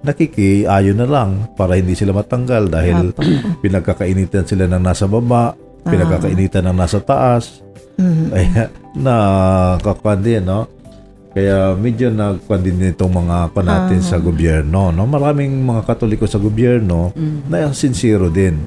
nakikiayon 0.02 0.96
na 0.96 1.08
lang 1.08 1.30
para 1.56 1.74
hindi 1.74 1.96
sila 1.96 2.12
matanggal 2.12 2.68
dahil 2.68 3.10
Apo. 3.10 3.24
pinagkakainitan 3.60 4.44
sila 4.44 4.68
ng 4.68 4.84
nasa 4.84 5.08
baba 5.08 5.56
pinagkakainitan 5.82 6.66
ng 6.66 6.76
nasa 6.76 7.00
taas 7.00 7.64
Mhm. 7.96 8.28
ay 8.30 8.46
nakakakuan 9.06 10.20
din, 10.20 10.44
no? 10.44 10.68
Kaya 11.36 11.76
medyo 11.76 12.08
nagkuan 12.08 12.64
din 12.64 12.80
itong 12.96 13.12
mga 13.12 13.52
kuan 13.52 13.68
natin 13.68 14.00
sa 14.00 14.24
gobyerno, 14.24 14.96
no? 14.96 15.04
Maraming 15.04 15.52
mga 15.68 15.84
katoliko 15.84 16.24
sa 16.24 16.40
gobyerno 16.40 17.12
na 17.52 17.76
sincero 17.76 18.32
din. 18.32 18.64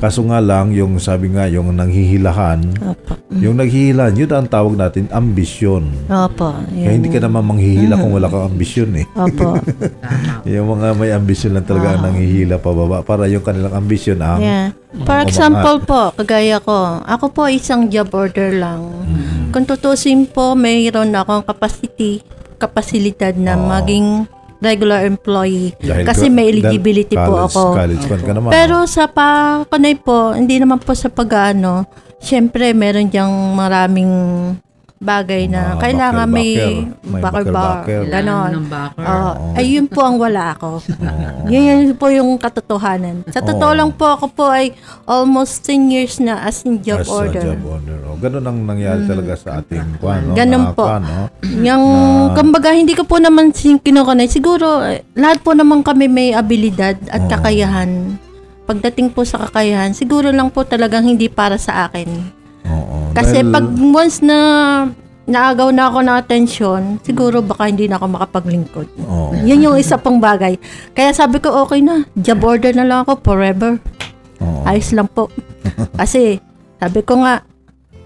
Kaso 0.00 0.24
nga 0.24 0.40
lang, 0.40 0.72
yung 0.72 0.96
sabi 0.96 1.28
nga, 1.28 1.44
yung 1.44 1.76
nanghihilahan, 1.76 2.60
Opo. 2.80 3.20
yung 3.36 3.60
naghihilahan, 3.60 4.16
yun 4.16 4.32
ang 4.32 4.48
tawag 4.48 4.72
natin 4.72 5.08
ambisyon. 5.12 5.92
Opo. 6.08 6.56
Kaya 6.56 6.96
hindi 6.96 7.12
ka 7.12 7.20
naman 7.20 7.44
manghihila 7.44 8.00
kung 8.00 8.16
wala 8.16 8.32
kang 8.32 8.48
ambisyon 8.48 8.96
eh. 8.96 9.04
Opo. 9.12 9.60
Yung 10.48 10.72
mga 10.72 10.96
may 10.96 11.12
ambisyon 11.12 11.52
lang 11.52 11.68
talaga 11.68 12.00
ang 12.00 12.02
nanghihila 12.08 12.56
pababa 12.56 13.04
para 13.04 13.28
yung 13.28 13.44
kanilang 13.44 13.76
ambisyon 13.76 14.24
ang 14.24 14.40
Yeah. 14.40 14.72
For 15.04 15.20
example 15.20 15.84
po, 15.84 16.16
kagaya 16.16 16.58
ko, 16.64 17.04
ako 17.04 17.28
po 17.30 17.42
isang 17.52 17.92
job 17.92 18.08
order 18.16 18.56
lang. 18.56 18.80
Mm. 19.04 19.39
Kung 19.50 19.66
tutusin 19.66 20.30
po, 20.30 20.54
mayroon 20.54 21.10
akong 21.10 21.42
capacity, 21.42 22.22
kapasilidad 22.54 23.34
na 23.34 23.58
maging 23.58 24.30
regular 24.62 25.02
employee. 25.02 25.74
dahil 25.82 26.06
Kasi 26.06 26.30
may 26.30 26.54
eligibility 26.54 27.18
po 27.18 27.34
college- 27.34 27.50
ako. 27.50 27.62
College 27.74 28.04
fund 28.06 28.22
ka 28.22 28.32
naman. 28.36 28.50
Pero 28.54 28.76
sa 28.86 29.10
pa 29.10 29.58
po, 29.98 30.36
hindi 30.36 30.60
naman 30.62 30.78
po 30.78 30.94
sa 30.94 31.10
pag-ano, 31.10 31.82
syempre 32.22 32.70
meron 32.76 33.10
diyang 33.10 33.32
maraming 33.56 34.12
bagay 35.00 35.48
na 35.48 35.72
Mga 35.72 35.80
kailangan 35.80 36.28
may 36.28 36.50
backer-backer. 36.52 37.08
May 37.08 37.22
backer-backer. 37.24 38.00
Kailangan 38.04 38.20
Ganon. 38.20 38.50
ng 38.52 38.66
backer. 38.68 39.06
Oo. 39.08 39.44
ayun 39.56 39.86
po 39.88 40.00
ang 40.04 40.16
wala 40.20 40.42
ako. 40.52 40.70
yun, 41.48 41.62
yun 41.64 41.96
po 41.96 42.12
yung 42.12 42.36
katotohanan. 42.36 43.24
Sa 43.32 43.40
totoo 43.40 43.72
Oo. 43.72 43.78
lang 43.80 43.90
po, 43.96 44.12
ako 44.12 44.28
po 44.28 44.52
ay 44.52 44.76
almost 45.08 45.64
10 45.64 45.88
years 45.88 46.20
na 46.20 46.44
as 46.44 46.68
in 46.68 46.84
job 46.84 47.00
As 47.00 47.08
a 47.08 47.16
order. 47.16 47.40
job 47.40 47.64
order. 47.64 47.96
Oh, 48.04 48.20
ganun 48.20 48.44
ang 48.44 48.60
nangyari 48.60 49.08
talaga 49.08 49.32
sa 49.40 49.64
ating 49.64 49.96
kwan, 49.96 50.20
no? 50.20 50.36
Ganun 50.36 50.68
Mga 50.68 50.76
po. 50.76 50.84
kwan, 50.84 51.00
no? 51.00 51.22
Yung, 51.48 51.84
kumbaga, 52.36 52.68
hindi 52.76 52.92
ko 52.92 53.08
po 53.08 53.16
naman 53.16 53.56
sin- 53.56 53.80
kinukunay. 53.80 54.28
Siguro, 54.28 54.84
eh, 54.84 55.00
lahat 55.16 55.40
po 55.40 55.56
naman 55.56 55.80
kami 55.80 56.12
may 56.12 56.36
abilidad 56.36 57.00
at 57.08 57.24
kakayahan. 57.24 58.20
Pagdating 58.68 59.16
po 59.16 59.24
sa 59.24 59.48
kakayahan, 59.48 59.96
siguro 59.96 60.28
lang 60.28 60.52
po 60.52 60.60
talagang 60.60 61.08
hindi 61.08 61.32
para 61.32 61.56
sa 61.56 61.88
akin. 61.88 62.36
Oo. 62.64 63.12
Kasi 63.12 63.40
Dahil- 63.40 63.50
pag 63.50 63.64
once 63.72 64.18
na 64.20 64.38
naagaw 65.24 65.70
na 65.70 65.86
ako 65.86 65.98
ng 66.02 66.16
atensyon, 66.16 66.80
siguro 67.00 67.38
baka 67.38 67.70
hindi 67.70 67.86
na 67.86 67.96
ako 67.96 68.06
makapaglingkod. 68.10 68.86
Oo. 69.00 69.30
Yan 69.40 69.62
yung 69.62 69.78
isa 69.78 69.94
pang 69.94 70.18
bagay. 70.18 70.58
Kaya 70.90 71.14
sabi 71.14 71.38
ko, 71.38 71.54
okay 71.62 71.78
na. 71.78 72.02
Job 72.14 72.42
order 72.42 72.74
na 72.74 72.82
lang 72.82 72.98
ako 73.02 73.22
forever. 73.22 73.78
Oo. 74.38 74.62
Ayos 74.64 74.90
lang 74.90 75.06
po. 75.06 75.30
Kasi, 76.00 76.42
sabi 76.76 77.00
ko 77.00 77.22
nga, 77.22 77.46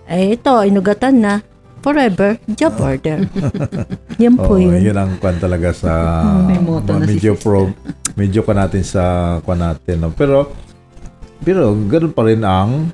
eh 0.04 0.36
ito, 0.36 0.52
inugatan 0.60 1.16
na. 1.16 1.34
Forever, 1.80 2.40
job 2.50 2.80
order. 2.80 3.28
yan 4.22 4.40
po 4.40 4.56
Oo, 4.56 4.56
yun. 4.56 4.80
yun 4.80 4.96
ang 4.96 5.20
kwan 5.20 5.36
talaga 5.36 5.68
sa 5.68 5.92
May 6.48 6.56
motto 6.56 6.96
na 6.96 7.04
si 7.04 7.12
medyo 7.12 7.36
sister. 7.36 7.44
pro 7.44 7.60
medyo 8.16 8.40
ka 8.40 8.56
natin 8.56 8.80
sa 8.80 9.02
kwan 9.44 9.60
natin 9.60 10.00
no? 10.00 10.08
pero 10.08 10.48
pero 11.44 11.76
ganun 11.76 12.16
pa 12.16 12.24
rin 12.24 12.40
ang 12.40 12.88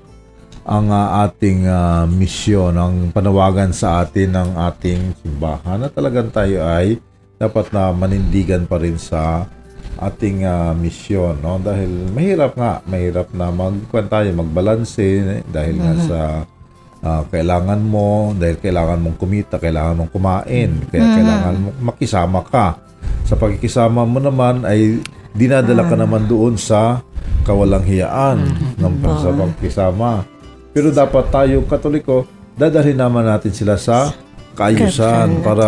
ang 0.70 0.86
ah, 0.94 1.26
ating 1.26 1.66
ah, 1.66 2.06
misyon 2.06 2.78
ang 2.78 3.10
panawagan 3.10 3.74
sa 3.74 4.06
atin 4.06 4.38
ng 4.38 4.50
ating 4.70 5.18
simbahan 5.18 5.82
na 5.82 5.90
talagang 5.90 6.30
tayo 6.30 6.62
ay 6.62 6.94
dapat 7.42 7.74
na 7.74 7.90
manindigan 7.90 8.70
pa 8.70 8.78
rin 8.78 8.94
sa 8.94 9.50
ating 9.98 10.46
ah, 10.46 10.70
misyon 10.70 11.42
no? 11.42 11.58
Dahil 11.58 12.14
mahirap 12.14 12.54
nga 12.54 12.78
mahirap 12.86 13.34
na 13.34 13.50
magkuan 13.50 14.06
tayo 14.06 14.30
magbalanse 14.30 15.42
dahil 15.50 15.74
nga 15.82 15.94
sa 16.06 16.20
ah, 17.02 17.26
kailangan 17.26 17.82
mo 17.82 18.30
dahil 18.38 18.62
kailangan 18.62 19.02
mong 19.02 19.18
kumita 19.18 19.58
kailangan 19.58 20.06
mong 20.06 20.12
kumain 20.14 20.70
kaya 20.86 21.02
kailangan 21.18 21.54
mong 21.66 21.78
makisama 21.82 22.46
ka. 22.46 22.78
Sa 23.26 23.34
pagkikisama 23.34 24.06
mo 24.06 24.22
naman 24.22 24.62
ay 24.62 25.02
dinadala 25.34 25.82
ka 25.82 25.98
naman 25.98 26.30
doon 26.30 26.54
sa 26.54 27.02
kawalang 27.42 27.82
hiyaan 27.82 28.54
ng 28.78 28.94
sa 29.18 29.34
pagkisama 29.34 30.29
pero 30.70 30.94
dapat 30.94 31.26
tayo 31.30 31.62
katoliko 31.66 32.26
dadalhin 32.60 32.98
naman 32.98 33.24
natin 33.24 33.52
sila 33.56 33.80
sa 33.80 34.12
kaayusan 34.52 35.40
para 35.40 35.66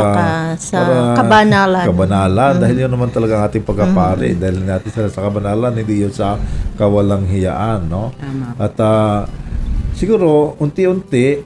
sa 0.60 0.76
para 0.84 0.96
kabanalan. 1.16 1.84
kabanalan. 1.88 2.54
Dahil 2.60 2.76
yun 2.84 2.92
naman 2.92 3.08
talaga 3.08 3.40
ang 3.40 3.44
ating 3.48 3.64
pagkapare. 3.64 4.36
Dahil 4.36 4.60
natin 4.60 4.90
sila 4.92 5.08
sa 5.08 5.24
kabanalan 5.24 5.72
hindi 5.72 6.04
yun 6.04 6.12
sa 6.12 6.36
kawalang 6.76 7.24
hiyaan 7.24 7.88
no? 7.88 8.12
Tama. 8.20 8.60
at 8.60 8.76
ah, 8.84 9.24
siguro 9.96 10.58
unti-unti 10.60 11.40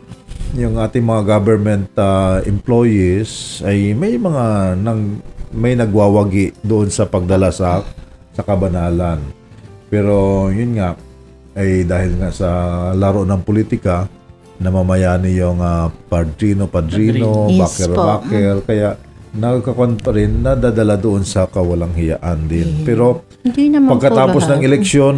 yung 0.59 0.83
ating 0.83 1.07
mga 1.07 1.23
government 1.23 1.87
ah, 2.01 2.43
employees 2.43 3.63
ay 3.63 3.95
may 3.95 4.19
mga 4.19 4.75
nang 4.83 5.23
may 5.55 5.79
nagwawagi 5.79 6.59
doon 6.67 6.91
sa 6.91 7.07
pagdala 7.07 7.55
sa 7.55 7.87
sa 8.35 8.43
kabanalan. 8.43 9.23
Pero 9.87 10.51
yun 10.51 10.75
nga 10.75 10.99
ay 11.57 11.89
dahil 11.89 12.21
nga 12.21 12.31
sa 12.31 12.49
laro 12.93 13.25
ng 13.25 13.41
politika 13.41 14.05
namamayani 14.61 15.37
yung 15.37 15.61
ah, 15.61 15.89
padrino 15.89 16.69
padrino 16.69 17.49
Yes 17.53 17.61
baker 17.61 17.91
po. 17.93 18.03
baker 18.05 18.55
kaya 18.65 18.91
nagkakon 19.37 20.01
pa 20.01 20.17
rin 20.17 20.41
nadadala 20.41 20.97
doon 20.97 21.21
sa 21.21 21.45
kawalang 21.45 21.93
hiyaan 21.93 22.49
din. 22.49 22.89
Pero 22.89 23.29
Hindi 23.45 23.69
naman 23.69 23.93
pagkatapos 23.93 24.49
po 24.49 24.51
ng 24.57 24.63
eleksyon 24.65 25.17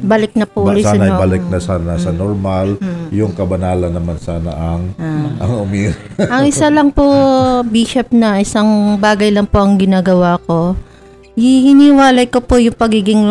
Balik 0.00 0.32
na 0.38 0.46
po 0.46 0.70
ulit 0.70 0.86
sa 0.86 0.94
sana 0.94 1.18
balik 1.18 1.44
na 1.50 1.58
sana 1.58 1.92
sa 1.98 2.14
normal. 2.14 2.78
Yung 3.10 3.34
kabanalan 3.34 3.90
naman 3.90 4.16
sana 4.22 4.54
ang 4.54 4.94
ang 5.42 5.52
umir 5.66 5.92
ang 6.30 6.46
isa 6.46 6.70
lang 6.70 6.94
po, 6.94 7.04
Bishop 7.74 8.14
na, 8.14 8.38
isang 8.38 8.96
bagay 9.02 9.34
lang 9.34 9.50
po 9.50 9.60
ang 9.60 9.76
ginagawa 9.76 10.38
ko. 10.46 10.78
Hiniwalay 11.40 12.28
ko 12.28 12.44
po 12.44 12.60
yung 12.60 12.76
pagiging, 12.76 13.24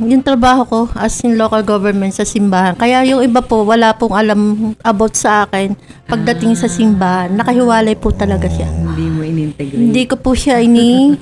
yung 0.00 0.24
trabaho 0.24 0.64
ko 0.64 0.80
as 0.96 1.20
in 1.20 1.36
local 1.36 1.60
government 1.60 2.16
sa 2.16 2.24
simbahan. 2.24 2.72
Kaya 2.72 3.04
yung 3.04 3.20
iba 3.20 3.44
po, 3.44 3.60
wala 3.68 3.92
pong 3.92 4.16
alam 4.16 4.40
about 4.80 5.12
sa 5.12 5.44
akin. 5.44 5.76
Pagdating 6.08 6.56
sa 6.56 6.64
simbahan, 6.64 7.36
nakahiwalay 7.36 7.92
po 7.92 8.08
talaga 8.08 8.48
siya. 8.48 8.64
Hindi 8.72 9.04
mo 9.12 9.20
in-integrate. 9.20 9.76
Hindi 9.76 10.02
ko 10.08 10.16
po 10.16 10.32
siya 10.32 10.64
ini... 10.64 11.12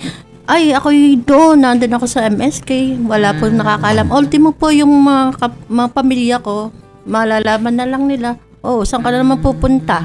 Ay, 0.45 0.77
ako 0.77 0.93
doon, 1.25 1.65
nandun 1.65 1.97
ako 1.97 2.05
sa 2.05 2.29
MSK. 2.29 3.01
Wala 3.09 3.33
po 3.33 3.49
nakakalam. 3.49 4.13
Ultimo 4.13 4.53
po 4.53 4.69
yung 4.69 4.93
mga, 4.93 5.41
mga 5.73 5.89
pamilya 5.97 6.37
ko, 6.45 6.69
malalaman 7.09 7.73
na 7.73 7.89
lang 7.89 8.05
nila. 8.05 8.37
Oh, 8.61 8.85
saan 8.85 9.01
ka 9.01 9.09
na 9.09 9.25
naman 9.25 9.41
pupunta? 9.41 10.05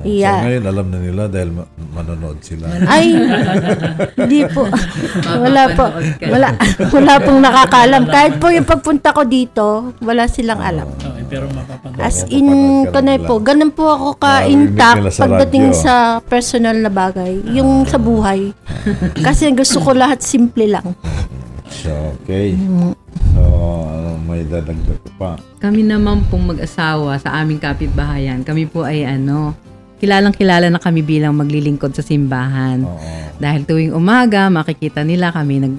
So 0.00 0.08
Yeah. 0.08 0.40
ngayon 0.40 0.64
alam 0.64 0.86
na 0.88 0.98
nila 0.98 1.22
dahil 1.26 1.50
ma- 1.52 1.68
manonood 1.92 2.40
sila. 2.40 2.66
Ay, 2.84 3.12
hindi 4.18 4.46
po. 4.46 4.64
Wala 5.26 5.62
po. 5.70 5.84
Wala, 6.22 6.48
wala 6.96 7.12
pong 7.18 7.40
nakakalam. 7.40 8.02
Kahit 8.06 8.34
po 8.36 8.48
yung 8.48 8.64
pagpunta 8.64 9.12
ko 9.12 9.22
dito, 9.22 9.66
wala 10.00 10.24
silang 10.24 10.58
alam. 10.58 10.88
Okay, 10.94 11.24
pero 11.26 11.44
mapapanood. 11.48 12.00
As 12.00 12.24
in, 12.28 12.48
kanay 12.88 13.18
po, 13.18 13.38
ganun 13.38 13.70
po 13.70 13.88
ako 13.88 14.08
ka-intact 14.16 15.04
sa 15.10 15.24
pagdating 15.24 15.70
radyo. 15.70 15.78
sa 15.78 15.94
personal 16.22 16.76
na 16.76 16.88
bagay. 16.88 17.44
Yung 17.52 17.84
sa 17.84 17.96
buhay. 17.96 18.56
Kasi 19.16 19.52
gusto 19.52 19.78
ko 19.78 19.92
lahat 19.92 20.20
simple 20.20 20.64
lang. 20.64 20.96
So, 21.68 21.92
okay. 22.16 22.56
So, 23.30 23.42
ano, 23.84 24.18
may 24.18 24.42
dadagdag 24.42 25.00
pa. 25.14 25.36
Kami 25.58 25.82
naman 25.82 26.24
pong 26.26 26.48
mag-asawa 26.48 27.14
sa 27.16 27.36
aming 27.36 27.58
kapitbahayan. 27.58 28.42
Kami 28.42 28.64
po 28.64 28.82
ay 28.82 29.04
ano, 29.04 29.52
kilalang 30.00 30.32
kilala 30.32 30.72
na 30.72 30.80
kami 30.80 31.04
bilang 31.04 31.36
maglilingkod 31.36 31.92
sa 31.92 32.00
simbahan. 32.00 32.82
Oo. 32.82 32.98
Dahil 33.36 33.68
tuwing 33.68 33.92
umaga, 33.92 34.48
makikita 34.48 35.04
nila 35.04 35.28
kami 35.28 35.60
nag, 35.60 35.74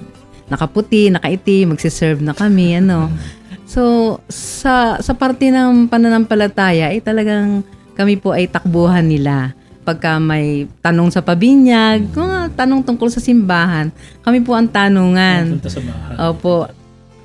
nakaputi, 0.48 1.10
nakaiti, 1.10 1.66
magsiserve 1.66 2.22
na 2.22 2.38
kami, 2.38 2.78
ano. 2.78 3.10
So, 3.72 4.20
sa, 4.28 5.00
sa 5.00 5.16
parte 5.16 5.48
ng 5.48 5.88
pananampalataya, 5.88 6.92
ay 6.92 7.00
talagang 7.00 7.64
kami 7.96 8.20
po 8.20 8.36
ay 8.36 8.52
takbuhan 8.52 9.08
nila. 9.08 9.56
Pagka 9.88 10.20
may 10.20 10.68
tanong 10.84 11.08
sa 11.08 11.24
pabinyag, 11.24 12.12
mga 12.12 12.52
tanong 12.60 12.84
tungkol 12.84 13.08
sa 13.08 13.24
simbahan, 13.24 13.88
kami 14.28 14.44
po 14.44 14.60
ang 14.60 14.68
tanungan. 14.68 15.56
Opo. 16.20 16.68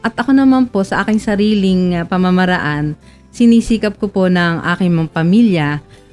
At 0.07 0.15
ako 0.15 0.31
naman 0.39 0.71
po, 0.71 0.87
sa 0.87 1.03
aking 1.03 1.19
sariling 1.19 2.07
pamamaraan, 2.07 2.95
sinisikap 3.35 3.99
ko 3.99 4.07
po 4.07 4.31
ng 4.31 4.63
aking 4.71 4.95
mga 4.95 5.11
pamilya, 5.11 5.69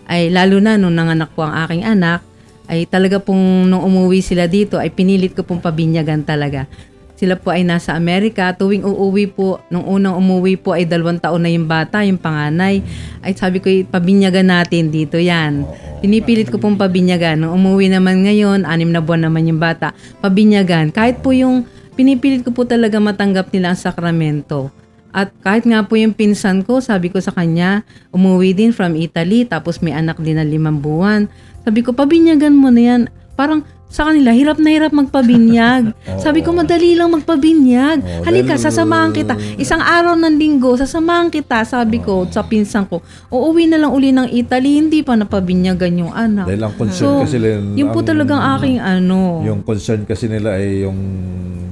ay 0.07 0.31
lalo 0.31 0.59
na 0.59 0.75
nung 0.75 0.95
nanganak 0.95 1.31
po 1.33 1.43
ang 1.43 1.55
aking 1.67 1.83
anak, 1.87 2.23
ay 2.67 2.87
talaga 2.87 3.19
pong 3.19 3.67
nung 3.67 3.83
umuwi 3.83 4.23
sila 4.23 4.47
dito, 4.47 4.79
ay 4.79 4.91
pinilit 4.91 5.35
ko 5.35 5.43
pong 5.43 5.59
pabinyagan 5.59 6.23
talaga. 6.23 6.67
Sila 7.13 7.39
po 7.39 7.53
ay 7.53 7.63
nasa 7.63 7.95
Amerika. 7.95 8.51
Tuwing 8.51 8.83
uuwi 8.83 9.31
po, 9.31 9.63
nung 9.71 9.87
unang 9.87 10.19
umuwi 10.19 10.59
po 10.59 10.75
ay 10.75 10.83
dalawang 10.83 11.23
taon 11.23 11.45
na 11.45 11.51
yung 11.53 11.69
bata, 11.69 12.03
yung 12.03 12.19
panganay. 12.19 12.83
Ay 13.23 13.31
sabi 13.37 13.63
ko, 13.63 13.69
pabinyagan 13.87 14.49
natin 14.49 14.91
dito 14.91 15.15
yan. 15.15 15.63
Pinipilit 16.03 16.51
ko 16.51 16.59
pong 16.59 16.75
pabinyagan. 16.75 17.39
Nung 17.39 17.55
umuwi 17.55 17.87
naman 17.87 18.27
ngayon, 18.27 18.67
anim 18.67 18.91
na 18.91 18.99
buwan 18.99 19.29
naman 19.29 19.47
yung 19.47 19.61
bata, 19.61 19.95
pabinyagan. 20.19 20.91
Kahit 20.91 21.23
po 21.23 21.31
yung 21.31 21.63
pinipilit 21.95 22.43
ko 22.43 22.51
po 22.51 22.67
talaga 22.67 22.99
matanggap 22.99 23.53
nila 23.55 23.71
ang 23.71 23.79
sakramento. 23.79 24.82
At 25.14 25.30
kahit 25.45 25.70
nga 25.70 25.86
po 25.86 25.93
yung 25.93 26.18
pinsan 26.18 26.66
ko, 26.66 26.82
sabi 26.82 27.14
ko 27.14 27.22
sa 27.22 27.30
kanya, 27.30 27.86
umuwi 28.09 28.57
din 28.57 28.74
from 28.74 28.97
Italy, 28.97 29.45
tapos 29.45 29.78
may 29.80 29.93
anak 29.93 30.18
din 30.18 30.41
na 30.41 30.45
limang 30.45 30.82
buwan. 30.82 31.30
Sabi 31.61 31.86
ko, 31.86 31.93
pabinyagan 31.93 32.57
mo 32.57 32.74
na 32.74 32.82
yan. 32.82 33.01
Parang 33.38 33.61
sa 33.93 34.09
kanila, 34.09 34.33
hirap 34.33 34.57
na 34.57 34.73
hirap 34.73 34.89
magpabinyag. 34.89 35.93
Sabi 36.25 36.41
ko, 36.41 36.49
madali 36.49 36.97
lang 36.97 37.13
magpabinyag. 37.13 38.25
Halika, 38.25 38.57
dahil- 38.57 38.65
sasamahan 38.65 39.13
kita. 39.13 39.37
Isang 39.55 39.79
araw 39.79 40.17
ng 40.17 40.33
linggo, 40.33 40.73
sasamahan 40.73 41.29
kita. 41.29 41.61
Sabi 41.61 42.01
ko 42.01 42.25
sa 42.25 42.41
pinsan 42.41 42.89
ko, 42.89 43.05
uuwi 43.29 43.69
na 43.69 43.77
lang 43.77 43.93
uli 43.93 44.09
ng 44.09 44.33
Italy, 44.33 44.81
hindi 44.81 45.05
pa 45.05 45.13
napabinyagan 45.13 45.93
yung 45.95 46.09
anak. 46.09 46.49
Dahil 46.49 46.63
ang 46.63 46.73
concern 46.73 46.97
So, 46.97 47.21
kasi 47.21 47.37
nila, 47.37 47.61
Yun 47.71 47.93
po 47.93 48.01
ang- 48.01 48.09
talagang 48.09 48.41
aking 48.57 48.77
ano. 48.77 49.45
Yung 49.45 49.61
concern 49.61 50.01
kasi 50.03 50.25
nila 50.25 50.57
ay 50.57 50.83
yung 50.83 50.97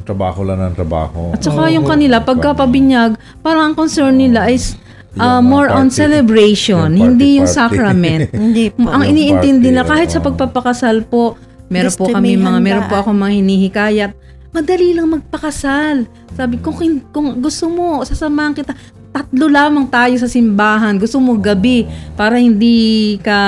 trabaho 0.03 0.41
lang 0.41 0.61
ng 0.61 0.76
trabaho. 0.76 1.34
At 1.34 1.41
saka 1.41 1.69
yung 1.69 1.86
kanila, 1.86 2.22
pagka 2.22 2.53
pabinyag, 2.53 3.15
parang 3.41 3.74
ang 3.74 3.76
concern 3.76 4.13
nila 4.13 4.45
is 4.45 4.78
uh, 5.13 5.17
Yung, 5.17 5.26
uh, 5.26 5.41
more 5.41 5.69
on 5.69 5.88
party. 5.88 5.97
celebration, 5.97 6.86
Yung 6.91 7.17
hindi 7.17 7.38
yung 7.38 7.45
party-party. 7.45 7.74
sacrament. 7.74 8.22
Hindi 8.45 8.69
po. 8.69 8.86
ang 8.86 9.01
Yung 9.01 9.11
iniintindi 9.11 9.57
party, 9.63 9.74
nila, 9.74 9.82
kahit 9.84 10.09
sa 10.09 10.19
pagpapakasal 10.19 11.01
po, 11.03 11.34
meron 11.72 11.93
po 11.95 12.05
kami 12.05 12.36
mga, 12.36 12.59
meron 12.59 12.86
po 12.86 12.95
ako 12.99 13.09
mga 13.09 13.34
hinihikayat, 13.39 14.11
madali 14.51 14.91
lang 14.91 15.07
magpakasal. 15.09 16.03
Sabi 16.36 16.59
ko, 16.59 16.76
kung, 16.76 16.99
kung 17.09 17.39
gusto 17.39 17.72
mo, 17.72 18.03
sasamahan 18.03 18.51
kita, 18.51 18.76
tatlo 19.11 19.51
lamang 19.51 19.88
tayo 19.88 20.15
sa 20.15 20.28
simbahan. 20.28 20.95
Gusto 20.95 21.19
mo 21.19 21.36
gabi 21.36 21.84
para 22.15 22.39
hindi 22.39 23.19
ka, 23.19 23.39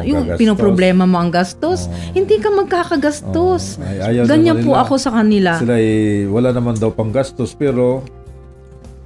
Oo, 0.00 0.04
yung 0.04 0.20
gagastos. 0.24 0.40
pinoproblema 0.40 1.04
mo 1.04 1.16
ang 1.20 1.28
gastos, 1.28 1.88
hindi 2.12 2.40
ka 2.40 2.48
magkakagastos. 2.52 3.76
Oo. 3.76 4.04
Ay, 4.04 4.24
Ganyan 4.24 4.64
po 4.64 4.76
nila. 4.76 4.84
ako 4.84 4.94
sa 4.96 5.10
kanila. 5.12 5.60
Sila 5.60 5.76
ay 5.76 6.24
wala 6.24 6.52
naman 6.52 6.76
daw 6.76 6.92
pang 6.92 7.12
gastos 7.12 7.52
pero 7.52 8.04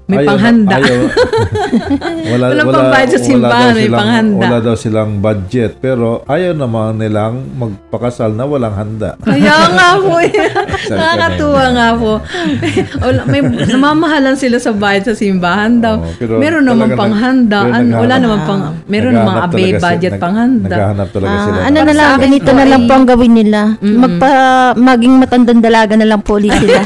May 0.04 0.20
ayaw 0.20 0.28
panghanda. 0.30 0.74
ayaw, 0.76 0.98
wala, 2.28 2.44
Walang 2.46 2.66
wala, 2.66 2.78
wala 2.84 3.16
simbahan, 3.16 3.64
daw 3.64 3.72
may 3.72 3.82
silang- 3.82 3.98
panghanda. 3.98 4.42
Wala 4.42 4.58
daw 4.60 4.74
silang 4.76 5.12
budget 5.18 5.72
pero 5.78 6.06
ayaw 6.26 6.52
naman 6.52 6.98
nilang 6.98 7.34
magpakasal 7.54 8.30
na 8.30 8.44
walang 8.44 8.74
handa. 8.74 9.16
Kaya 9.18 9.56
nga 9.70 9.88
po. 9.96 10.20
eh. 10.20 10.28
Nakakatuwa 10.90 11.64
nga 11.70 11.88
po. 11.94 12.12
Wala, 13.04 13.20
may 13.24 13.40
namamahalan 13.42 14.34
sila 14.34 14.56
sa 14.58 14.70
bayad 14.70 15.04
sa 15.04 15.14
simbahan 15.14 15.80
daw. 15.80 16.04
Pero 16.14 16.36
meron 16.36 16.64
naman 16.64 16.92
panghanda. 16.92 17.58
nag- 17.62 17.72
pero 17.72 17.80
Ano, 17.80 17.94
wala 17.98 18.14
naman 18.18 18.38
pang, 18.44 18.60
meron 18.86 19.14
talaga 19.16 19.48
si- 19.72 19.80
budget 19.80 20.12
nag- 20.12 20.20
panghanda. 20.20 20.68
Naghahanap 20.70 21.08
talaga 21.10 21.32
Ah, 21.32 21.40
sila. 21.42 21.58
ano 21.62 21.72
ng- 21.74 21.86
na 21.86 21.94
lang, 21.94 22.10
ganito 22.20 22.50
na 22.52 22.64
lang 22.66 22.80
ay- 22.82 22.86
po 22.86 22.92
ang 22.92 23.06
gawin 23.06 23.32
nila. 23.32 23.60
Magpa, 23.80 24.30
maging 24.74 25.14
matandang 25.16 25.60
dalaga 25.60 25.94
na 25.94 26.06
lang 26.06 26.20
po 26.20 26.36
ulit 26.36 26.52
sila. 26.54 26.84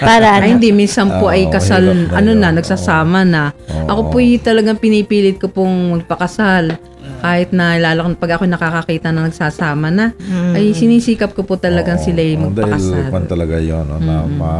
Para 0.00 0.26
Ay, 0.34 0.38
ano. 0.42 0.46
hindi. 0.52 0.68
Minsan 0.68 1.06
po 1.12 1.26
Oo, 1.26 1.32
ay 1.32 1.46
kasal, 1.46 1.84
ano 2.10 2.30
na, 2.32 2.48
nagsasama 2.56 3.20
na. 3.22 3.52
Oo. 3.68 3.86
Ako 3.86 4.00
po 4.08 4.16
yung 4.18 4.40
talagang 4.40 4.76
pinipilit 4.76 5.36
ko 5.36 5.46
pong 5.46 6.00
magpakasal. 6.00 6.80
Kahit 7.16 7.48
na 7.50 7.76
lalo 7.76 8.12
pag 8.14 8.36
ako 8.36 8.44
nakakakita 8.44 9.08
na 9.08 9.26
nagsasama 9.26 9.88
na, 9.88 10.12
ay 10.52 10.72
sinisikap 10.72 11.32
ko 11.32 11.42
po 11.42 11.56
talagang 11.56 11.96
sila 11.96 12.20
yung 12.20 12.50
Oo, 12.50 12.52
Dahil 12.52 12.76
magpakasal. 12.76 13.08
kwan 13.08 13.26
talaga 13.26 13.56
yun, 13.56 13.84
no, 13.84 13.96
na 13.96 14.16
ma 14.24 14.52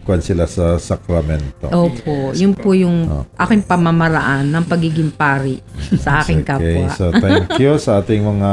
kwan 0.00 0.18
sila 0.18 0.46
sa 0.46 0.74
sakramento. 0.74 1.68
Opo, 1.68 2.32
yun 2.32 2.56
po 2.56 2.72
yung 2.72 3.04
aking 3.36 3.62
pamamaraan 3.62 4.48
ng 4.48 4.64
pagiging 4.64 5.12
pari 5.12 5.60
sa 5.98 6.22
aking 6.22 6.40
Okay, 6.42 6.82
kapwa. 6.82 6.94
so 6.94 7.04
thank 7.12 7.46
you 7.62 7.74
sa 7.76 8.00
ating 8.00 8.22
mga 8.22 8.50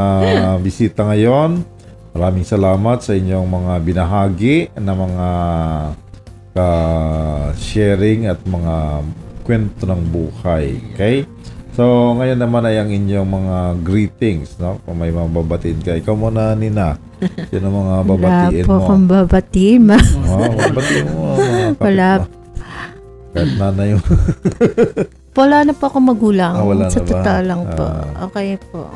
bisita 0.59 1.07
ngayon. 1.07 1.63
Maraming 2.11 2.43
salamat 2.43 2.97
sa 2.99 3.13
inyong 3.13 3.45
mga 3.45 3.73
binahagi 3.79 4.57
na 4.75 4.91
mga 4.91 5.27
ka-sharing 6.57 8.25
at 8.25 8.39
mga 8.43 8.75
kwento 9.43 9.83
ng 9.85 10.01
buhay. 10.09 10.65
Okay? 10.91 11.23
So, 11.71 11.85
ngayon 12.17 12.41
naman 12.41 12.65
ay 12.65 12.81
ang 12.81 12.89
inyong 12.89 13.29
mga 13.29 13.57
greetings, 13.85 14.57
no? 14.57 14.81
Kung 14.81 14.97
may 14.97 15.13
mga 15.13 15.29
babatiin 15.29 15.79
ka. 15.79 15.93
Ikaw 15.93 16.15
muna, 16.17 16.57
Nina. 16.57 16.97
Sino 17.53 17.69
mga 17.69 17.95
Wala 17.95 18.09
babatiin 18.09 18.65
po 18.65 18.73
mo? 18.73 18.81
akong 18.81 19.05
babatiin. 19.05 19.81
ma. 19.85 19.97
Oh, 20.25 20.49
babatiin 20.49 21.05
mo. 21.07 21.21
mga 21.37 21.77
Wala. 21.77 22.09
Kahit 23.29 23.51
nanay 23.55 23.89
mo. 23.93 24.01
Wala 25.37 25.57
na 25.61 25.73
po 25.77 25.85
ako 25.85 25.97
magulang. 26.01 26.53
Ah, 26.57 26.65
wala 26.65 26.89
sa 26.89 26.97
totoo 26.97 27.41
lang 27.45 27.61
po. 27.77 27.85
Ah. 27.85 28.25
Okay 28.25 28.57
po. 28.73 28.89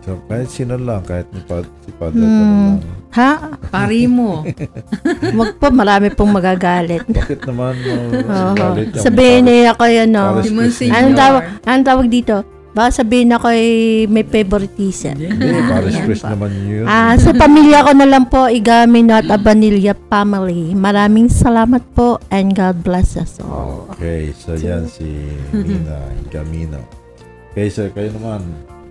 So, 0.00 0.16
kahit 0.24 0.48
sino 0.48 0.80
lang, 0.80 1.04
kahit 1.04 1.28
ni 1.28 1.44
Pad, 1.44 1.68
si 1.84 1.92
Padre, 1.92 2.16
Hmm. 2.16 2.24
ano 2.24 2.80
lang. 2.80 3.03
Ha? 3.14 3.30
Pari 3.70 4.10
mo. 4.10 4.42
Wag 5.38 5.50
po, 5.62 5.70
marami 5.70 6.10
pong 6.10 6.34
magagalit. 6.34 7.06
Bakit 7.06 7.46
naman 7.46 7.78
mo 7.78 7.94
Oo. 8.26 8.74
Sabihin 8.98 9.46
niya 9.46 9.70
ako 9.78 9.82
yan, 9.86 10.10
no? 10.10 10.34
Paris 10.34 10.50
Si 10.50 10.50
Monsignor. 10.50 10.94
Anong 10.98 11.14
tawag, 11.14 11.42
anong 11.62 11.86
tawag 11.86 12.06
dito? 12.10 12.36
Baka 12.74 12.90
sabihin 12.90 13.30
ako 13.30 13.54
ay 13.54 13.66
may 14.10 14.26
favoritism. 14.26 15.14
Hindi, 15.14 15.46
Paris 15.70 15.94
Priest 15.94 16.26
naman 16.26 16.50
yun. 16.66 16.90
Ah, 16.90 17.14
sa 17.14 17.30
pamilya 17.30 17.86
ko 17.86 17.94
na 17.94 18.02
lang 18.02 18.26
po, 18.26 18.50
Igami 18.50 19.06
Not 19.06 19.30
Abanilla 19.30 19.94
Family. 20.10 20.74
Maraming 20.74 21.30
salamat 21.30 21.86
po 21.94 22.18
and 22.34 22.50
God 22.50 22.82
bless 22.82 23.14
us 23.14 23.38
all. 23.38 23.86
Okay, 23.94 24.34
so 24.34 24.58
yan 24.58 24.90
si 24.90 25.06
Nina 25.54 26.02
Gamino. 26.34 26.82
Okay, 27.54 27.70
so 27.70 27.86
kayo 27.94 28.10
naman. 28.10 28.42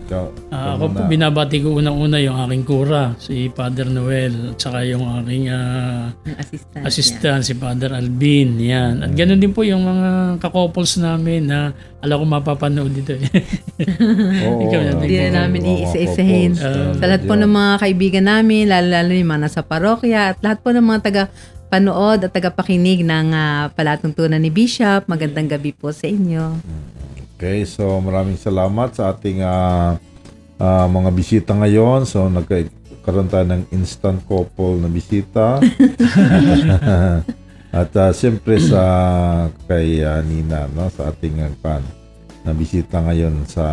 Ikaw, 0.03 0.25
Ah, 0.49 0.75
ako 0.75 0.85
po 0.89 0.99
binabati 1.07 1.57
ko 1.57 1.73
unang-una 1.73 2.19
yung 2.19 2.35
aking 2.37 2.61
kura, 2.61 3.15
si 3.17 3.47
Father 3.49 3.87
Noel, 3.87 4.51
at 4.51 4.57
saka 4.57 4.83
yung 4.83 5.01
aking 5.17 5.47
ah, 5.47 6.11
assistant. 6.35 6.83
assistant, 6.83 7.41
si 7.41 7.53
Father 7.53 7.91
Albin. 7.91 8.59
Yan. 8.59 9.01
At 9.01 9.11
ganoon 9.11 9.39
din 9.39 9.49
po 9.49 9.63
yung 9.63 9.81
mga 9.81 10.09
kakouples 10.37 10.95
namin 10.97 11.47
na 11.47 11.71
alam 11.97 12.19
ko 12.19 12.25
mapapanood 12.27 12.91
dito. 12.91 13.15
eh. 13.15 13.23
Oo, 14.43 14.59
Ikaw 14.61 14.79
na, 14.81 14.91
Hindi 14.99 15.15
na 15.17 15.29
namin 15.41 15.61
iisa-isahin. 15.63 16.51
Ah, 16.59 16.91
Sa 16.93 17.05
lahat 17.05 17.23
po 17.23 17.33
ng 17.33 17.49
mga 17.49 17.73
kaibigan 17.79 18.25
namin, 18.25 18.67
lalo-lalo 18.67 19.11
yung 19.11 19.29
mga 19.29 19.41
nasa 19.41 19.61
parokya, 19.61 20.31
at 20.31 20.37
lahat 20.39 20.59
po 20.59 20.69
ng 20.69 20.83
mga 20.83 21.01
taga 21.01 21.23
panood 21.67 22.21
at 22.21 22.29
tagapakinig 22.29 23.01
ng 23.01 23.27
ah, 23.31 23.65
palatuntunan 23.71 24.37
ni 24.37 24.47
Bishop. 24.47 25.07
Magandang 25.07 25.49
gabi 25.49 25.71
po 25.71 25.89
sa 25.89 26.05
inyo. 26.05 26.59
Okay, 27.43 27.67
so 27.67 27.99
maraming 27.99 28.39
salamat 28.39 28.95
sa 28.95 29.11
ating 29.11 29.43
ah, 29.43 29.99
ah, 30.63 30.87
mga 30.87 31.11
bisita 31.11 31.51
ngayon. 31.51 32.07
So 32.07 32.31
nagkaroon 32.31 33.27
tayo 33.27 33.43
ng 33.43 33.67
instant 33.75 34.23
couple 34.23 34.79
na 34.79 34.87
bisita. 34.87 35.59
At 37.83 37.91
ah, 37.99 38.15
siyempre 38.15 38.63
sa 38.63 38.79
kay 39.67 39.99
ah, 40.07 40.23
Nina, 40.23 40.71
no, 40.71 40.87
sa 40.87 41.11
ating 41.11 41.43
uh, 41.43 41.51
pan 41.59 41.83
na 42.47 42.55
bisita 42.55 43.03
ngayon 43.03 43.43
sa 43.43 43.67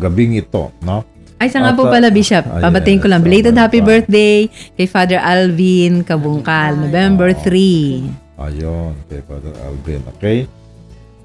gabing 0.00 0.40
ito, 0.40 0.72
no? 0.80 1.04
Ay, 1.36 1.52
sa 1.52 1.60
nga 1.60 1.76
po 1.76 1.92
pala, 1.92 2.08
Bishop. 2.08 2.48
Pabatiin 2.48 3.04
ko 3.04 3.12
lang. 3.12 3.20
Belated 3.20 3.52
happy 3.52 3.84
pa. 3.84 4.00
birthday 4.00 4.48
kay 4.80 4.88
Father 4.88 5.20
Alvin 5.20 6.08
Kabungkal, 6.08 6.72
November 6.72 7.36
3. 7.36 8.40
Ayun, 8.48 8.96
kay 9.12 9.20
Father 9.28 9.52
Alvin. 9.60 10.00
Okay? 10.16 10.48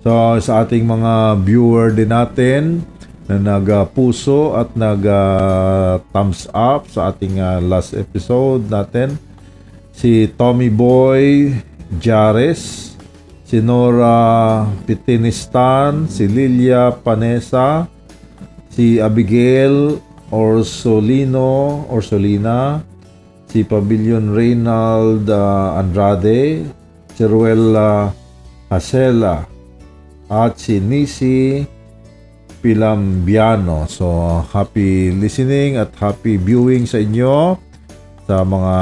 So, 0.04 0.36
sa 0.44 0.68
ating 0.68 0.84
mga 0.84 1.40
viewer 1.48 1.96
din 1.96 2.12
natin 2.12 2.84
na 3.24 3.40
nag-puso 3.40 4.52
at 4.52 4.76
nag-thumbs 4.76 6.52
up 6.52 6.92
sa 6.92 7.16
ating 7.16 7.40
ah, 7.40 7.64
last 7.64 7.96
episode 7.96 8.68
natin, 8.68 9.16
si 9.96 10.28
Tommy 10.36 10.68
Boy 10.68 11.56
Jares, 12.04 12.94
si 13.48 13.64
Nora 13.64 14.68
Pitinistan, 14.84 16.04
si 16.12 16.28
Lilia 16.28 16.92
Panesa, 16.92 17.88
si 18.76 19.00
Abigail 19.00 20.04
Orsolino, 20.36 21.88
Orsolina, 21.88 22.84
si 23.48 23.64
Pavilion 23.64 24.36
Reynald 24.36 25.32
ah, 25.32 25.80
Andrade, 25.80 26.68
si 27.16 27.24
Ruel 27.24 27.72
Hasela, 28.68 29.53
at 30.32 30.60
si 30.60 30.80
Nisi 30.80 31.64
Pilambiano. 32.64 33.84
So, 33.92 34.40
happy 34.56 35.12
listening 35.12 35.76
at 35.76 35.92
happy 36.00 36.40
viewing 36.40 36.88
sa 36.88 37.04
inyo 37.04 37.60
sa 38.24 38.48
mga 38.48 38.76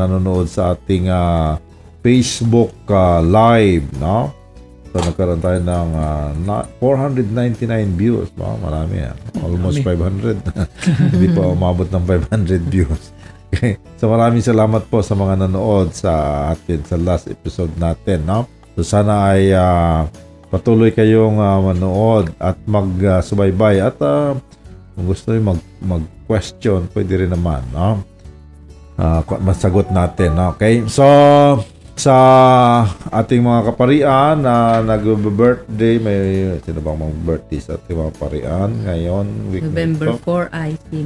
nanonood 0.00 0.48
sa 0.48 0.72
ating 0.72 1.12
ah, 1.12 1.60
Facebook 2.00 2.72
ah, 2.88 3.20
live, 3.20 3.84
no? 4.00 4.32
So, 4.88 5.04
nagkaroon 5.04 5.44
tayo 5.44 5.60
ng 5.60 5.90
ah, 5.92 6.32
na- 6.40 6.64
499 6.80 7.68
views. 8.00 8.32
Wow, 8.40 8.56
marami 8.64 9.04
ah. 9.04 9.12
Almost 9.44 9.84
500. 9.84 10.40
Hindi 11.12 11.28
pa 11.36 11.52
umabot 11.52 11.84
ng 11.84 12.04
500 12.32 12.64
views. 12.72 13.12
Okay. 13.52 13.76
So, 14.00 14.08
maraming 14.08 14.40
salamat 14.40 14.88
po 14.88 15.04
sa 15.04 15.12
mga 15.12 15.44
nanood 15.44 15.92
sa 15.92 16.12
atin 16.56 16.80
sa 16.88 16.96
last 16.96 17.28
episode 17.28 17.72
natin, 17.76 18.24
no? 18.24 18.48
So, 18.72 18.80
sana 18.88 19.36
ay 19.36 19.52
ah, 19.52 20.08
patuloy 20.48 20.90
kayong 20.92 21.40
ah, 21.40 21.60
manood 21.60 22.32
at 22.40 22.56
mag-subaybay 22.64 23.84
at 23.84 23.96
ah, 24.00 24.36
kung 24.96 25.06
gusto 25.06 25.30
nyo 25.30 25.54
mag, 25.54 25.60
mag-question, 25.78 26.90
pwede 26.90 27.24
rin 27.24 27.32
naman, 27.32 27.62
no? 27.70 28.02
Ah, 28.98 29.22
ku- 29.22 29.38
masagot 29.38 29.92
natin, 29.94 30.34
no? 30.34 30.56
okay? 30.56 30.82
So, 30.90 31.06
sa 31.98 32.14
ating 33.10 33.42
mga 33.42 33.74
kaparian 33.74 34.34
na 34.38 34.78
nag-birthday, 34.86 35.98
may 35.98 36.18
sino 36.62 36.78
bang 36.78 36.98
mga 36.98 37.14
birthday 37.26 37.60
sa 37.62 37.74
ating 37.74 37.98
mga 37.98 38.12
kaparian 38.14 38.70
ngayon? 38.86 39.26
Week 39.50 39.62
November 39.66 40.06
ito? 40.14 40.22
4 40.22 40.50
ay 40.54 40.70
si 40.78 40.98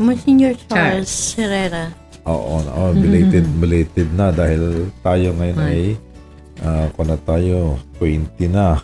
Monsignor 0.00 0.54
Charles 0.68 1.12
Herrera. 1.36 1.92
Oo, 2.28 2.60
oh, 2.60 2.92
belated, 2.92 3.44
belated 3.56 4.08
na 4.12 4.28
dahil 4.28 4.92
tayo 5.00 5.32
ngayon 5.36 5.58
ay 5.64 5.96
uh, 6.62 6.86
kung 6.94 7.08
na 7.10 7.18
tayo 7.20 7.78
20 8.00 8.50
na. 8.50 8.78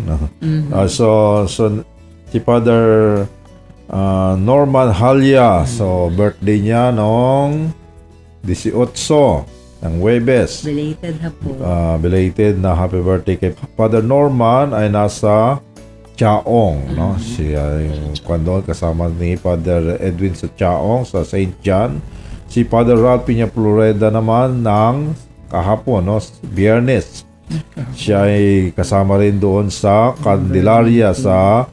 No? 0.00 0.16
Ah, 0.72 0.88
so 0.88 1.44
so 1.44 1.84
si 2.32 2.40
Father 2.40 3.24
ah, 3.92 4.34
Norman 4.38 4.88
Halya, 4.94 5.68
so 5.68 6.08
birthday 6.14 6.58
niya 6.62 6.88
noong 6.94 7.68
18 8.46 8.80
ng 9.80 9.94
Webes. 10.00 10.64
Belated 10.64 11.16
hapon. 11.20 11.56
Ah, 11.60 11.96
belated 11.96 12.60
na 12.60 12.76
happy 12.76 13.00
birthday 13.00 13.36
kay 13.36 13.52
Father 13.76 14.04
Norman 14.04 14.72
ay 14.76 14.88
nasa 14.92 15.60
Chaong, 16.20 16.92
no? 16.92 17.16
Siya 17.16 17.80
yung 17.80 18.12
kwando 18.20 18.60
kasama 18.60 19.08
ni 19.08 19.40
Father 19.40 19.96
Edwin 20.04 20.36
sa 20.36 20.52
Chaong 20.52 21.08
sa 21.08 21.24
St. 21.24 21.56
John. 21.64 21.96
Si 22.44 22.60
Father 22.68 23.00
Ralph 23.00 23.24
Piña 23.24 23.48
Floreda 23.48 24.12
naman 24.12 24.60
ng 24.60 25.16
kahapon, 25.50 26.06
no? 26.06 26.16
Biyernes. 26.54 27.26
Siya 27.98 28.30
ay 28.30 28.70
kasama 28.70 29.18
rin 29.18 29.42
doon 29.42 29.74
sa 29.74 30.14
Candelaria 30.22 31.10
sa 31.10 31.66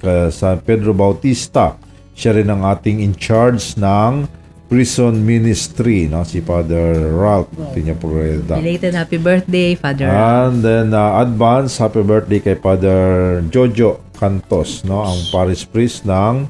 ka- 0.00 0.32
San 0.32 0.64
Pedro 0.64 0.96
Bautista. 0.96 1.76
Siya 2.16 2.34
rin 2.34 2.48
ang 2.48 2.64
ating 2.64 3.04
in 3.04 3.12
charge 3.12 3.76
ng 3.76 4.24
prison 4.68 5.20
ministry, 5.24 6.08
no? 6.08 6.24
Si 6.24 6.40
Father 6.40 7.12
Ralph 7.12 7.52
Piña 7.76 7.92
Floreda. 7.96 8.56
Belated 8.56 8.96
happy 8.96 9.20
birthday, 9.20 9.76
Father. 9.76 10.08
And 10.08 10.64
then 10.64 10.96
uh, 10.96 11.20
advance 11.20 11.76
happy 11.76 12.04
birthday 12.04 12.40
kay 12.40 12.56
Father 12.56 13.40
Jojo 13.52 14.00
Cantos, 14.16 14.84
no? 14.84 15.04
Ang 15.04 15.20
parish 15.28 15.68
priest 15.68 16.08
ng 16.08 16.48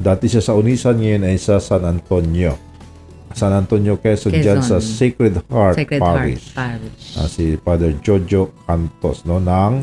dati 0.00 0.28
siya 0.28 0.42
sa 0.44 0.56
Unisan 0.56 0.96
ngayon 1.00 1.28
ay 1.28 1.36
sa 1.36 1.60
San 1.60 1.84
Antonio. 1.84 2.56
San 3.34 3.50
Antonio, 3.50 3.98
Quezon, 3.98 4.30
dyan 4.30 4.62
sa 4.62 4.78
Quezon. 4.78 4.94
Sacred 4.94 5.34
Heart 5.50 5.76
Sacred 5.76 6.00
Parish. 6.00 6.44
Heart 6.54 6.80
Parish. 6.80 7.04
Ah, 7.18 7.28
si 7.28 7.58
Father 7.58 7.92
Jojo 7.98 8.54
Cantos, 8.64 9.26
no? 9.26 9.42
Ng 9.42 9.74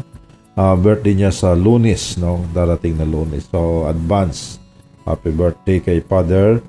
ah, 0.55 0.75
birthday 0.79 1.13
niya 1.13 1.35
sa 1.35 1.51
Lunes, 1.51 2.15
no? 2.15 2.41
Darating 2.55 2.95
na 2.95 3.05
Lunes. 3.05 3.45
So, 3.51 3.85
advance 3.91 4.61
happy 5.05 5.31
birthday 5.33 5.77
kay 5.81 5.99
Father 5.99 6.61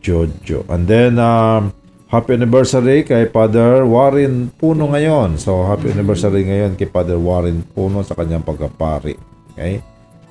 Jojo. 0.00 0.64
And 0.70 0.86
then, 0.88 1.18
um, 1.18 1.72
happy 2.08 2.36
anniversary 2.36 3.04
kay 3.04 3.28
Father 3.28 3.84
Warren 3.84 4.52
Puno 4.56 4.90
ngayon. 4.90 5.36
So, 5.36 5.66
happy 5.66 5.92
anniversary 5.92 6.46
ngayon 6.46 6.76
kay 6.76 6.88
Father 6.88 7.20
Warren 7.20 7.64
Puno 7.74 8.06
sa 8.06 8.16
kanyang 8.16 8.44
pagkapari. 8.44 9.16
Okay? 9.54 9.82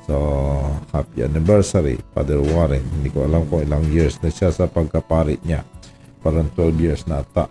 So, 0.09 0.17
happy 0.89 1.21
anniversary, 1.21 2.01
Father 2.17 2.41
Warren. 2.41 2.81
Hindi 2.81 3.13
ko 3.13 3.29
alam 3.29 3.45
kung 3.45 3.61
ilang 3.61 3.85
years 3.93 4.17
na 4.25 4.33
siya 4.33 4.49
sa 4.49 4.65
pagkapari 4.65 5.37
niya. 5.45 5.61
Parang 6.19 6.47
12 6.55 6.83
years 6.83 7.03
na 7.07 7.23
ata 7.23 7.47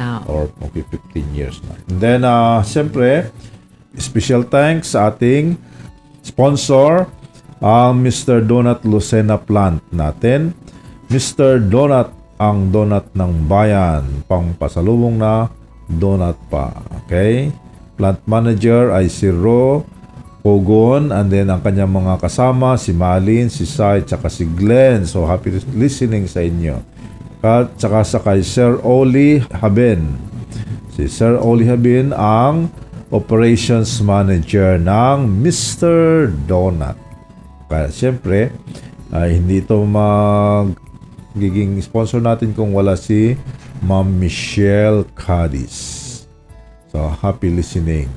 Ah, 0.00 0.24
or 0.24 0.48
okay, 0.64 0.80
15 0.88 1.36
years 1.36 1.60
na. 1.68 1.76
And 1.92 2.00
then, 2.00 2.20
uh, 2.24 2.64
siyempre, 2.64 3.28
special 4.00 4.48
thanks 4.48 4.96
sa 4.96 5.12
ating 5.12 5.60
sponsor, 6.24 7.04
ang 7.60 8.00
Mr. 8.00 8.40
Donut 8.40 8.80
Lucena 8.88 9.36
Plant 9.36 9.84
natin. 9.92 10.56
Mr. 11.12 11.60
Donut, 11.60 12.16
ang 12.40 12.72
donut 12.72 13.12
ng 13.12 13.44
bayan, 13.44 14.24
pang 14.24 14.56
pasalubong 14.56 15.20
na 15.20 15.52
donut 15.84 16.40
pa. 16.48 16.72
Okay? 17.04 17.52
Plant 18.00 18.24
manager 18.24 18.96
ay 18.96 19.12
si 19.12 19.28
Ro 19.28 19.84
Pogon 20.40 21.12
and 21.12 21.28
then 21.28 21.52
ang 21.52 21.60
kanyang 21.60 21.92
mga 21.92 22.16
kasama, 22.16 22.80
si 22.80 22.96
Malin, 22.96 23.52
si 23.52 23.68
Sai, 23.68 24.00
tsaka 24.00 24.32
si 24.32 24.48
Glenn. 24.48 25.04
So, 25.04 25.28
happy 25.28 25.52
listening 25.76 26.24
sa 26.24 26.40
inyo. 26.40 26.80
At 27.40 27.72
tsaka 27.80 28.04
sa 28.04 28.20
kay 28.20 28.44
Sir 28.44 28.76
Oli 28.84 29.40
Haben. 29.48 30.20
Si 30.92 31.08
Sir 31.08 31.40
Oli 31.40 31.64
Haben 31.64 32.12
ang 32.12 32.68
operations 33.08 34.04
manager 34.04 34.76
ng 34.76 35.24
Mr. 35.40 36.28
Donut. 36.44 37.00
Kaya 37.66 37.88
siyempre, 37.88 38.52
ay 39.10 39.40
hindi 39.40 39.64
ito 39.64 39.80
magiging 39.82 41.80
sponsor 41.82 42.20
natin 42.22 42.52
kung 42.52 42.76
wala 42.76 42.94
si 42.94 43.34
Ma'am 43.82 44.06
Michelle 44.06 45.08
Cadiz. 45.16 46.06
So, 46.92 47.08
happy 47.08 47.48
listening 47.50 48.10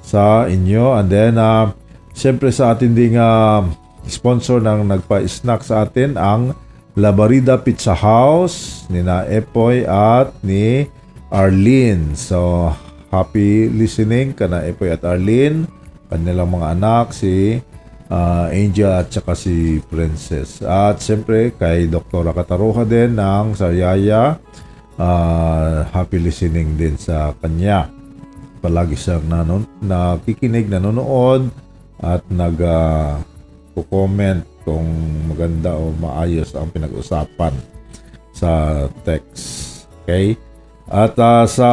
sa 0.00 0.48
inyo. 0.48 0.94
And 0.94 1.10
then, 1.10 1.34
uh, 1.36 1.74
siyempre 2.14 2.48
sa 2.54 2.72
atin 2.72 2.94
ding 2.94 3.18
uh, 3.18 3.66
sponsor 4.06 4.62
ng 4.62 4.86
nagpa-snack 4.86 5.66
sa 5.66 5.84
atin 5.84 6.14
ang 6.14 6.54
Labarida 6.94 7.58
Pizza 7.58 7.94
House 7.94 8.86
ni 8.86 9.02
na 9.02 9.26
Epoy 9.26 9.82
at 9.86 10.30
ni 10.46 10.86
Arlene. 11.30 12.14
So, 12.14 12.70
happy 13.10 13.66
listening 13.70 14.34
ka 14.38 14.46
na 14.46 14.62
Epoy 14.62 14.94
at 14.94 15.02
Arlene. 15.02 15.66
Kanilang 16.06 16.54
mga 16.54 16.78
anak, 16.78 17.10
si 17.10 17.58
uh, 18.06 18.46
Angel 18.54 18.94
at 18.94 19.10
saka 19.10 19.34
si 19.34 19.82
Princess. 19.90 20.62
At 20.62 21.02
siyempre 21.02 21.50
kay 21.58 21.90
Dr. 21.90 22.30
Kataroha 22.30 22.86
din 22.86 23.18
ng 23.18 23.58
Sariaya. 23.58 24.38
Uh, 24.94 25.82
happy 25.90 26.22
listening 26.22 26.78
din 26.78 26.94
sa 26.94 27.34
kanya 27.42 27.90
palagi 28.64 28.96
siyang 28.96 29.28
nanon, 29.28 29.68
nakikinig, 29.84 30.72
nanonood 30.72 31.52
at 32.00 32.24
nag 32.32 32.56
ah, 32.64 33.20
comment 33.92 34.40
kung 34.64 34.84
maganda 35.28 35.76
o 35.76 35.92
maayos 35.94 36.56
ang 36.56 36.72
pinag-usapan 36.72 37.52
sa 38.34 38.84
text. 39.06 39.86
Okay? 40.02 40.34
At 40.90 41.16
ah, 41.16 41.46
sa 41.48 41.70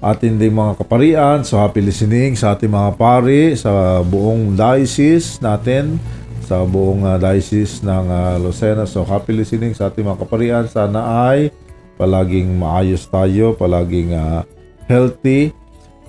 ating 0.00 0.40
ding 0.40 0.56
mga 0.56 0.80
kaparian, 0.80 1.38
so 1.44 1.60
happy 1.60 1.84
listening 1.84 2.34
sa 2.38 2.56
ating 2.56 2.72
mga 2.72 2.96
pari 2.96 3.52
sa 3.58 4.00
buong 4.00 4.56
diocese 4.56 5.40
natin, 5.44 6.00
sa 6.44 6.64
buong 6.64 7.04
ah, 7.04 7.18
diocese 7.20 7.84
ng 7.84 8.06
ah, 8.08 8.36
Lucena. 8.40 8.88
So 8.88 9.04
happy 9.04 9.36
listening 9.36 9.76
sa 9.76 9.92
ating 9.92 10.04
mga 10.04 10.20
kaparian. 10.24 10.64
Sana 10.68 11.32
ay 11.32 11.52
palaging 12.00 12.56
maayos 12.56 13.04
tayo, 13.08 13.52
palaging 13.56 14.16
ah, 14.16 14.44
healthy, 14.88 15.52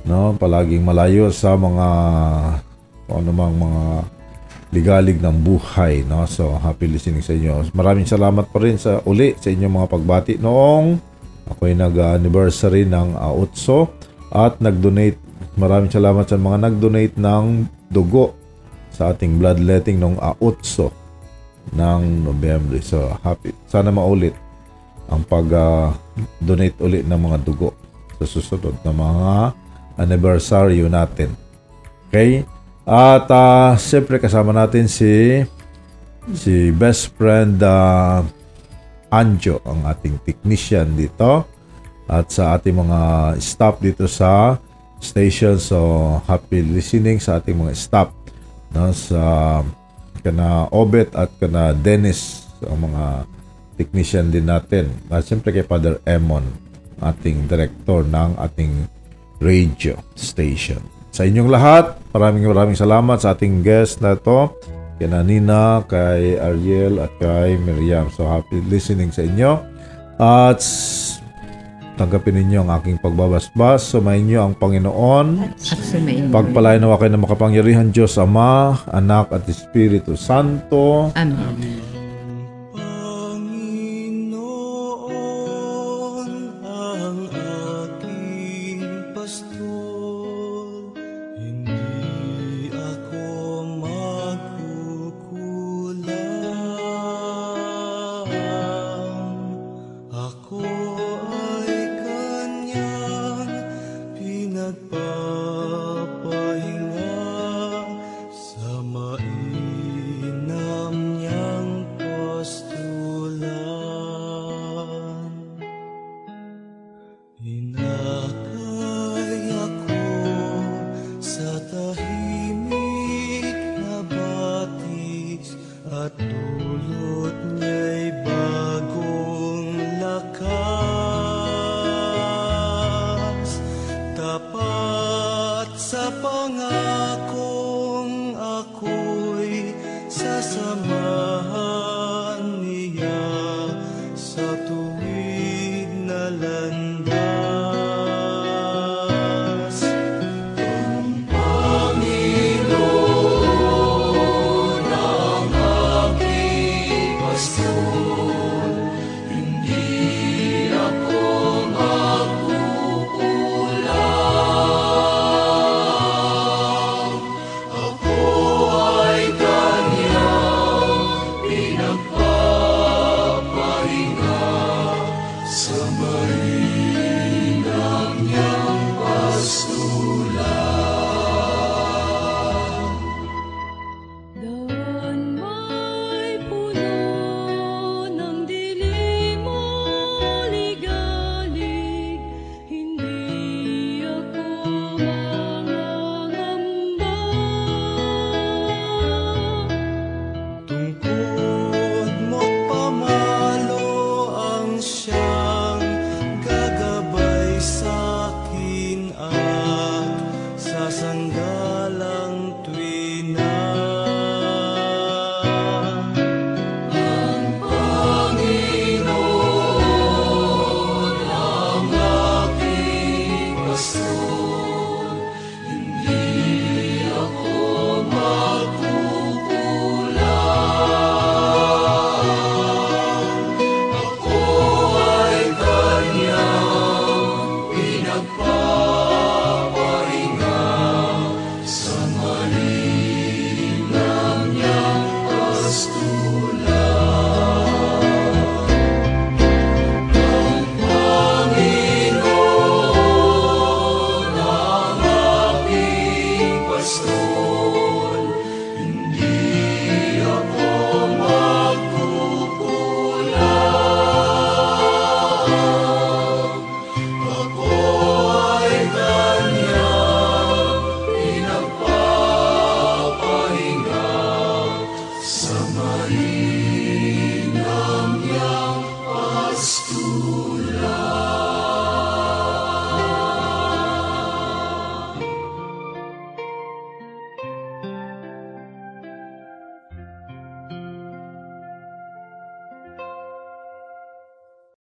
no 0.04 0.36
palaging 0.36 0.84
malayo 0.84 1.32
sa 1.32 1.56
mga 1.56 1.88
kung 3.08 3.24
anumang 3.24 3.56
mga 3.56 3.84
ligalig 4.74 5.22
ng 5.22 5.46
buhay 5.46 6.02
no? 6.04 6.26
So 6.26 6.58
happy 6.58 6.90
listening 6.90 7.22
sa 7.22 7.38
inyo. 7.38 7.70
Maraming 7.78 8.10
salamat 8.10 8.50
pa 8.50 8.58
rin 8.58 8.82
sa 8.82 9.00
uli 9.06 9.38
sa 9.38 9.54
inyong 9.54 9.74
mga 9.78 9.88
pagbati 9.94 10.34
noong 10.42 10.98
ako'y 11.54 11.78
nag-anniversary 11.78 12.90
ng 12.90 13.14
uh, 13.14 13.32
UTSO 13.38 13.94
at 14.34 14.58
nag-donate. 14.58 15.22
Maraming 15.54 15.94
salamat 15.94 16.26
sa 16.26 16.42
mga 16.42 16.58
nag-donate 16.66 17.16
ng 17.22 17.70
dugo 17.94 18.34
sa 18.90 19.14
ating 19.14 19.38
bloodletting 19.38 20.02
ng 20.02 20.18
uh, 20.18 20.34
ng 21.74 22.02
November 22.26 22.82
so 22.82 23.14
happy. 23.22 23.54
Sana 23.70 23.94
maulit 23.94 24.34
ang 25.08 25.22
pag-donate 25.24 26.78
uli 26.82 27.00
ng 27.06 27.20
mga 27.22 27.38
dugo 27.46 27.78
sa 28.18 28.26
susunod 28.26 28.76
na 28.82 28.92
mga 28.92 29.32
anniversary 30.02 30.82
natin. 30.90 31.30
Okay? 32.10 32.42
At 32.84 33.32
uh, 33.32 33.80
siyempre 33.80 34.20
kasama 34.20 34.52
natin 34.52 34.92
si 34.92 35.40
si 36.36 36.72
best 36.76 37.16
friend 37.16 37.60
uh, 37.64 38.24
Anjo, 39.14 39.62
ang 39.64 39.86
ating 39.88 40.20
technician 40.26 40.98
dito. 40.98 41.48
At 42.10 42.34
sa 42.34 42.60
ating 42.60 42.76
mga 42.76 43.00
staff 43.40 43.80
dito 43.80 44.10
sa 44.10 44.60
station. 45.04 45.60
So, 45.60 46.20
happy 46.28 46.64
listening 46.64 47.20
sa 47.24 47.40
ating 47.40 47.56
mga 47.60 47.76
staff. 47.76 48.10
No, 48.74 48.90
sa 48.92 49.62
kana 50.26 50.72
Obet 50.74 51.14
at 51.14 51.30
kana 51.38 51.76
Dennis, 51.78 52.48
ang 52.66 52.90
mga 52.90 53.28
technician 53.78 54.32
din 54.32 54.50
natin. 54.50 54.90
At 55.12 55.28
siyempre 55.28 55.52
kay 55.54 55.68
Father 55.68 56.00
Emon, 56.08 56.48
ating 57.04 57.46
director 57.46 58.02
ng 58.08 58.40
ating 58.40 58.88
radio 59.44 60.00
station. 60.16 60.93
Sa 61.14 61.30
inyong 61.30 61.46
lahat, 61.46 61.94
maraming 62.10 62.50
maraming 62.50 62.74
salamat 62.74 63.22
sa 63.22 63.38
ating 63.38 63.62
guest 63.62 64.02
na 64.02 64.18
to. 64.18 64.50
Kay 64.98 65.14
Nina, 65.22 65.86
kay 65.86 66.42
Ariel 66.42 67.06
at 67.06 67.14
kay 67.22 67.54
Miriam. 67.62 68.10
So 68.10 68.26
happy 68.26 68.66
listening 68.66 69.14
sa 69.14 69.22
inyo. 69.22 69.62
At 70.18 70.58
tanggapin 72.02 72.42
ninyo 72.42 72.66
ang 72.66 72.82
aking 72.82 72.98
pagbabasbas. 72.98 73.94
Sumayin 73.94 74.26
niyo 74.26 74.42
ang 74.42 74.58
Panginoon. 74.58 75.54
At 75.54 75.62
sumayin 75.62 76.34
mo. 76.34 76.42
Pagpalain 76.42 76.82
nawa 76.82 76.98
kayo 76.98 77.14
ng 77.14 77.26
makapangyarihan 77.30 77.94
Diyos 77.94 78.18
Ama, 78.18 78.82
Anak 78.90 79.30
at 79.30 79.46
Espiritu 79.46 80.18
Santo. 80.18 81.14
Amen. 81.14 81.38
Panginoon 81.38 81.93